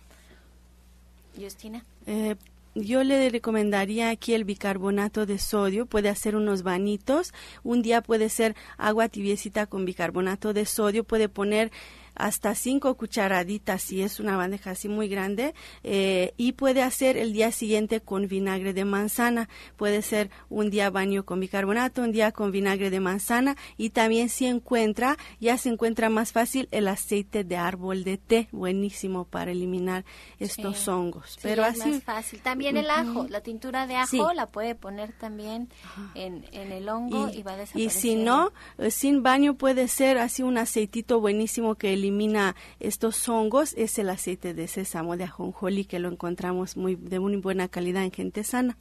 Justina 1.41 1.83
Eh, 2.07 2.37
yo 2.75 3.05
le 3.05 3.29
recomendaría 3.29 4.09
aquí 4.11 4.35
el 4.35 4.45
bicarbonato 4.45 5.27
de 5.27 5.39
sodio. 5.39 5.87
Puede 5.87 6.09
hacer 6.09 6.37
unos 6.37 6.63
vanitos. 6.63 7.33
Un 7.63 7.83
día 7.83 8.01
puede 8.01 8.29
ser 8.29 8.57
agua 8.79 9.09
tibiecita 9.09 9.67
con 9.67 9.85
bicarbonato 9.85 10.53
de 10.53 10.65
sodio. 10.65 11.05
Puede 11.05 11.29
poner 11.29 11.71
hasta 12.15 12.55
cinco 12.55 12.97
cucharaditas 12.97 13.83
si 13.83 14.03
es 14.03 14.21
una 14.21 14.37
bandeja 14.37 14.71
así 14.73 14.89
muy 14.89 15.09
grande 15.09 15.55
eh, 15.83 16.35
y 16.37 16.53
puede 16.53 16.83
hacer 16.83 17.17
el 17.17 17.33
día 17.33 17.53
siguiente 17.53 18.01
con 18.01 18.29
vinagre 18.29 18.73
de 18.73 18.85
manzana 18.85 19.49
puede 19.77 20.03
ser 20.03 20.31
un 20.51 20.71
día 20.71 20.91
baño 20.91 21.25
con 21.25 21.41
bicarbonato 21.41 22.03
un 22.03 22.13
día 22.13 22.33
con 22.33 22.51
vinagre 22.53 22.91
de 22.91 23.01
manzana 23.01 23.57
y 23.77 23.91
también 23.91 24.29
si 24.29 24.47
encuentra 24.47 25.17
ya 25.41 25.57
se 25.59 25.69
encuentra 25.71 26.09
más 26.11 26.33
fácil 26.33 26.69
el 26.71 26.89
aceite 26.89 27.45
de 27.45 27.57
árbol 27.57 28.05
de 28.05 28.19
té 28.19 28.49
buenísimo 28.53 29.25
para 29.25 29.51
eliminar 29.53 30.05
estos 30.39 30.79
Sí. 30.79 30.91
hongos 30.91 31.31
Sí, 31.33 31.39
pero 31.43 31.65
es 31.65 31.81
así 31.81 31.91
más 31.91 32.03
fácil. 32.03 32.41
También 32.41 32.77
el 32.77 32.91
ajo, 32.91 33.27
la 33.29 33.41
tintura 33.41 33.87
de 33.87 33.97
ajo 33.97 34.07
Sí. 34.09 34.21
la 34.35 34.47
puede 34.47 34.75
poner 34.75 35.13
también 35.13 35.69
en, 36.15 36.45
en 36.53 36.73
el 36.73 36.89
hongo 36.89 37.29
y, 37.33 37.43
va 37.43 37.53
a 37.53 37.55
y 37.57 37.59
desaparecer. 37.61 37.91
si 37.91 38.15
no, 38.17 38.53
eh, 38.79 38.91
sin 38.91 39.23
baño 39.23 39.55
puede 39.55 39.89
ser 39.89 40.19
así 40.19 40.43
un 40.43 40.59
aceitito 40.59 41.21
buenísimo 41.21 41.75
que 41.77 41.97
elimina 42.03 42.57
estos 42.81 43.29
hongos, 43.29 43.75
es 43.77 43.99
el 43.99 44.11
aceite 44.11 44.55
de 44.55 44.67
sésamo 44.67 45.17
de 45.17 45.25
ajonjolí 45.25 45.85
que 45.85 45.99
lo 45.99 46.09
encontramos 46.09 46.77
muy 46.77 46.97
de 46.97 47.21
muy 47.21 47.37
buena 47.37 47.69
calidad 47.69 48.03
en 48.05 48.13
gente 48.13 48.45
sana. 48.45 48.77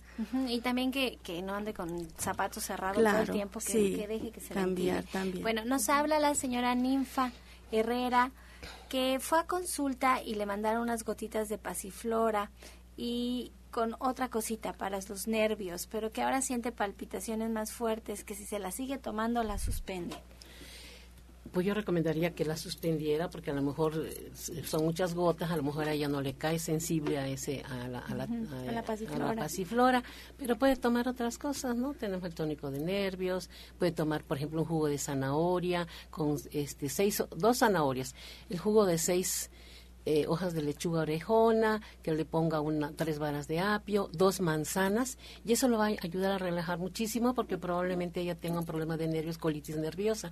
Y 0.47 0.61
también 0.61 0.91
que, 0.91 1.19
que 1.24 1.41
no 1.41 1.53
ande 1.53 1.74
con 1.74 2.07
zapatos 2.17 2.65
cerrados 2.65 3.03
todo 3.03 3.22
el 3.22 3.30
tiempo, 3.30 3.59
que, 3.59 3.72
sí, 3.72 3.95
que 3.95 4.07
deje 4.07 4.32
que 4.32 4.41
se 4.41 4.53
cambiar 4.53 5.03
también. 5.05 5.43
Bueno, 5.43 5.65
nos 5.65 5.89
habla 5.89 6.19
la 6.19 6.36
señora 6.36 6.74
Ninfa 6.76 7.32
Herrera 7.72 8.32
que 8.89 9.19
fue 9.19 9.39
a 9.39 9.47
consulta 9.47 10.22
y 10.22 10.36
le 10.36 10.45
mandaron 10.45 10.82
unas 10.82 11.03
gotitas 11.03 11.49
de 11.49 11.57
pasiflora 11.57 12.51
y 12.97 13.53
con 13.72 13.95
otra 13.99 14.30
cosita 14.30 14.74
para 14.74 14.99
los 14.99 15.28
nervios, 15.28 15.88
pero 15.88 16.11
que 16.11 16.22
ahora 16.22 16.41
siente 16.41 16.72
palpitaciones 16.72 17.49
más 17.49 17.72
fuertes, 17.72 18.24
que 18.24 18.36
si 18.36 18.45
se 18.45 18.59
la 18.59 18.72
sigue 18.72 18.97
tomando 18.97 19.43
la 19.43 19.57
suspende. 19.57 20.17
Pues 21.52 21.66
yo 21.66 21.74
recomendaría 21.74 22.34
que 22.34 22.45
la 22.45 22.56
suspendiera 22.56 23.30
porque 23.30 23.52
a 23.52 23.54
lo 23.54 23.62
mejor 23.62 24.06
eh, 24.08 24.32
son 24.66 24.86
muchas 24.86 25.14
gotas, 25.14 25.52
a 25.52 25.58
lo 25.58 25.64
mejor 25.64 25.89
a 25.89 25.91
ella 25.93 26.08
no 26.08 26.22
le 26.22 26.34
cae 26.36 26.60
sensible 26.60 27.18
a 27.18 27.28
ese 27.28 27.62
a 27.64 27.89
la, 27.89 27.99
a 27.99 28.16
la, 28.16 28.24
a- 28.24 28.70
a 29.16 29.18
la 29.36 29.41
pasiflora, 29.41 30.04
pero 30.38 30.58
puede 30.58 30.78
tomar 30.78 31.10
otras 31.10 31.38
cosas, 31.38 31.76
¿no? 31.76 31.93
Tenemos 31.93 32.24
el 32.24 32.34
tónico 32.34 32.72
de 32.72 32.80
nervios, 32.80 33.49
puede 33.78 33.91
tomar, 33.91 34.24
por 34.24 34.38
ejemplo, 34.38 34.62
un 34.62 34.68
jugo 34.68 34.88
de 34.88 34.97
zanahoria 34.97 35.88
con 36.10 36.38
este 36.54 36.88
seis 36.88 37.22
dos 37.36 37.58
zanahorias, 37.58 38.16
el 38.49 38.58
jugo 38.58 38.86
de 38.86 38.97
seis 38.97 39.49
eh, 40.06 40.26
hojas 40.28 40.54
de 40.54 40.62
lechuga 40.62 41.02
orejona, 41.02 41.82
que 42.04 42.14
le 42.14 42.26
ponga 42.26 42.60
una, 42.62 42.91
tres 42.91 43.20
varas 43.20 43.47
de 43.47 43.60
apio, 43.60 44.10
dos 44.14 44.41
manzanas, 44.41 45.18
y 45.45 45.54
eso 45.54 45.68
lo 45.68 45.78
va 45.78 45.86
a 45.88 45.95
ayudar 46.02 46.32
a 46.34 46.38
relajar 46.38 46.78
muchísimo 46.80 47.34
porque 47.34 47.58
probablemente 47.58 48.22
ella 48.22 48.36
tenga 48.36 48.60
un 48.60 48.66
problema 48.66 48.97
de 48.97 49.08
nervios, 49.08 49.38
colitis 49.38 49.78
nerviosa. 49.78 50.32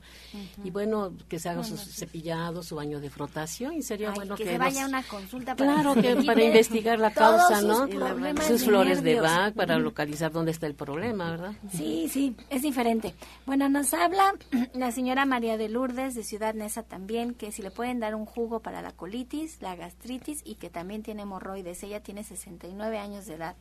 Y 0.63 0.72
bueno, 0.72 1.13
que 1.28 1.39
se 1.39 1.49
haga 1.49 1.63
su 1.63 1.78
cepillado, 1.78 2.63
su 2.63 2.76
baño 2.76 2.99
de 2.99 3.09
frotación, 3.09 3.74
y 3.74 3.82
sería 3.84 4.09
Ay, 4.09 4.15
bueno 4.15 4.36
que, 4.36 4.43
que, 4.43 4.51
se 4.51 4.57
nos- 4.57 4.67
vaya 4.67 4.86
a 4.86 4.88
una 4.88 5.03
consulta 5.03 5.55
para 5.55 5.74
Claro 5.74 5.93
que 5.95 6.15
para 6.26 6.43
investigar 6.43 6.99
la 6.99 7.11
causa, 7.11 7.61
¿no? 7.61 7.88
Sus 7.88 8.59
de 8.61 8.65
flores 8.65 9.03
de. 9.03 9.20
Bach 9.20 9.53
para 9.53 9.78
localizar 9.78 10.32
dónde 10.32 10.51
está 10.51 10.65
el 10.67 10.76
problema, 10.76 11.32
¿verdad? 11.32 11.53
Sí, 11.72 12.07
sí, 12.09 12.36
es 12.49 12.61
diferente. 12.61 13.13
Bueno, 13.45 13.67
nos 13.70 13.93
habla 13.93 14.34
la 14.74 14.91
señora 14.91 15.26
María 15.26 15.57
de 15.57 15.67
Lourdes 15.70 16.15
de 16.15 16.24
Ciudad 16.24 16.53
Neza 16.53 16.84
también, 16.84 17.34
que 17.34 17.51
si 17.51 17.61
le 17.61 17.72
pueden 17.72 17.99
dar 17.99 18.15
un 18.15 18.26
jugo 18.26 18.61
para 18.61 18.82
la 18.82 18.91
colitis, 18.93 19.59
la 19.60 19.76
gastritis 19.76 20.41
y 20.45 20.55
que 20.55 20.70
también 20.70 21.03
tiene 21.03 21.24
hemorroides. 21.24 21.84
Ella 21.84 22.01
tiene 22.01 22.24
69 22.24 22.97
años 22.97 23.26
de 23.26 23.36
edad. 23.36 23.55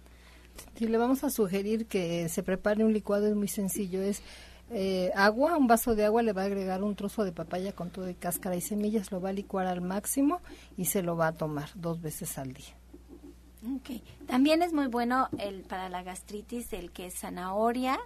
Sí, 0.74 0.86
le 0.86 0.98
vamos 0.98 1.24
a 1.24 1.30
sugerir 1.30 1.86
que 1.86 2.28
se 2.28 2.42
prepare 2.42 2.84
un 2.84 2.92
licuado, 2.92 3.26
es 3.26 3.34
muy 3.34 3.48
sencillo, 3.48 4.02
es 4.02 4.22
eh, 4.70 5.10
agua, 5.14 5.56
un 5.56 5.66
vaso 5.66 5.94
de 5.94 6.04
agua, 6.04 6.22
le 6.22 6.32
va 6.32 6.42
a 6.42 6.46
agregar 6.46 6.82
un 6.82 6.94
trozo 6.94 7.24
de 7.24 7.32
papaya 7.32 7.72
con 7.72 7.90
todo 7.90 8.08
y 8.08 8.14
cáscara 8.14 8.56
y 8.56 8.60
semillas, 8.60 9.12
lo 9.12 9.20
va 9.20 9.30
a 9.30 9.32
licuar 9.32 9.66
al 9.66 9.80
máximo 9.80 10.40
y 10.76 10.86
se 10.86 11.02
lo 11.02 11.16
va 11.16 11.28
a 11.28 11.32
tomar 11.32 11.70
dos 11.74 12.00
veces 12.00 12.38
al 12.38 12.52
día. 12.52 12.74
Okay. 13.78 14.02
También 14.26 14.62
es 14.62 14.72
muy 14.72 14.86
bueno 14.86 15.28
el 15.38 15.62
para 15.62 15.88
la 15.88 16.02
gastritis 16.02 16.72
el 16.72 16.92
que 16.92 17.06
es 17.06 17.14
zanahoria, 17.18 17.98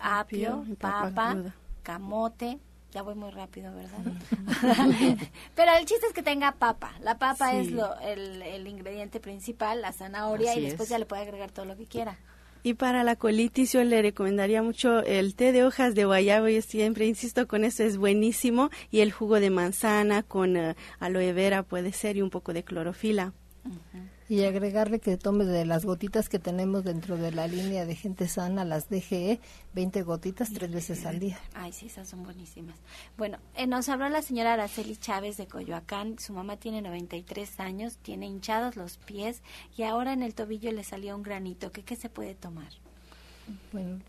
Apio. 0.00 0.64
papa 0.78 1.36
camote. 1.82 2.58
Ya 2.94 3.02
voy 3.02 3.16
muy 3.16 3.30
rápido, 3.32 3.74
¿verdad? 3.74 3.98
Pero 5.56 5.72
el 5.78 5.84
chiste 5.84 6.06
es 6.06 6.12
que 6.12 6.22
tenga 6.22 6.52
papa. 6.52 6.92
La 7.02 7.18
papa 7.18 7.50
Sí. 7.50 7.56
es 7.58 7.72
lo, 7.72 7.98
el, 8.00 8.40
el 8.42 8.66
ingrediente 8.68 9.18
principal, 9.20 9.82
la 9.82 9.92
zanahoria, 9.92 10.52
Así 10.52 10.60
y 10.60 10.64
después 10.64 10.86
es. 10.88 10.90
ya 10.90 10.98
le 10.98 11.06
puede 11.06 11.22
agregar 11.22 11.50
todo 11.50 11.64
lo 11.64 11.76
que 11.76 11.86
quiera. 11.86 12.16
Y 12.62 12.74
para 12.74 13.02
la 13.04 13.16
colitis 13.16 13.72
yo 13.72 13.84
le 13.84 14.00
recomendaría 14.00 14.62
mucho 14.62 15.00
el 15.02 15.34
té 15.34 15.52
de 15.52 15.64
hojas 15.64 15.94
de 15.94 16.04
guayabo, 16.06 16.48
yo 16.48 16.62
siempre 16.62 17.04
insisto 17.06 17.46
con 17.46 17.62
eso, 17.64 17.82
es 17.82 17.98
buenísimo, 17.98 18.70
y 18.90 19.00
el 19.00 19.12
jugo 19.12 19.38
de 19.38 19.50
manzana 19.50 20.22
con 20.22 20.56
eh, 20.56 20.74
aloe 20.98 21.32
vera 21.34 21.62
puede 21.62 21.92
ser 21.92 22.16
y 22.16 22.22
un 22.22 22.30
poco 22.30 22.54
de 22.54 22.62
clorofila. 22.62 23.32
Y 24.28 24.44
agregarle 24.44 25.00
que 25.00 25.16
tome 25.16 25.44
de 25.44 25.66
las 25.66 25.84
gotitas 25.84 26.28
que 26.28 26.38
tenemos 26.38 26.82
dentro 26.84 27.16
de 27.16 27.30
la 27.30 27.46
línea 27.46 27.84
de 27.84 27.94
gente 27.94 28.26
sana, 28.26 28.64
las 28.64 28.88
DGE, 28.88 29.38
20 29.74 30.02
gotitas 30.02 30.52
tres 30.52 30.72
veces 30.72 31.04
al 31.04 31.18
día. 31.18 31.38
Ay, 31.54 31.72
sí, 31.72 31.86
esas 31.86 32.08
son 32.08 32.22
buenísimas. 32.22 32.76
Bueno, 33.18 33.38
eh, 33.54 33.66
nos 33.66 33.88
habló 33.88 34.08
la 34.08 34.22
señora 34.22 34.54
Araceli 34.54 34.96
Chávez 34.96 35.36
de 35.36 35.46
Coyoacán. 35.46 36.18
Su 36.18 36.32
mamá 36.32 36.56
tiene 36.56 36.80
93 36.80 37.60
años, 37.60 37.98
tiene 37.98 38.26
hinchados 38.26 38.76
los 38.76 38.96
pies 38.96 39.42
y 39.76 39.82
ahora 39.82 40.12
en 40.14 40.22
el 40.22 40.34
tobillo 40.34 40.72
le 40.72 40.84
salió 40.84 41.14
un 41.14 41.22
granito. 41.22 41.70
¿Qué, 41.70 41.82
qué 41.82 41.96
se 41.96 42.08
puede 42.08 42.34
tomar? 42.34 42.72
Bueno, 43.72 44.00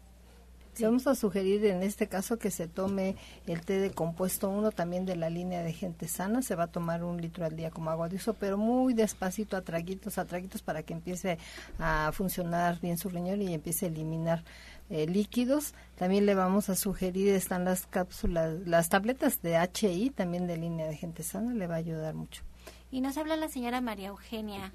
le 0.80 0.88
vamos 0.88 1.08
a 1.08 1.16
sugerir 1.16 1.66
en 1.66 1.84
este 1.84 2.08
caso 2.08 2.38
que 2.38 2.52
se 2.52 2.68
tome 2.68 3.16
el 3.48 3.62
té 3.62 3.80
de 3.80 3.92
compuesto 3.92 4.50
1 4.50 4.72
también 4.72 5.06
de 5.06 5.16
la 5.16 5.30
línea 5.30 5.64
de 5.64 5.74
gente 5.74 6.08
sana. 6.08 6.42
Se 6.42 6.56
va 6.56 6.64
a 6.64 6.68
tomar 6.68 7.04
un 7.04 7.22
litro 7.22 7.46
al 7.46 7.56
día 7.56 7.72
como 7.72 7.90
agua 7.90 8.10
de 8.10 8.18
uso, 8.18 8.34
pero 8.34 8.58
muy 8.58 8.94
despacito, 8.94 9.56
a 9.58 9.62
traguitos, 9.62 10.18
a 10.18 10.26
traguitos 10.26 10.62
para 10.62 10.84
que 10.84 10.94
empiece 10.94 11.38
a 11.80 12.12
funcionar 12.14 12.80
bien 12.82 12.98
su 12.98 13.10
riñón 13.10 13.42
y 13.42 13.54
empiece 13.54 13.86
a 13.86 13.90
eliminar 13.90 14.44
eh, 14.90 15.08
líquidos. 15.08 15.74
También 15.96 16.26
le 16.26 16.36
vamos 16.36 16.70
a 16.70 16.76
sugerir, 16.76 17.34
están 17.34 17.66
las 17.66 17.88
cápsulas, 17.88 18.60
las 18.66 18.90
tabletas 18.90 19.42
de 19.42 19.58
HI, 19.58 20.10
también 20.10 20.48
de 20.48 20.58
línea 20.58 20.88
de 20.88 20.96
gente 20.96 21.24
sana, 21.24 21.54
le 21.54 21.68
va 21.68 21.76
a 21.76 21.78
ayudar 21.78 22.14
mucho. 22.14 22.44
Y 22.92 23.02
nos 23.02 23.18
habla 23.18 23.36
la 23.36 23.50
señora 23.50 23.82
María 23.82 24.10
Eugenia 24.10 24.72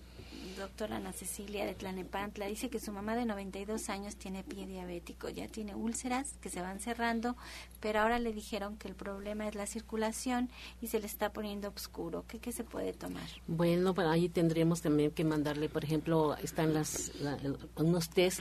doctora 0.56 0.96
Ana 0.96 1.12
Cecilia 1.12 1.64
de 1.64 1.74
Tlanepantla 1.74 2.46
dice 2.46 2.70
que 2.70 2.80
su 2.80 2.92
mamá 2.92 3.16
de 3.16 3.24
92 3.24 3.88
años 3.88 4.16
tiene 4.16 4.42
pie 4.42 4.66
diabético, 4.66 5.28
ya 5.28 5.48
tiene 5.48 5.74
úlceras 5.74 6.34
que 6.40 6.50
se 6.50 6.60
van 6.60 6.80
cerrando, 6.80 7.36
pero 7.80 8.00
ahora 8.00 8.18
le 8.18 8.32
dijeron 8.32 8.76
que 8.76 8.88
el 8.88 8.94
problema 8.94 9.48
es 9.48 9.54
la 9.54 9.66
circulación 9.66 10.50
y 10.80 10.88
se 10.88 11.00
le 11.00 11.06
está 11.06 11.32
poniendo 11.32 11.68
oscuro. 11.68 12.24
¿Qué, 12.28 12.38
qué 12.38 12.52
se 12.52 12.64
puede 12.64 12.92
tomar? 12.92 13.28
Bueno, 13.46 13.94
ahí 14.08 14.28
tendríamos 14.28 14.82
también 14.82 15.10
que 15.10 15.24
mandarle, 15.24 15.68
por 15.68 15.84
ejemplo, 15.84 16.36
están 16.36 16.74
las, 16.74 17.12
unos 17.76 18.10
test 18.10 18.40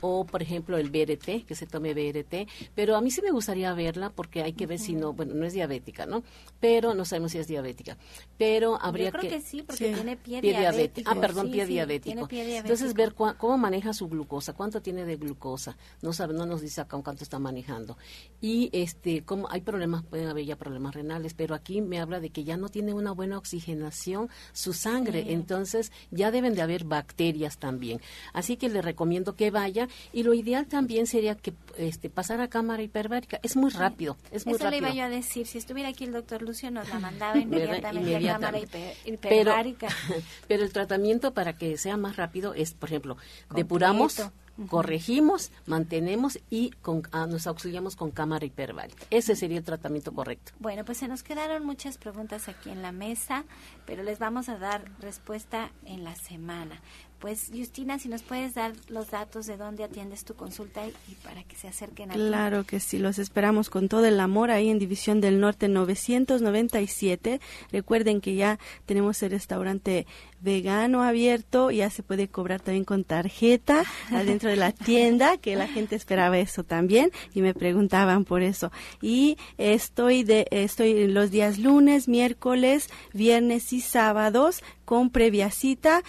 o 0.00 0.24
por 0.24 0.42
ejemplo 0.42 0.76
el 0.78 0.90
BRT, 0.90 1.46
que 1.46 1.54
se 1.54 1.66
tome 1.66 1.94
BRT, 1.94 2.48
pero 2.74 2.96
a 2.96 3.00
mí 3.00 3.10
sí 3.10 3.22
me 3.22 3.30
gustaría 3.30 3.72
verla 3.74 4.10
porque 4.10 4.42
hay 4.42 4.52
que 4.52 4.66
ver 4.66 4.78
si 4.78 4.94
no, 4.94 5.12
bueno, 5.12 5.34
no 5.34 5.44
es 5.46 5.52
diabética, 5.52 6.06
¿no? 6.06 6.22
Pero 6.60 6.94
no 6.94 7.04
sabemos 7.04 7.32
si 7.32 7.38
es 7.38 7.46
diabética, 7.46 7.96
pero 8.38 8.78
habría 8.80 9.10
Yo 9.10 9.18
creo 9.18 9.32
que, 9.32 9.40
sí, 9.40 9.62
porque 9.62 9.92
tiene 9.92 10.16
pie, 10.16 10.40
diabético. 10.40 11.10
Ah, 11.10 11.20
perdón, 11.20 11.50
pie, 11.50 11.66
diabético. 11.66 12.28
Entonces 12.30 12.94
ver 12.94 13.14
cómo 13.14 13.58
maneja 13.58 13.92
su 13.92 14.08
glucosa, 14.08 14.52
cuánto 14.52 14.80
tiene 14.82 15.04
de 15.04 15.16
glucosa, 15.16 15.76
no 16.02 16.12
sabe, 16.12 16.34
no 16.34 16.46
nos 16.46 16.60
dice 16.60 16.80
acá 16.80 16.98
cuánto 17.02 17.24
está 17.24 17.38
manejando. 17.38 17.96
Y 18.40 18.70
este, 18.72 19.24
cómo 19.24 19.50
hay 19.50 19.60
problemas, 19.60 20.04
pueden 20.04 20.28
haber 20.28 20.44
ya 20.44 20.56
problemas 20.56 20.94
renales, 20.94 21.34
pero 21.34 21.54
aquí 21.54 21.80
me 21.80 22.00
habla 22.00 22.20
de 22.20 22.30
que 22.30 22.44
ya 22.44 22.56
no 22.56 22.68
tiene 22.68 22.94
una 22.94 23.12
buena 23.12 23.38
oxigenación 23.38 24.28
su 24.52 24.72
sangre, 24.72 25.32
entonces 25.32 25.92
ya 26.10 26.30
deben 26.30 26.54
de 26.54 26.62
haber 26.62 26.84
bacterias 26.84 27.58
también. 27.58 28.00
Así 28.32 28.56
que 28.56 28.68
le 28.68 28.82
recomiendo 28.82 29.36
que 29.36 29.50
vaya 29.50 29.88
y 30.12 30.22
lo 30.22 30.34
ideal 30.34 30.66
también 30.66 31.06
sería 31.06 31.34
que 31.34 31.52
este, 31.76 32.10
pasar 32.10 32.40
a 32.40 32.48
cámara 32.48 32.82
hiperbárica. 32.82 33.38
Es 33.42 33.56
muy 33.56 33.70
rápido, 33.70 34.16
es 34.30 34.46
muy 34.46 34.54
Eso 34.54 34.64
rápido. 34.64 34.82
le 34.82 34.88
iba 34.88 34.94
yo 34.94 35.04
a 35.04 35.08
decir, 35.08 35.46
si 35.46 35.58
estuviera 35.58 35.88
aquí 35.88 36.04
el 36.04 36.12
doctor 36.12 36.42
Lucio 36.42 36.70
nos 36.70 36.88
la 36.88 36.98
mandaba 36.98 37.38
inmediatamente, 37.38 38.16
a 38.28 38.32
cámara 38.34 38.58
hiperbárica. 39.04 39.88
Pero, 40.08 40.22
pero, 40.48 40.62
el 40.64 40.72
tratamiento 40.72 41.34
para 41.34 41.56
que 41.56 41.76
sea 41.76 41.96
más 41.96 42.16
rápido 42.16 42.54
es, 42.54 42.74
por 42.74 42.88
ejemplo, 42.88 43.16
depuramos 43.54 44.30
corregimos, 44.68 45.50
mantenemos 45.66 46.38
y 46.50 46.70
con, 46.82 47.02
ah, 47.12 47.26
nos 47.26 47.46
auxiliamos 47.46 47.96
con 47.96 48.10
cámara 48.10 48.44
hiperbárica. 48.44 49.04
Ese 49.10 49.36
sería 49.36 49.58
el 49.58 49.64
tratamiento 49.64 50.12
correcto. 50.12 50.52
Bueno, 50.58 50.84
pues 50.84 50.98
se 50.98 51.08
nos 51.08 51.22
quedaron 51.22 51.64
muchas 51.64 51.98
preguntas 51.98 52.48
aquí 52.48 52.70
en 52.70 52.82
la 52.82 52.92
mesa, 52.92 53.44
pero 53.86 54.02
les 54.02 54.18
vamos 54.18 54.48
a 54.48 54.58
dar 54.58 54.90
respuesta 55.00 55.70
en 55.84 56.04
la 56.04 56.14
semana. 56.14 56.80
Pues 57.24 57.50
Justina, 57.56 57.98
si 57.98 58.10
nos 58.10 58.22
puedes 58.22 58.52
dar 58.52 58.74
los 58.88 59.10
datos 59.10 59.46
de 59.46 59.56
dónde 59.56 59.82
atiendes 59.82 60.26
tu 60.26 60.34
consulta 60.34 60.86
y, 60.86 61.14
para 61.24 61.42
que 61.42 61.56
se 61.56 61.68
acerquen 61.68 62.10
a 62.10 62.14
Claro 62.16 62.64
que 62.64 62.80
sí, 62.80 62.98
los 62.98 63.18
esperamos 63.18 63.70
con 63.70 63.88
todo 63.88 64.04
el 64.04 64.20
amor 64.20 64.50
ahí 64.50 64.68
en 64.68 64.78
División 64.78 65.22
del 65.22 65.40
Norte 65.40 65.68
997. 65.68 67.40
Recuerden 67.72 68.20
que 68.20 68.34
ya 68.34 68.58
tenemos 68.84 69.22
el 69.22 69.30
restaurante 69.30 70.06
vegano 70.42 71.02
abierto, 71.02 71.70
ya 71.70 71.88
se 71.88 72.02
puede 72.02 72.28
cobrar 72.28 72.60
también 72.60 72.84
con 72.84 73.04
tarjeta 73.04 73.84
adentro 74.10 74.50
de 74.50 74.56
la 74.56 74.72
tienda, 74.72 75.38
que 75.38 75.56
la 75.56 75.66
gente 75.66 75.96
esperaba 75.96 76.36
eso 76.36 76.62
también 76.62 77.10
y 77.32 77.40
me 77.40 77.54
preguntaban 77.54 78.26
por 78.26 78.42
eso. 78.42 78.70
Y 79.00 79.38
estoy 79.56 80.24
de 80.24 80.46
estoy 80.50 81.08
los 81.08 81.30
días 81.30 81.58
lunes, 81.58 82.06
miércoles, 82.06 82.90
viernes 83.14 83.72
y 83.72 83.80
sábados 83.80 84.62
con 84.84 85.08
previa 85.08 85.50
cita 85.50 86.02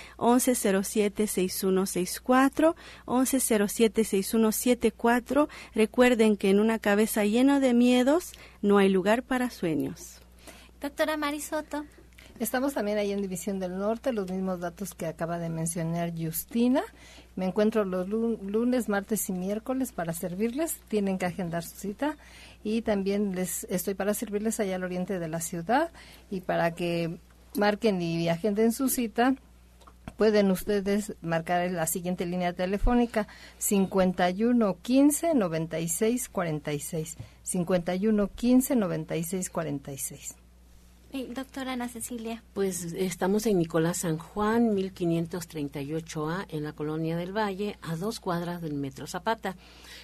1107-6164, 1.14 2.76
1107-6174. 3.06 5.48
Recuerden 5.74 6.38
que 6.38 6.50
en 6.50 6.60
una 6.60 6.80
cabeza 6.80 7.26
llena 7.26 7.60
de 7.60 7.74
miedos 7.74 8.32
no 8.62 8.78
hay 8.78 8.90
lugar 8.90 9.24
para 9.24 9.50
sueños. 9.50 10.20
Doctora 10.82 11.18
Marisoto. 11.18 11.86
Estamos 12.38 12.74
también 12.74 12.98
ahí 12.98 13.14
en 13.14 13.22
División 13.22 13.60
del 13.60 13.78
Norte, 13.78 14.12
los 14.12 14.30
mismos 14.30 14.60
datos 14.60 14.94
que 14.94 15.06
acaba 15.06 15.40
de 15.40 15.50
mencionar 15.50 16.12
Justina. 16.18 16.84
Me 17.38 17.46
encuentro 17.46 17.86
los 17.86 18.10
lunes, 18.10 18.90
martes 18.90 19.30
y 19.30 19.32
miércoles 19.32 19.94
para 19.94 20.12
servirles. 20.12 20.82
Tienen 20.90 21.18
que 21.18 21.28
agendar 21.28 21.64
su 21.64 21.78
cita. 21.78 22.18
Y 22.62 22.82
también 22.82 23.36
les 23.36 23.64
estoy 23.70 23.94
para 23.94 24.14
servirles 24.14 24.60
allá 24.60 24.76
al 24.76 24.84
oriente 24.84 25.18
de 25.18 25.30
la 25.30 25.40
ciudad 25.40 25.92
y 26.30 26.42
para 26.42 26.72
que 26.72 27.20
marquen 27.56 28.02
y 28.02 28.28
agenden 28.28 28.74
su 28.74 28.90
cita, 28.90 29.36
pueden 30.18 30.52
ustedes 30.52 31.14
marcar 31.22 31.70
la 31.72 31.88
siguiente 31.88 32.26
línea 32.26 32.54
telefónica 32.54 33.28
51 33.58 34.78
15 34.82 35.34
96 35.34 36.30
46 36.30 37.18
51 37.44 38.28
15 38.28 38.76
96 38.76 39.50
46 39.50 40.36
doctora 41.24 41.74
Ana 41.74 41.88
Cecilia. 41.88 42.44
Pues 42.54 42.94
estamos 42.94 43.46
en 43.46 43.60
Nicolás 43.60 44.00
San 44.00 44.18
Juan, 44.18 44.76
1538A, 44.76 46.46
en 46.50 46.64
la 46.64 46.74
Colonia 46.74 47.16
del 47.16 47.36
Valle, 47.36 47.78
a 47.82 47.96
dos 47.96 48.20
cuadras 48.20 48.62
del 48.62 48.74
Metro 48.74 49.08
Zapata. 49.08 49.56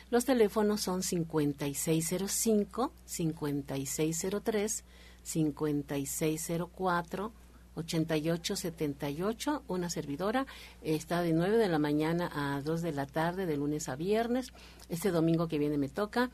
Los 0.09 0.25
teléfonos 0.25 0.81
son 0.81 1.03
5605, 1.03 2.91
5603, 3.05 4.83
5604, 5.23 7.31
8878, 7.75 9.63
una 9.67 9.89
servidora, 9.89 10.45
está 10.81 11.21
de 11.21 11.33
9 11.33 11.57
de 11.57 11.69
la 11.69 11.79
mañana 11.79 12.29
a 12.33 12.61
2 12.61 12.81
de 12.81 12.91
la 12.91 13.05
tarde, 13.05 13.45
de 13.45 13.57
lunes 13.57 13.89
a 13.89 13.95
viernes. 13.95 14.51
Este 14.89 15.11
domingo 15.11 15.47
que 15.47 15.57
viene 15.57 15.77
me 15.77 15.89
toca. 15.89 16.29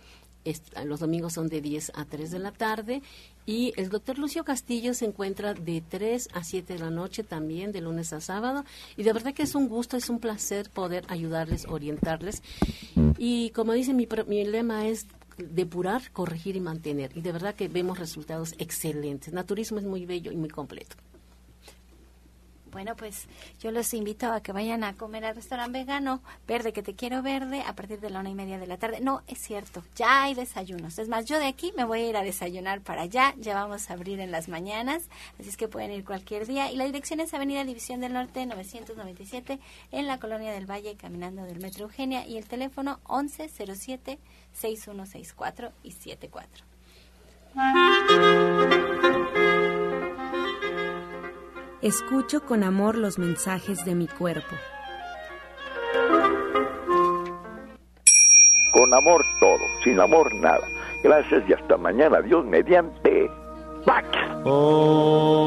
los 0.85 0.99
domingos 0.99 1.33
son 1.33 1.49
de 1.49 1.61
10 1.61 1.91
a 1.95 2.05
3 2.05 2.31
de 2.31 2.39
la 2.39 2.51
tarde 2.51 3.01
y 3.45 3.73
el 3.77 3.89
doctor 3.89 4.17
Lucio 4.17 4.43
Castillo 4.43 4.93
se 4.93 5.05
encuentra 5.05 5.53
de 5.53 5.81
3 5.81 6.29
a 6.33 6.43
7 6.43 6.73
de 6.73 6.79
la 6.79 6.89
noche 6.89 7.23
también, 7.23 7.71
de 7.71 7.81
lunes 7.81 8.11
a 8.13 8.19
sábado. 8.19 8.65
Y 8.97 9.03
de 9.03 9.13
verdad 9.13 9.33
que 9.33 9.43
es 9.43 9.55
un 9.55 9.69
gusto, 9.69 9.95
es 9.95 10.09
un 10.09 10.19
placer 10.19 10.69
poder 10.69 11.05
ayudarles, 11.07 11.65
orientarles. 11.65 12.43
Y 13.17 13.51
como 13.51 13.71
dice 13.73 13.93
mi, 13.93 14.07
mi 14.27 14.43
lema 14.43 14.87
es 14.87 15.07
depurar, 15.37 16.11
corregir 16.11 16.55
y 16.55 16.59
mantener. 16.59 17.15
Y 17.15 17.21
de 17.21 17.31
verdad 17.31 17.55
que 17.55 17.67
vemos 17.67 17.99
resultados 17.99 18.53
excelentes. 18.57 19.33
Naturismo 19.33 19.79
es 19.79 19.85
muy 19.85 20.05
bello 20.05 20.31
y 20.31 20.35
muy 20.37 20.49
completo. 20.49 20.97
Bueno, 22.77 22.95
pues 22.95 23.27
yo 23.59 23.71
los 23.71 23.91
invito 23.95 24.31
a 24.31 24.41
que 24.41 24.51
vayan 24.51 24.83
a 24.83 24.93
comer 24.93 25.25
al 25.25 25.35
restaurante 25.35 25.79
vegano 25.79 26.21
Verde, 26.47 26.73
que 26.73 26.83
te 26.83 26.93
quiero 26.93 27.23
verde, 27.23 27.63
a 27.65 27.73
partir 27.73 27.99
de 27.99 28.11
la 28.11 28.19
una 28.19 28.29
y 28.29 28.35
media 28.35 28.59
de 28.59 28.67
la 28.67 28.77
tarde. 28.77 28.99
No, 28.99 29.23
es 29.25 29.39
cierto, 29.39 29.83
ya 29.95 30.21
hay 30.21 30.35
desayunos. 30.35 30.99
Es 30.99 31.07
más, 31.07 31.25
yo 31.25 31.39
de 31.39 31.47
aquí 31.47 31.73
me 31.75 31.85
voy 31.85 32.01
a 32.01 32.09
ir 32.09 32.17
a 32.17 32.21
desayunar 32.21 32.81
para 32.81 33.01
allá. 33.01 33.33
Ya 33.39 33.55
vamos 33.55 33.89
a 33.89 33.93
abrir 33.93 34.19
en 34.19 34.29
las 34.29 34.47
mañanas, 34.47 35.09
así 35.39 35.49
es 35.49 35.57
que 35.57 35.67
pueden 35.67 35.91
ir 35.91 36.05
cualquier 36.05 36.45
día. 36.45 36.71
Y 36.71 36.75
la 36.75 36.85
dirección 36.85 37.19
es 37.19 37.33
Avenida 37.33 37.63
División 37.63 37.99
del 37.99 38.13
Norte 38.13 38.45
997 38.45 39.59
en 39.91 40.05
la 40.05 40.19
Colonia 40.19 40.51
del 40.51 40.69
Valle, 40.69 40.95
caminando 40.97 41.45
del 41.45 41.59
Metro 41.59 41.85
Eugenia. 41.85 42.27
Y 42.27 42.37
el 42.37 42.45
teléfono 42.45 42.99
1107 43.09 44.19
6164 44.53 45.71
y 45.81 45.93
74. 45.93 46.63
Escucho 51.81 52.41
con 52.41 52.63
amor 52.63 52.97
los 52.97 53.19
mensajes 53.19 53.85
de 53.85 53.93
mi 53.93 54.07
cuerpo. 54.07 54.55
Con 58.71 58.91
amor 58.95 59.23
todo, 59.39 59.59
sin 59.83 59.99
amor 59.99 60.33
nada. 60.33 60.67
Gracias 61.03 61.43
y 61.47 61.53
hasta 61.53 61.77
mañana. 61.77 62.21
Dios 62.21 62.43
mediante. 62.45 63.29
Pax. 63.85 64.07
Oh. 64.43 65.37